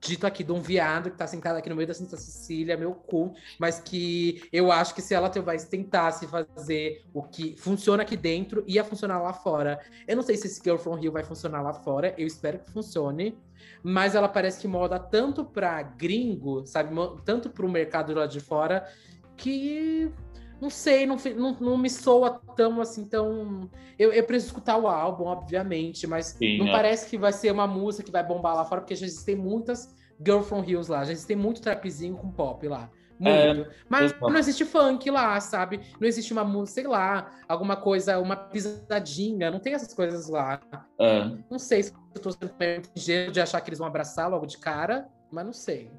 dito 0.00 0.26
aqui 0.26 0.42
de 0.42 0.52
um 0.52 0.60
viado 0.60 1.10
que 1.10 1.16
tá 1.16 1.26
sentado 1.26 1.56
aqui 1.56 1.68
no 1.68 1.76
meio 1.76 1.88
da 1.88 1.94
Santa 1.94 2.16
Cecília, 2.16 2.76
meu 2.76 2.94
cu, 2.94 3.34
mas 3.58 3.80
que 3.80 4.42
eu 4.52 4.72
acho 4.72 4.94
que 4.94 5.02
se 5.02 5.14
ela 5.14 5.28
vai 5.28 5.58
tentar 5.58 6.12
se 6.12 6.26
fazer 6.26 7.04
o 7.12 7.22
que 7.22 7.56
funciona 7.56 8.02
aqui 8.02 8.16
dentro, 8.16 8.64
ia 8.66 8.84
funcionar 8.84 9.20
lá 9.20 9.32
fora. 9.32 9.80
Eu 10.06 10.16
não 10.16 10.22
sei 10.22 10.36
se 10.36 10.46
esse 10.46 10.60
Girl 10.62 10.76
from 10.76 10.94
Rio 10.94 11.12
vai 11.12 11.24
funcionar 11.24 11.62
lá 11.62 11.72
fora, 11.72 12.14
eu 12.16 12.26
espero 12.26 12.58
que 12.58 12.70
funcione, 12.70 13.38
mas 13.82 14.14
ela 14.14 14.28
parece 14.28 14.60
que 14.60 14.68
moda 14.68 14.98
tanto 14.98 15.44
pra 15.44 15.82
gringo, 15.82 16.66
sabe, 16.66 16.94
tanto 17.24 17.50
pro 17.50 17.68
mercado 17.68 18.14
lá 18.14 18.26
de 18.26 18.40
fora, 18.40 18.88
que 19.36 20.12
não 20.60 20.70
sei, 20.70 21.06
não, 21.06 21.16
não, 21.36 21.56
não, 21.60 21.78
me 21.78 21.88
soa 21.88 22.40
tão 22.56 22.80
assim, 22.80 23.04
tão. 23.04 23.70
Eu, 23.98 24.12
eu 24.12 24.24
preciso 24.24 24.52
escutar 24.52 24.76
o 24.76 24.88
álbum, 24.88 25.24
obviamente, 25.24 26.06
mas 26.06 26.36
Sim, 26.38 26.58
não 26.58 26.68
é. 26.68 26.72
parece 26.72 27.08
que 27.08 27.16
vai 27.16 27.32
ser 27.32 27.52
uma 27.52 27.66
música 27.66 28.04
que 28.04 28.10
vai 28.10 28.24
bombar 28.24 28.54
lá 28.54 28.64
fora, 28.64 28.80
porque 28.80 28.94
já 28.94 29.06
existem 29.06 29.36
muitas 29.36 29.94
Girl 30.24 30.40
from 30.40 30.64
Hills 30.64 30.90
lá, 30.90 31.04
já 31.04 31.12
existem 31.12 31.36
muito 31.36 31.60
trapzinho 31.60 32.16
com 32.16 32.30
pop 32.30 32.66
lá. 32.66 32.90
Muito. 33.18 33.28
É, 33.28 33.70
mas 33.88 34.04
exatamente. 34.04 34.32
não 34.32 34.38
existe 34.38 34.64
funk 34.64 35.10
lá, 35.10 35.40
sabe? 35.40 35.80
Não 36.00 36.06
existe 36.06 36.32
uma 36.32 36.44
música, 36.44 36.82
sei 36.82 36.86
lá, 36.86 37.32
alguma 37.48 37.76
coisa, 37.76 38.18
uma 38.18 38.36
pisadinha, 38.36 39.50
não 39.50 39.58
tem 39.58 39.74
essas 39.74 39.92
coisas 39.92 40.28
lá. 40.28 40.60
É. 40.98 41.24
Não 41.50 41.58
sei 41.58 41.82
se 41.82 41.92
eu 42.14 42.22
tô 42.22 42.30
sendo 42.30 42.52
ingênuo 42.96 43.32
de 43.32 43.40
achar 43.40 43.60
que 43.60 43.70
eles 43.70 43.78
vão 43.78 43.88
abraçar 43.88 44.30
logo 44.30 44.46
de 44.46 44.58
cara, 44.58 45.08
mas 45.32 45.44
não 45.44 45.52
sei. 45.52 45.90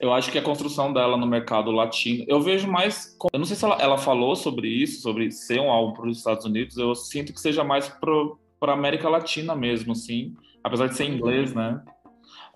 Eu 0.00 0.12
acho 0.12 0.30
que 0.30 0.38
a 0.38 0.42
construção 0.42 0.92
dela 0.92 1.16
no 1.16 1.26
mercado 1.26 1.70
latino, 1.70 2.24
eu 2.26 2.40
vejo 2.40 2.70
mais. 2.70 3.16
Eu 3.32 3.38
não 3.38 3.46
sei 3.46 3.56
se 3.56 3.64
ela, 3.64 3.76
ela 3.80 3.96
falou 3.96 4.34
sobre 4.34 4.68
isso, 4.68 5.00
sobre 5.00 5.30
ser 5.30 5.60
um 5.60 5.70
álbum 5.70 5.94
para 5.94 6.08
os 6.08 6.18
Estados 6.18 6.44
Unidos. 6.44 6.76
Eu 6.76 6.94
sinto 6.94 7.32
que 7.32 7.40
seja 7.40 7.62
mais 7.62 7.88
para 7.88 8.72
América 8.72 9.08
Latina 9.08 9.54
mesmo, 9.54 9.94
sim. 9.94 10.34
Apesar 10.62 10.88
de 10.88 10.96
ser 10.96 11.04
em 11.04 11.14
inglês, 11.14 11.54
né? 11.54 11.80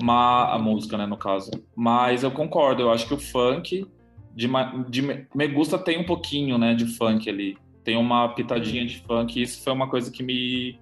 Uma, 0.01 0.53
a 0.53 0.59
música, 0.59 0.99
né, 0.99 1.07
no 1.07 1.17
caso. 1.17 1.51
Mas 1.75 2.23
eu 2.23 2.31
concordo, 2.31 2.83
eu 2.83 2.91
acho 2.91 3.07
que 3.07 3.15
o 3.15 3.19
funk 3.19 3.87
de, 4.35 4.49
de 4.89 5.03
Me 5.35 5.49
Gusta 5.49 5.79
tem 5.79 5.99
um 5.99 6.05
pouquinho, 6.05 6.59
né, 6.59 6.75
de 6.75 6.87
funk 6.87 7.29
ali. 7.29 7.57
Tem 7.83 7.97
uma 7.97 8.29
pitadinha 8.29 8.85
de 8.85 9.01
funk, 9.01 9.39
e 9.39 9.43
isso 9.43 9.63
foi 9.63 9.73
uma 9.73 9.89
coisa 9.89 10.11
que 10.11 10.23
me. 10.23 10.79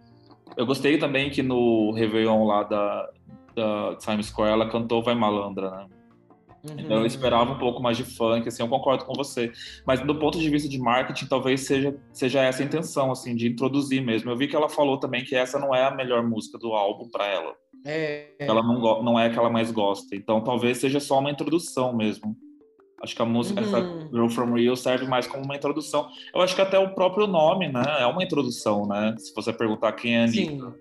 Eu 0.57 0.67
gostei 0.67 0.99
também 0.99 1.31
que 1.31 1.43
no 1.43 1.93
Réveillon 1.93 2.45
lá 2.45 2.63
da, 2.63 3.11
da 3.55 3.95
Times 3.97 4.27
Square 4.27 4.53
ela 4.53 4.69
cantou 4.69 5.03
Vai 5.03 5.15
Malandra, 5.15 5.71
né? 5.71 5.87
Uhum. 6.69 6.77
Então 6.79 6.99
eu 6.99 7.07
esperava 7.07 7.53
um 7.53 7.59
pouco 7.59 7.83
mais 7.83 7.97
de 7.97 8.05
funk, 8.05 8.49
assim, 8.49 8.63
eu 8.63 8.69
concordo 8.69 9.05
com 9.05 9.13
você. 9.13 9.53
Mas 9.87 10.01
do 10.01 10.15
ponto 10.19 10.39
de 10.39 10.49
vista 10.49 10.69
de 10.69 10.79
marketing, 10.79 11.27
talvez 11.27 11.61
seja, 11.63 11.95
seja 12.13 12.43
essa 12.43 12.63
a 12.63 12.67
intenção, 12.67 13.11
assim, 13.13 13.37
de 13.37 13.49
introduzir 13.49 14.03
mesmo. 14.03 14.31
Eu 14.31 14.37
vi 14.37 14.49
que 14.49 14.57
ela 14.57 14.69
falou 14.69 14.99
também 14.99 15.25
que 15.25 15.37
essa 15.37 15.59
não 15.59 15.75
é 15.75 15.85
a 15.85 15.95
melhor 15.95 16.23
música 16.23 16.59
do 16.59 16.73
álbum 16.73 17.09
para 17.09 17.27
ela. 17.27 17.55
É, 17.85 18.31
é. 18.39 18.47
Ela 18.47 18.63
não, 18.63 19.03
não 19.03 19.19
é 19.19 19.27
a 19.27 19.31
que 19.31 19.39
ela 19.39 19.51
mais 19.51 19.71
gosta. 19.71 20.17
Então 20.17 20.43
talvez 20.43 20.79
seja 20.79 21.01
só 21.01 21.19
uma 21.19 21.31
introdução 21.31 21.95
mesmo. 21.95 22.35
Acho 23.03 23.15
que 23.15 23.21
a 23.21 23.27
música, 23.27 23.61
uhum. 23.61 23.67
essa 23.67 24.09
Girl 24.11 24.29
From 24.29 24.55
Rio 24.55 24.75
serve 24.75 25.07
mais 25.07 25.27
como 25.27 25.45
uma 25.45 25.57
introdução. 25.57 26.09
Eu 26.35 26.41
acho 26.41 26.55
que 26.55 26.63
até 26.63 26.79
o 26.79 26.95
próprio 26.95 27.27
nome, 27.27 27.69
né, 27.69 27.85
é 28.01 28.07
uma 28.07 28.25
introdução, 28.25 28.87
né? 28.87 29.15
Se 29.19 29.35
você 29.35 29.53
perguntar 29.53 29.93
quem 29.93 30.17
é 30.17 30.21
a 30.21 30.25
Anitta. 30.25 30.71
Sim. 30.71 30.75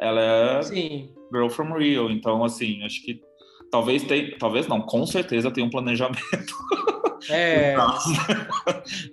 Ela 0.00 0.20
é 0.20 0.62
Sim. 0.62 1.10
Girl 1.32 1.48
From 1.48 1.76
Rio. 1.76 2.08
Então, 2.08 2.44
assim, 2.44 2.84
acho 2.84 3.02
que 3.04 3.20
Talvez 3.70 4.02
tenha, 4.04 4.36
talvez 4.38 4.66
não, 4.66 4.80
com 4.80 5.04
certeza 5.06 5.50
tem 5.50 5.64
um 5.64 5.70
planejamento. 5.70 6.54
É. 7.30 7.74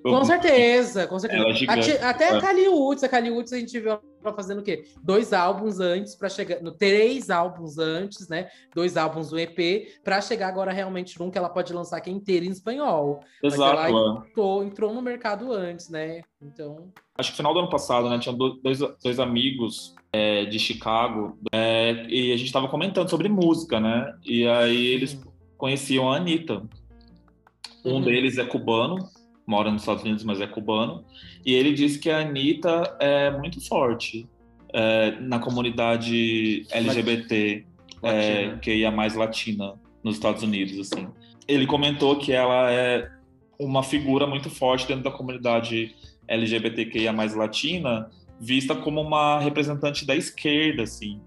com 0.04 0.26
certeza, 0.26 1.08
com 1.08 1.20
certeza. 1.20 1.66
É 1.66 2.06
até 2.06 2.30
a 2.30 2.42
Kali 2.42 2.68
Woods, 2.68 3.04
a 3.04 3.10
Kali 3.10 3.32
Woods 3.32 3.54
a 3.54 3.60
gente 3.60 3.80
viu 3.80 3.92
ela 3.92 4.34
fazendo 4.36 4.60
o 4.60 4.64
quê? 4.64 4.86
Dois 5.04 5.34
álbuns 5.34 5.80
antes 5.80 6.16
para 6.16 6.30
chegar, 6.30 6.62
no 6.62 6.72
três 6.72 7.30
álbuns 7.30 7.78
antes, 7.78 8.28
né? 8.28 8.50
Dois 8.74 8.96
álbuns 8.98 9.30
do 9.30 9.40
EP 9.40 9.88
para 10.04 10.22
chegar 10.22 10.48
agora 10.48 10.72
realmente 10.72 11.20
num 11.20 11.30
que 11.30 11.38
ela 11.38 11.50
pode 11.50 11.74
lançar 11.74 11.98
aqui 11.98 12.12
inteiro 12.12 12.46
em 12.46 12.50
espanhol. 12.50 13.22
Exato. 13.42 13.62
Mas 13.62 13.72
ela 13.72 13.88
é. 13.88 14.28
entrou, 14.28 14.64
entrou 14.64 14.94
no 14.94 15.02
mercado 15.02 15.52
antes, 15.52 15.90
né? 15.90 16.22
Então. 16.42 16.92
Acho 17.18 17.32
que 17.32 17.38
final 17.38 17.54
do 17.54 17.60
ano 17.60 17.70
passado, 17.70 18.10
né? 18.10 18.20
Tinha 18.20 18.36
dois, 18.36 18.80
dois 18.80 19.20
amigos 19.20 19.96
é, 20.12 20.46
de 20.46 20.60
Chicago 20.60 21.38
é, 21.52 22.06
e 22.08 22.32
a 22.32 22.38
gente 22.38 22.48
estava 22.48 22.68
comentando 22.68 23.10
sobre 23.10 23.30
música, 23.30 23.80
né? 23.80 24.16
E 24.24 24.48
aí 24.48 24.88
eles 24.88 25.20
conheciam 25.58 26.12
a 26.12 26.18
Anitta. 26.18 26.64
Um 27.86 27.96
uhum. 27.96 28.02
deles 28.02 28.38
é 28.38 28.46
cubano, 28.46 28.98
mora 29.46 29.70
nos 29.72 29.82
Estados 29.82 30.04
Unidos, 30.04 30.24
mas 30.24 30.40
é 30.40 30.48
cubano. 30.48 31.04
E 31.46 31.54
ele 31.54 31.74
disse 31.74 32.00
que 32.00 32.10
a 32.10 32.20
Anitta 32.20 32.96
é 33.00 33.32
muito 33.32 33.66
forte 33.68 34.28
é, 34.74 35.12
na 35.20 35.40
comunidade 35.40 36.66
LGBT, 36.72 37.66
é, 38.02 38.58
que 38.62 38.74
ia 38.74 38.92
mais 38.92 39.16
latina 39.16 39.74
nos 40.04 40.16
Estados 40.16 40.44
Unidos, 40.44 40.80
assim. 40.80 41.08
Ele 41.48 41.66
comentou 41.66 42.18
que 42.18 42.32
ela 42.32 42.72
é 42.72 43.10
uma 43.60 43.84
figura 43.84 44.26
muito 44.26 44.50
forte 44.50 44.88
dentro 44.88 45.04
da 45.04 45.12
comunidade 45.12 45.96
LGBTQIA 46.28 47.14
mais 47.14 47.36
latina, 47.36 48.10
vista 48.40 48.76
como 48.76 49.02
uma 49.02 49.40
representante 49.40 50.06
da 50.06 50.16
esquerda, 50.16 50.84
assim. 50.84 51.22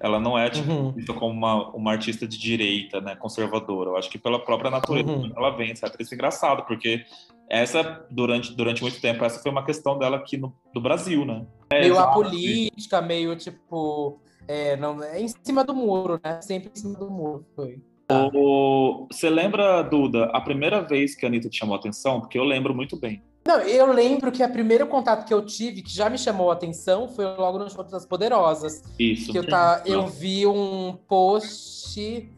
Ela 0.00 0.20
não 0.20 0.38
é 0.38 0.50
tipo, 0.50 0.70
uhum. 0.70 0.92
vista 0.92 1.12
como 1.14 1.32
uma, 1.32 1.70
uma 1.70 1.92
artista 1.92 2.26
de 2.26 2.38
direita, 2.38 3.00
né, 3.00 3.16
conservadora. 3.16 3.90
Eu 3.90 3.96
acho 3.96 4.10
que 4.10 4.18
pela 4.18 4.38
própria 4.38 4.70
natureza 4.70 5.10
uhum. 5.10 5.32
ela 5.34 5.50
vem, 5.50 5.70
etc. 5.70 5.94
Isso 5.98 6.12
é 6.12 6.16
engraçado, 6.16 6.64
porque 6.66 7.04
essa, 7.48 8.06
durante, 8.10 8.54
durante 8.54 8.82
muito 8.82 9.00
tempo, 9.00 9.24
essa 9.24 9.40
foi 9.40 9.50
uma 9.50 9.64
questão 9.64 9.98
dela 9.98 10.16
aqui 10.16 10.36
no, 10.36 10.54
do 10.74 10.80
Brasil, 10.80 11.24
né? 11.24 11.46
É, 11.70 11.80
meio 11.80 11.98
a 11.98 12.08
política, 12.08 13.00
meio 13.00 13.36
tipo. 13.36 14.20
É, 14.48 14.76
não, 14.76 15.02
é 15.02 15.20
em 15.20 15.28
cima 15.28 15.64
do 15.64 15.74
muro, 15.74 16.20
né? 16.22 16.40
Sempre 16.42 16.70
em 16.74 16.78
cima 16.78 16.98
do 16.98 17.10
muro 17.10 17.46
foi. 17.54 17.80
Você 19.10 19.28
lembra, 19.28 19.82
Duda, 19.82 20.26
a 20.26 20.40
primeira 20.40 20.80
vez 20.80 21.14
que 21.14 21.24
a 21.24 21.28
Anitta 21.28 21.48
te 21.48 21.58
chamou 21.58 21.74
a 21.74 21.78
atenção? 21.78 22.20
Porque 22.20 22.38
eu 22.38 22.44
lembro 22.44 22.74
muito 22.74 22.98
bem. 22.98 23.22
Não, 23.46 23.60
eu 23.60 23.92
lembro 23.92 24.32
que 24.32 24.42
o 24.42 24.52
primeiro 24.52 24.86
contato 24.88 25.24
que 25.24 25.32
eu 25.32 25.44
tive, 25.44 25.80
que 25.80 25.94
já 25.94 26.10
me 26.10 26.18
chamou 26.18 26.50
a 26.50 26.54
atenção, 26.54 27.08
foi 27.08 27.24
logo 27.24 27.58
no 27.58 27.70
Show 27.70 27.84
das 27.84 28.04
Poderosas. 28.04 28.82
Isso. 28.98 29.30
Que 29.30 29.38
eu, 29.38 29.46
tá, 29.46 29.82
eu 29.86 30.06
vi 30.08 30.46
um 30.46 30.98
post 31.06 32.28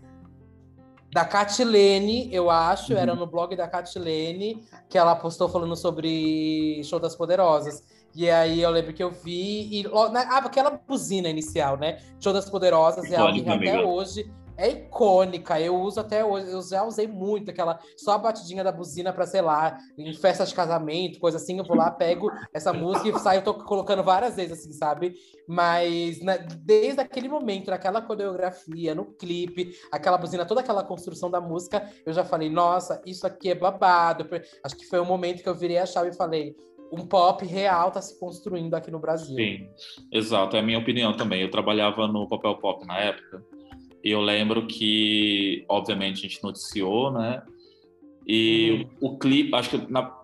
da 1.10 1.24
Catilene, 1.24 2.28
eu 2.30 2.50
acho, 2.50 2.92
uhum. 2.92 2.98
era 2.98 3.14
no 3.14 3.26
blog 3.26 3.56
da 3.56 3.66
Catilene, 3.66 4.62
que 4.88 4.98
ela 4.98 5.16
postou 5.16 5.48
falando 5.48 5.74
sobre 5.74 6.82
Show 6.84 7.00
das 7.00 7.16
Poderosas. 7.16 7.82
E 8.14 8.28
aí 8.30 8.60
eu 8.60 8.70
lembro 8.70 8.92
que 8.92 9.02
eu 9.02 9.10
vi, 9.10 9.80
e, 9.80 9.86
ah, 9.92 10.38
aquela 10.38 10.70
buzina 10.70 11.28
inicial, 11.28 11.78
né? 11.78 11.98
Show 12.20 12.32
das 12.32 12.50
Poderosas 12.50 13.10
é 13.10 13.16
algo 13.16 13.42
que 13.42 13.48
até 13.48 13.80
hoje 13.80 14.30
é 14.58 14.68
icônica. 14.70 15.58
Eu 15.60 15.80
uso 15.80 16.00
até 16.00 16.24
hoje, 16.24 16.50
eu 16.50 16.60
já 16.60 16.82
usei 16.82 17.06
muito 17.06 17.50
aquela 17.50 17.78
só 17.96 18.12
a 18.12 18.18
batidinha 18.18 18.64
da 18.64 18.72
buzina 18.72 19.12
para 19.12 19.24
sei 19.24 19.40
lá, 19.40 19.78
em 19.96 20.12
festas 20.12 20.48
de 20.48 20.54
casamento, 20.54 21.20
coisa 21.20 21.36
assim, 21.36 21.58
eu 21.58 21.64
vou 21.64 21.76
lá, 21.76 21.90
pego 21.90 22.28
essa 22.52 22.72
música 22.72 23.08
e 23.08 23.18
saio 23.20 23.42
tô 23.42 23.54
colocando 23.54 24.02
várias 24.02 24.34
vezes 24.34 24.58
assim, 24.58 24.72
sabe? 24.72 25.14
Mas 25.46 26.20
né, 26.20 26.38
desde 26.60 27.00
aquele 27.00 27.28
momento, 27.28 27.70
naquela 27.70 28.02
coreografia, 28.02 28.94
no 28.94 29.06
clipe, 29.06 29.72
aquela 29.92 30.18
buzina, 30.18 30.44
toda 30.44 30.60
aquela 30.60 30.82
construção 30.82 31.30
da 31.30 31.40
música, 31.40 31.88
eu 32.04 32.12
já 32.12 32.24
falei, 32.24 32.50
nossa, 32.50 33.00
isso 33.06 33.26
aqui 33.26 33.50
é 33.50 33.54
babado. 33.54 34.28
Acho 34.64 34.76
que 34.76 34.86
foi 34.86 34.98
o 34.98 35.04
momento 35.04 35.42
que 35.42 35.48
eu 35.48 35.54
virei 35.54 35.78
a 35.78 35.86
chave 35.86 36.10
e 36.10 36.16
falei, 36.16 36.56
um 36.92 37.06
pop 37.06 37.44
real 37.46 37.88
está 37.88 38.02
se 38.02 38.18
construindo 38.18 38.74
aqui 38.74 38.90
no 38.90 38.98
Brasil. 38.98 39.36
Sim, 39.36 39.68
exato, 40.12 40.56
é 40.56 40.60
a 40.60 40.62
minha 40.62 40.78
opinião 40.78 41.16
também. 41.16 41.42
Eu 41.42 41.50
trabalhava 41.50 42.08
no 42.08 42.26
papel 42.26 42.56
pop 42.56 42.84
na 42.86 42.98
época 42.98 43.44
eu 44.02 44.20
lembro 44.20 44.66
que, 44.66 45.64
obviamente, 45.68 46.18
a 46.18 46.28
gente 46.28 46.42
noticiou, 46.42 47.12
né? 47.12 47.42
E 48.26 48.86
uhum. 49.00 49.14
o 49.14 49.18
clipe, 49.18 49.54
acho 49.54 49.70
que 49.70 49.78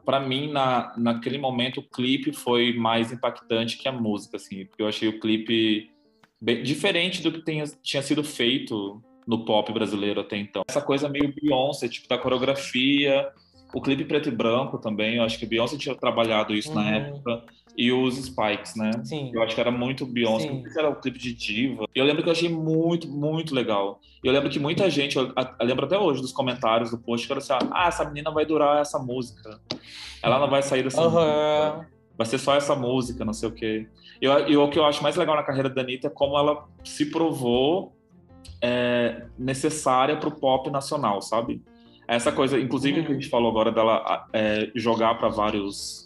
para 0.05 0.21
mim, 0.21 0.53
na, 0.53 0.93
naquele 0.97 1.39
momento, 1.39 1.81
o 1.81 1.83
clipe 1.83 2.33
foi 2.33 2.75
mais 2.75 3.11
impactante 3.11 3.79
que 3.79 3.89
a 3.89 3.93
música, 3.93 4.37
assim, 4.37 4.67
porque 4.67 4.83
eu 4.83 4.89
achei 4.89 5.09
o 5.09 5.19
clipe 5.19 5.91
bem, 6.39 6.63
diferente 6.63 7.23
do 7.23 7.33
que 7.33 7.43
tenha, 7.43 7.65
tinha 7.83 8.03
sido 8.03 8.23
feito 8.23 9.03
no 9.27 9.47
pop 9.47 9.73
brasileiro 9.73 10.21
até 10.21 10.37
então. 10.37 10.63
Essa 10.69 10.83
coisa 10.83 11.09
meio 11.09 11.33
Beyoncé, 11.35 11.89
tipo, 11.89 12.07
da 12.07 12.19
coreografia, 12.19 13.27
o 13.75 13.81
clipe 13.81 14.05
preto 14.05 14.29
e 14.29 14.33
branco 14.33 14.79
também, 14.79 15.17
eu 15.17 15.23
acho 15.23 15.39
que 15.39 15.47
Beyoncé 15.47 15.79
tinha 15.79 15.95
trabalhado 15.95 16.55
isso 16.55 16.69
uhum. 16.69 16.75
na 16.75 16.91
época. 16.91 17.43
E 17.77 17.91
os 17.93 18.17
Spikes, 18.17 18.77
né? 18.77 18.91
Sim. 19.05 19.31
Eu 19.35 19.43
acho 19.43 19.55
que 19.55 19.61
era 19.61 19.71
muito 19.71 20.07
Beyoncé, 20.07 20.47
Sim. 20.49 20.55
não 20.55 20.63
sei 20.63 20.71
se 20.73 20.79
era 20.79 20.89
o 20.91 20.97
clipe 20.97 21.19
de 21.19 21.33
diva. 21.35 21.87
Eu 21.95 22.05
lembro 22.05 22.23
que 22.23 22.29
eu 22.29 22.33
achei 22.33 22.49
muito, 22.49 23.09
muito 23.09 23.55
legal. 23.55 24.01
Eu 24.23 24.33
lembro 24.33 24.49
que 24.49 24.59
muita 24.59 24.89
gente, 24.89 25.17
eu, 25.17 25.33
eu 25.61 25.67
lembro 25.67 25.85
até 25.87 25.99
hoje 25.99 26.21
dos 26.21 26.33
comentários 26.33 26.91
do 26.91 26.99
post, 26.99 27.27
que 27.27 27.33
era 27.33 27.41
assim, 27.41 27.53
ah, 27.73 27.87
essa 27.89 28.05
menina 28.05 28.31
vai 28.31 28.47
durar 28.47 28.81
essa 28.81 28.99
música. 28.99 29.61
Ela 30.23 30.39
não 30.39 30.49
vai 30.49 30.63
sair 30.63 30.83
dessa 30.83 31.01
música. 31.03 31.21
Aham. 31.21 31.87
Vai 32.17 32.27
ser 32.27 32.39
só 32.39 32.55
essa 32.55 32.77
música, 32.77 33.25
não 33.25 33.33
sei 33.33 33.49
o 33.49 33.53
quê. 33.53 33.89
E 34.23 34.25
eu- 34.25 34.63
o 34.63 34.71
que 34.71 34.79
eu 34.79 34.85
acho 34.85 35.03
mais 35.03 35.17
legal 35.17 35.35
na 35.35 35.43
carreira 35.43 35.69
da 35.69 35.81
Anitta 35.83 36.07
é 36.07 36.11
como 36.11 36.39
ela 36.39 36.65
se 36.85 37.07
provou 37.11 37.93
é, 38.63 39.27
necessária 39.39 40.17
para 40.17 40.29
o 40.29 40.33
pop 40.39 40.71
nacional, 40.71 41.21
sabe? 41.21 41.61
Essa 42.07 42.31
coisa, 42.31 42.59
inclusive, 42.59 43.01
Uhum. 43.01 43.07
que 43.07 43.13
a 43.13 43.15
gente 43.15 43.29
falou 43.29 43.51
agora 43.51 43.73
dela 43.73 44.27
é, 44.33 44.71
jogar 44.75 45.19
para 45.19 45.29
vários, 45.29 46.04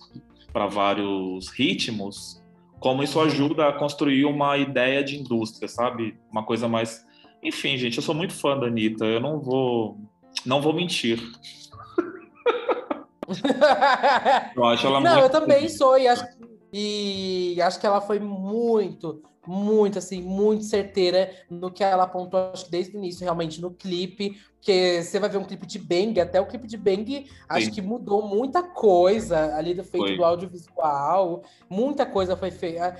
para 0.52 0.66
vários 0.66 1.48
ritmos, 1.48 2.42
como 2.80 3.02
isso 3.02 3.20
ajuda 3.20 3.68
a 3.68 3.72
construir 3.72 4.24
uma 4.24 4.56
ideia 4.56 5.02
de 5.02 5.18
indústria, 5.18 5.68
sabe? 5.68 6.18
Uma 6.30 6.44
coisa 6.44 6.68
mais. 6.68 7.04
Enfim, 7.42 7.76
gente, 7.76 7.96
eu 7.96 8.02
sou 8.02 8.14
muito 8.14 8.34
fã 8.34 8.58
da 8.58 8.66
Anitta, 8.66 9.04
eu 9.04 9.20
não 9.20 9.40
vou. 9.40 9.98
Não 10.44 10.60
vou 10.60 10.72
mentir. 10.72 11.20
Eu 14.56 14.64
acho 14.64 14.86
ela 14.86 15.00
Não, 15.00 15.12
muito. 15.12 15.24
eu 15.24 15.30
também 15.30 15.68
sou, 15.68 15.98
e 15.98 16.08
acho, 16.08 16.24
e 16.72 17.60
acho 17.60 17.78
que 17.78 17.86
ela 17.86 18.00
foi 18.00 18.18
muito, 18.18 19.22
muito, 19.46 19.98
assim, 19.98 20.22
muito 20.22 20.64
certeira 20.64 21.30
no 21.50 21.70
que 21.70 21.84
ela 21.84 22.04
apontou, 22.04 22.50
acho 22.52 22.64
que 22.64 22.70
desde 22.70 22.96
o 22.96 22.98
início, 22.98 23.24
realmente, 23.24 23.60
no 23.60 23.70
clipe. 23.70 24.38
Porque 24.58 25.02
você 25.02 25.20
vai 25.20 25.30
ver 25.30 25.38
um 25.38 25.44
clipe 25.44 25.66
de 25.66 25.78
Bang, 25.78 26.20
até 26.20 26.40
o 26.40 26.46
clipe 26.46 26.66
de 26.66 26.76
Bang, 26.76 27.30
acho 27.48 27.66
Sim. 27.66 27.72
que 27.72 27.80
mudou 27.80 28.26
muita 28.26 28.62
coisa 28.62 29.54
ali 29.56 29.72
do 29.72 29.84
feito 29.84 30.06
Foi. 30.06 30.16
do 30.16 30.24
audiovisual, 30.24 31.42
muita 31.70 32.04
coisa 32.04 32.36
foi 32.36 32.50
feita. 32.50 32.96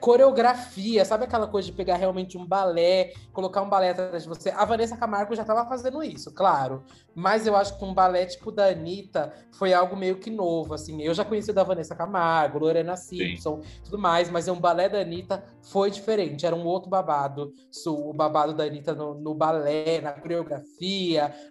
Coreografia, 0.00 1.04
sabe 1.04 1.24
aquela 1.24 1.46
coisa 1.46 1.66
de 1.66 1.72
pegar 1.72 1.96
realmente 1.96 2.36
um 2.36 2.46
balé, 2.46 3.12
colocar 3.32 3.60
um 3.62 3.68
balé 3.68 3.90
atrás 3.90 4.22
de 4.22 4.28
você? 4.28 4.50
A 4.50 4.64
Vanessa 4.64 4.96
Camargo 4.96 5.34
já 5.34 5.42
estava 5.42 5.68
fazendo 5.68 6.02
isso, 6.02 6.32
claro. 6.32 6.82
Mas 7.14 7.46
eu 7.46 7.54
acho 7.54 7.78
que 7.78 7.84
um 7.84 7.94
balé 7.94 8.24
tipo 8.26 8.50
da 8.50 8.66
Anitta 8.68 9.32
foi 9.52 9.74
algo 9.74 9.94
meio 9.94 10.16
que 10.16 10.30
novo, 10.30 10.74
assim. 10.74 11.02
Eu 11.02 11.14
já 11.14 11.24
conheci 11.24 11.50
o 11.50 11.54
da 11.54 11.62
Vanessa 11.62 11.94
Camargo, 11.94 12.58
Lorena 12.58 12.96
Simpson, 12.96 13.60
tudo 13.84 13.98
mais, 13.98 14.30
mas 14.30 14.48
um 14.48 14.58
balé 14.58 14.88
da 14.88 15.00
Anitta 15.00 15.44
foi 15.62 15.90
diferente, 15.90 16.46
era 16.46 16.56
um 16.56 16.64
outro 16.64 16.88
babado. 16.88 17.52
O 17.86 18.12
babado 18.14 18.54
da 18.54 18.64
Anitta 18.64 18.94
no, 18.94 19.14
no 19.14 19.34
balé, 19.34 20.00
na 20.00 20.12
coreografia, 20.12 20.95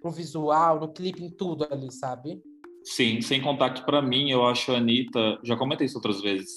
no 0.04 0.12
visual, 0.12 0.80
no 0.80 0.92
clipe, 0.94 1.24
em 1.24 1.30
tudo 1.30 1.68
ali, 1.70 1.92
sabe? 1.92 2.42
Sim, 2.84 3.20
sem 3.22 3.42
contar 3.42 3.72
que 3.72 3.84
pra 3.86 4.02
mim, 4.02 4.30
eu 4.30 4.46
acho 4.46 4.72
a 4.72 4.78
Anitta, 4.78 5.40
já 5.44 5.56
comentei 5.56 5.86
isso 5.88 5.98
outras 5.98 6.22
vezes, 6.22 6.52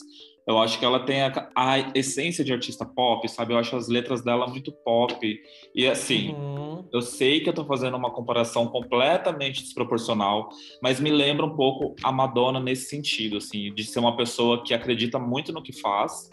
eu 0.47 0.59
acho 0.59 0.79
que 0.79 0.85
ela 0.85 1.01
tem 1.01 1.23
a, 1.23 1.51
a 1.55 1.79
essência 1.95 2.45
de 2.45 2.53
artista 2.53 2.85
pop, 2.85 3.27
sabe? 3.29 3.53
Eu 3.53 3.59
acho 3.59 3.77
as 3.77 3.89
letras 3.89 4.23
dela 4.23 4.47
muito 4.47 4.73
pop. 4.85 5.39
E 5.75 5.87
assim, 5.87 6.35
Uhum. 6.35 6.89
eu 6.93 7.03
sei 7.03 7.41
que 7.41 7.49
eu 7.49 7.53
tô 7.55 7.65
fazendo 7.67 7.97
uma 7.97 8.11
comparação 8.11 8.67
completamente 8.67 9.63
desproporcional, 9.63 10.49
mas 10.83 11.01
me 11.01 11.11
lembra 11.11 11.45
um 11.45 11.55
pouco 11.55 11.95
a 12.03 12.11
Madonna 12.11 12.61
nesse 12.61 12.89
sentido, 12.89 13.37
assim, 13.39 13.73
de 13.75 13.85
ser 13.85 13.99
uma 13.99 14.17
pessoa 14.17 14.63
que 14.63 14.73
acredita 14.73 15.19
muito 15.19 15.53
no 15.53 15.63
que 15.63 15.79
faz, 15.81 16.31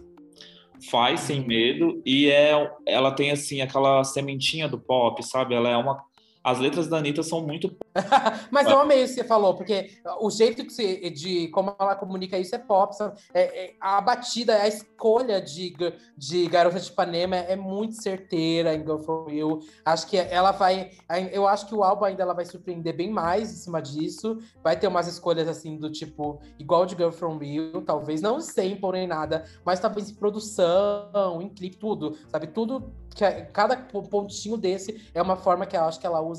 faz 0.89 1.21
sem 1.21 1.39
Uhum. 1.41 1.47
medo 1.47 2.01
e 2.05 2.29
é 2.29 2.51
ela 2.85 3.11
tem 3.11 3.31
assim 3.31 3.61
aquela 3.61 4.03
sementinha 4.03 4.67
do 4.67 4.79
pop, 4.79 5.21
sabe? 5.23 5.55
Ela 5.55 5.69
é 5.69 5.77
uma 5.77 6.01
as 6.45 6.59
letras 6.59 6.87
da 6.87 6.97
Anitta 6.97 7.23
são 7.23 7.41
muito 7.41 7.75
Mas 8.51 8.67
eu 8.67 8.79
amei 8.79 9.03
o 9.03 9.07
que 9.07 9.13
você 9.13 9.23
falou, 9.23 9.55
porque 9.55 9.89
o 10.19 10.29
jeito 10.29 10.63
que 10.65 10.71
você, 10.71 11.09
de 11.09 11.47
como 11.47 11.75
ela 11.79 11.95
comunica 11.95 12.37
isso 12.37 12.53
é 12.53 12.57
pop? 12.59 12.93
É, 13.33 13.41
é- 13.65 13.75
a 13.79 13.99
batida, 14.01 14.61
a 14.61 14.67
escolha 14.67 15.41
de, 15.41 15.73
de 16.17 16.47
Garota 16.47 16.79
de 16.79 16.89
Ipanema 16.89 17.37
é 17.37 17.55
muito 17.55 18.01
certeira 18.01 18.75
em 18.75 18.79
Girl 18.81 18.97
From 18.97 19.29
You. 19.29 19.59
Acho 19.85 20.07
que 20.07 20.17
ela 20.17 20.51
vai. 20.51 20.91
Eu 21.31 21.47
acho 21.47 21.67
que 21.67 21.73
o 21.73 21.83
álbum 21.83 22.05
ainda 22.05 22.21
ela 22.21 22.33
vai 22.33 22.45
surpreender 22.45 22.95
bem 22.95 23.09
mais 23.09 23.51
em 23.51 23.55
cima 23.55 23.81
disso. 23.81 24.37
Vai 24.63 24.77
ter 24.77 24.87
umas 24.87 25.07
escolhas 25.07 25.47
assim 25.47 25.77
do 25.77 25.89
tipo, 25.89 26.39
igual 26.59 26.85
de 26.85 26.95
Girl 26.95 27.11
From 27.11 27.41
You, 27.41 27.81
talvez, 27.81 28.21
não 28.21 28.41
sample 28.41 28.91
nem 28.91 29.07
nada, 29.07 29.45
mas 29.63 29.79
talvez 29.79 30.09
em 30.09 30.15
produção, 30.15 31.41
em 31.41 31.49
clipe, 31.49 31.77
tudo, 31.77 32.17
sabe? 32.27 32.47
Tudo 32.47 32.91
que 33.15 33.23
a- 33.23 33.45
cada 33.45 33.77
pontinho 33.77 34.57
desse 34.57 35.09
é 35.13 35.21
uma 35.21 35.37
forma 35.37 35.65
que 35.65 35.77
eu 35.77 35.83
acho 35.85 35.97
que 35.99 36.05
ela 36.05 36.19
usa 36.19 36.34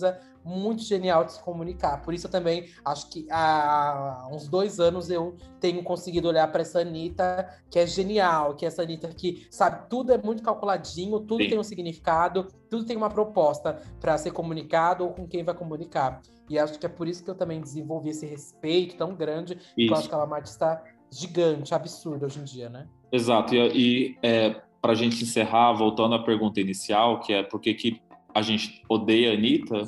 muito 0.46 0.82
genial 0.82 1.24
de 1.24 1.32
se 1.32 1.42
comunicar. 1.42 2.00
Por 2.02 2.14
isso 2.14 2.28
eu 2.28 2.30
também 2.30 2.68
acho 2.84 3.10
que 3.10 3.26
há 3.30 4.28
uns 4.30 4.48
dois 4.48 4.78
anos 4.78 5.10
eu 5.10 5.36
tenho 5.60 5.82
conseguido 5.82 6.28
olhar 6.28 6.50
para 6.52 6.62
essa 6.62 6.80
Anitta, 6.80 7.48
que 7.68 7.78
é 7.78 7.86
genial, 7.86 8.54
que 8.54 8.64
é 8.64 8.68
essa 8.68 8.82
Anitta 8.82 9.08
que, 9.08 9.46
sabe, 9.50 9.88
tudo 9.90 10.12
é 10.12 10.18
muito 10.18 10.42
calculadinho, 10.44 11.18
tudo 11.20 11.42
Sim. 11.42 11.50
tem 11.50 11.58
um 11.58 11.64
significado, 11.64 12.46
tudo 12.70 12.84
tem 12.84 12.96
uma 12.96 13.10
proposta 13.10 13.82
para 14.00 14.16
ser 14.16 14.30
comunicado 14.30 15.04
ou 15.04 15.10
com 15.10 15.26
quem 15.26 15.42
vai 15.42 15.54
comunicar. 15.54 16.22
E 16.48 16.58
acho 16.58 16.78
que 16.78 16.86
é 16.86 16.88
por 16.88 17.08
isso 17.08 17.24
que 17.24 17.30
eu 17.30 17.34
também 17.34 17.60
desenvolvi 17.60 18.10
esse 18.10 18.24
respeito 18.24 18.96
tão 18.96 19.16
grande, 19.16 19.56
porque 19.56 19.88
eu 19.90 19.96
acho 19.96 20.08
que 20.08 20.14
ela 20.14 20.22
é 20.22 20.26
uma 20.26 20.36
artista 20.36 20.80
gigante, 21.10 21.74
absurda 21.74 22.26
hoje 22.26 22.38
em 22.38 22.44
dia, 22.44 22.68
né? 22.68 22.86
Exato, 23.10 23.54
e, 23.54 23.58
e 23.74 24.18
é, 24.22 24.60
para 24.80 24.92
a 24.92 24.94
gente 24.94 25.22
encerrar, 25.24 25.72
voltando 25.72 26.14
à 26.14 26.22
pergunta 26.22 26.60
inicial, 26.60 27.18
que 27.20 27.32
é 27.32 27.42
por 27.42 27.60
que, 27.60 27.74
que 27.74 28.00
a 28.36 28.42
gente 28.42 28.82
odeia 28.86 29.30
a 29.30 29.34
Anitta, 29.34 29.82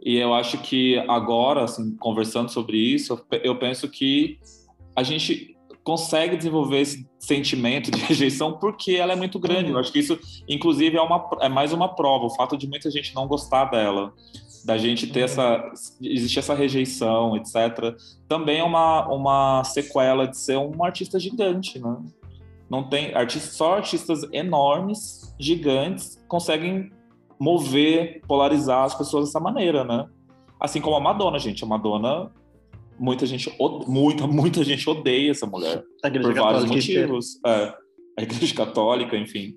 e 0.00 0.16
eu 0.16 0.32
acho 0.32 0.58
que 0.58 0.96
agora, 1.08 1.64
assim, 1.64 1.96
conversando 1.96 2.48
sobre 2.48 2.76
isso, 2.78 3.14
eu 3.14 3.16
pe- 3.16 3.40
eu 3.42 3.58
penso 3.58 3.88
que 3.88 4.38
a 4.94 5.02
gente 5.02 5.56
consegue 5.82 6.36
desenvolver 6.36 6.80
esse 6.80 7.06
sentimento 7.18 7.90
de 7.90 7.98
rejeição 8.06 8.58
porque 8.58 8.92
ela 8.92 9.12
é 9.12 9.16
muito 9.16 9.38
grande. 9.40 9.70
Eu 9.72 9.78
acho 9.78 9.90
que 9.90 9.98
isso, 9.98 10.18
inclusive, 10.48 10.96
é, 10.96 11.02
uma, 11.02 11.28
é 11.40 11.48
mais 11.48 11.72
uma 11.72 11.88
prova, 11.88 12.26
o 12.26 12.30
fato 12.30 12.56
de 12.56 12.68
muita 12.68 12.90
gente 12.92 13.12
não 13.12 13.26
gostar 13.26 13.64
dela, 13.64 14.12
da 14.64 14.78
gente 14.78 15.08
ter 15.08 15.20
essa. 15.24 15.72
existir 16.00 16.38
essa 16.38 16.54
rejeição, 16.54 17.36
etc. 17.36 17.96
Também 18.28 18.60
é 18.60 18.64
uma, 18.64 19.06
uma 19.08 19.64
sequela 19.64 20.28
de 20.28 20.38
ser 20.38 20.56
um 20.58 20.84
artista 20.84 21.18
gigante, 21.18 21.78
né? 21.80 21.96
Não 22.70 22.88
tem 22.88 23.14
artistas, 23.14 23.56
só 23.56 23.74
artistas 23.74 24.22
enormes, 24.32 25.34
gigantes, 25.40 26.22
conseguem 26.28 26.90
mover, 27.44 28.20
polarizar 28.26 28.84
as 28.84 28.94
pessoas 28.94 29.26
dessa 29.26 29.38
maneira, 29.38 29.84
né? 29.84 30.06
Assim 30.58 30.80
como 30.80 30.96
a 30.96 31.00
Madonna, 31.00 31.38
gente. 31.38 31.62
A 31.62 31.66
Madonna, 31.66 32.32
muita 32.98 33.26
gente, 33.26 33.52
muita, 33.86 34.26
muita 34.26 34.64
gente 34.64 34.88
odeia 34.88 35.30
essa 35.30 35.46
mulher 35.46 35.82
por 36.22 36.34
vários 36.34 36.64
inteira. 36.64 37.02
motivos. 37.02 37.38
É, 37.46 37.74
a 38.18 38.22
Igreja 38.22 38.54
Católica, 38.54 39.16
enfim. 39.16 39.54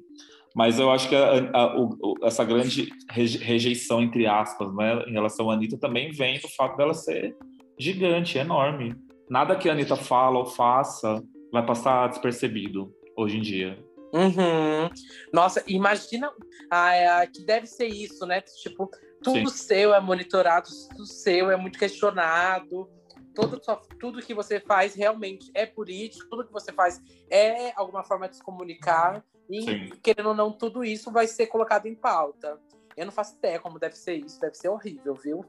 Mas 0.56 0.80
eu 0.80 0.90
acho 0.92 1.08
que 1.08 1.16
a- 1.16 1.50
a- 1.54 1.80
o- 1.80 2.16
essa 2.24 2.44
grande 2.44 2.90
reje- 3.12 3.38
rejeição, 3.38 4.02
entre 4.02 4.26
aspas, 4.26 4.74
né, 4.76 5.04
em 5.08 5.12
relação 5.14 5.50
à 5.50 5.54
Anitta 5.54 5.78
também 5.78 6.12
vem 6.12 6.40
do 6.40 6.48
fato 6.58 6.76
dela 6.76 6.94
ser 6.96 7.36
gigante, 7.80 8.38
enorme. 8.40 8.96
Nada 9.30 9.56
que 9.56 9.70
a 9.70 9.74
Anitta 9.74 9.96
fala 9.96 10.40
ou 10.40 10.46
faça 10.46 11.22
vai 11.54 11.64
passar 11.66 12.10
despercebido 12.10 12.92
hoje 13.16 13.38
em 13.38 13.42
dia. 13.42 13.78
Uhum. 14.18 14.90
Nossa, 15.32 15.64
imagina 15.68 16.32
ah, 16.72 17.26
que 17.32 17.46
deve 17.46 17.68
ser 17.68 17.88
isso, 17.88 18.26
né? 18.26 18.42
Tipo, 18.42 18.90
tudo 19.24 19.50
seu 19.50 19.94
é 19.94 20.00
monitorado, 20.00 20.70
tudo 20.90 21.06
seu 21.06 21.52
é 21.52 21.56
muito 21.56 21.78
questionado. 21.78 22.90
Todo, 23.36 23.62
tudo 24.00 24.22
que 24.24 24.34
você 24.34 24.60
faz 24.60 24.96
realmente 24.96 25.52
é 25.54 25.64
político, 25.68 26.28
tudo 26.28 26.48
que 26.48 26.52
você 26.52 26.72
faz 26.72 27.00
é 27.30 27.72
alguma 27.76 28.04
forma 28.04 28.28
de 28.28 28.38
se 28.38 28.44
comunicar. 28.44 29.24
E, 29.48 29.62
Sim. 29.62 29.90
querendo 30.02 30.30
ou 30.30 30.36
não, 30.36 30.52
tudo 30.52 30.84
isso 30.84 31.12
vai 31.12 31.28
ser 31.28 31.46
colocado 31.46 31.86
em 31.86 31.94
pauta. 31.94 32.60
Eu 32.98 33.06
não 33.06 33.12
faço 33.14 33.38
ideia 33.38 33.60
como 33.60 33.78
deve 33.78 33.96
ser 33.96 34.16
isso, 34.16 34.42
deve 34.42 34.56
ser 34.56 34.70
horrível, 34.70 35.14
viu? 35.14 35.46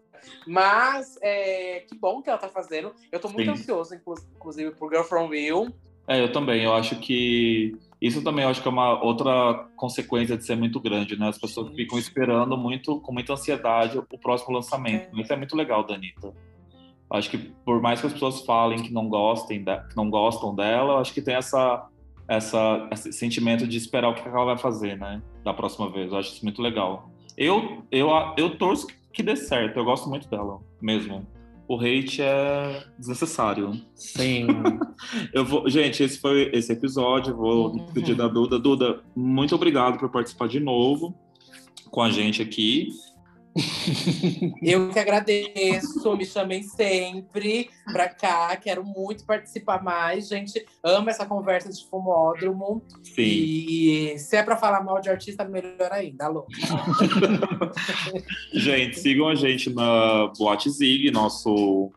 Mas 0.46 1.16
é, 1.22 1.80
que 1.88 1.96
bom 1.96 2.20
que 2.20 2.28
ela 2.28 2.38
tá 2.38 2.48
fazendo. 2.50 2.94
Eu 3.10 3.18
tô 3.18 3.30
muito 3.30 3.46
Sim. 3.46 3.52
ansioso, 3.52 3.94
inclu- 3.94 4.22
inclusive, 4.36 4.70
por 4.72 4.90
Girl 4.90 5.04
From 5.04 5.28
Will. 5.28 5.74
É, 6.06 6.20
eu 6.22 6.30
também. 6.30 6.64
Eu 6.64 6.74
acho 6.74 7.00
que 7.00 7.74
isso 8.00 8.22
também 8.22 8.44
eu 8.44 8.50
acho 8.50 8.62
que 8.62 8.68
é 8.68 8.70
uma 8.70 9.02
outra 9.02 9.66
consequência 9.76 10.36
de 10.36 10.44
ser 10.44 10.56
muito 10.56 10.78
grande, 10.80 11.18
né? 11.18 11.28
As 11.28 11.38
pessoas 11.38 11.74
ficam 11.74 11.98
esperando 11.98 12.56
muito, 12.56 13.00
com 13.00 13.12
muita 13.12 13.32
ansiedade, 13.32 13.98
o 13.98 14.18
próximo 14.18 14.54
lançamento. 14.54 15.16
É. 15.18 15.20
Isso 15.20 15.32
é 15.32 15.36
muito 15.36 15.56
legal 15.56 15.84
da 15.84 15.94
Anitta. 15.94 16.32
Acho 17.10 17.30
que 17.30 17.38
por 17.64 17.80
mais 17.80 18.00
que 18.00 18.06
as 18.06 18.12
pessoas 18.12 18.44
falem 18.44 18.82
que 18.82 18.92
não 18.92 19.08
gostem, 19.08 19.64
da- 19.64 19.80
que 19.80 19.96
não 19.96 20.08
gostam 20.10 20.54
dela, 20.54 21.00
acho 21.00 21.12
que 21.12 21.22
tem 21.22 21.34
essa, 21.34 21.88
essa, 22.28 22.88
esse 22.92 23.12
sentimento 23.12 23.66
de 23.66 23.76
esperar 23.78 24.10
o 24.10 24.14
que 24.14 24.28
ela 24.28 24.44
vai 24.44 24.58
fazer, 24.58 24.96
né? 24.98 25.22
Da 25.42 25.52
próxima 25.54 25.90
vez. 25.90 26.12
Eu 26.12 26.18
acho 26.18 26.34
isso 26.34 26.44
muito 26.44 26.60
legal. 26.62 27.10
Eu, 27.36 27.82
eu, 27.90 28.08
eu 28.36 28.56
torço 28.58 28.86
que 29.12 29.22
dê 29.22 29.34
certo. 29.36 29.76
Eu 29.78 29.84
gosto 29.84 30.08
muito 30.08 30.28
dela, 30.28 30.60
mesmo. 30.80 31.26
O 31.68 31.76
hate 31.78 32.22
é 32.22 32.82
desnecessário. 32.98 33.72
Sim. 33.94 34.46
Eu 35.34 35.44
vou, 35.44 35.68
gente, 35.68 36.02
esse 36.02 36.18
foi 36.18 36.50
esse 36.54 36.72
episódio. 36.72 37.36
Vou 37.36 37.74
me 37.74 37.80
Uhum. 37.80 37.84
despedir 37.84 38.16
da 38.16 38.26
Duda. 38.26 38.58
Duda, 38.58 39.00
muito 39.14 39.54
obrigado 39.54 39.98
por 39.98 40.08
participar 40.10 40.48
de 40.48 40.58
novo 40.60 41.14
com 41.90 42.00
a 42.02 42.10
gente 42.10 42.40
aqui. 42.42 42.88
Eu 44.62 44.88
que 44.90 44.98
agradeço, 44.98 46.16
me 46.16 46.24
chamem 46.24 46.62
sempre 46.62 47.70
pra 47.92 48.08
cá, 48.08 48.56
quero 48.56 48.84
muito 48.84 49.24
participar 49.24 49.82
mais, 49.82 50.28
gente. 50.28 50.64
Amo 50.82 51.10
essa 51.10 51.26
conversa 51.26 51.70
de 51.70 51.88
fumódromo. 51.88 52.82
Sim. 53.02 53.22
E 53.22 54.18
se 54.18 54.36
é 54.36 54.42
pra 54.42 54.56
falar 54.56 54.82
mal 54.82 55.00
de 55.00 55.10
artista, 55.10 55.44
melhor 55.44 55.92
ainda, 55.92 56.26
alô. 56.26 56.46
gente, 58.52 58.98
sigam 58.98 59.28
a 59.28 59.34
gente 59.34 59.70
na 59.70 60.32
Boate 60.38 60.70
Zig, 60.70 61.10
nosso 61.10 61.90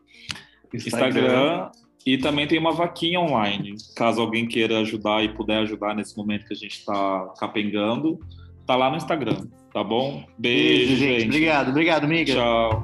Instagram. 0.72 1.20
Instagram. 1.20 1.70
E 2.04 2.18
também 2.18 2.48
tem 2.48 2.58
uma 2.58 2.72
vaquinha 2.72 3.20
online. 3.20 3.76
Caso 3.94 4.20
alguém 4.20 4.48
queira 4.48 4.80
ajudar 4.80 5.22
e 5.22 5.32
puder 5.32 5.58
ajudar 5.58 5.94
nesse 5.94 6.16
momento 6.16 6.46
que 6.46 6.52
a 6.52 6.56
gente 6.56 6.78
está 6.78 7.32
capengando, 7.38 8.18
tá 8.66 8.74
lá 8.74 8.90
no 8.90 8.96
Instagram, 8.96 9.46
tá 9.72 9.82
bom? 9.82 10.24
Beijo, 10.38 10.88
Beijo 10.88 10.96
gente. 10.96 11.26
Obrigado, 11.26 11.70
obrigado, 11.70 12.04
amiga. 12.04 12.32
Tchau. 12.32 12.80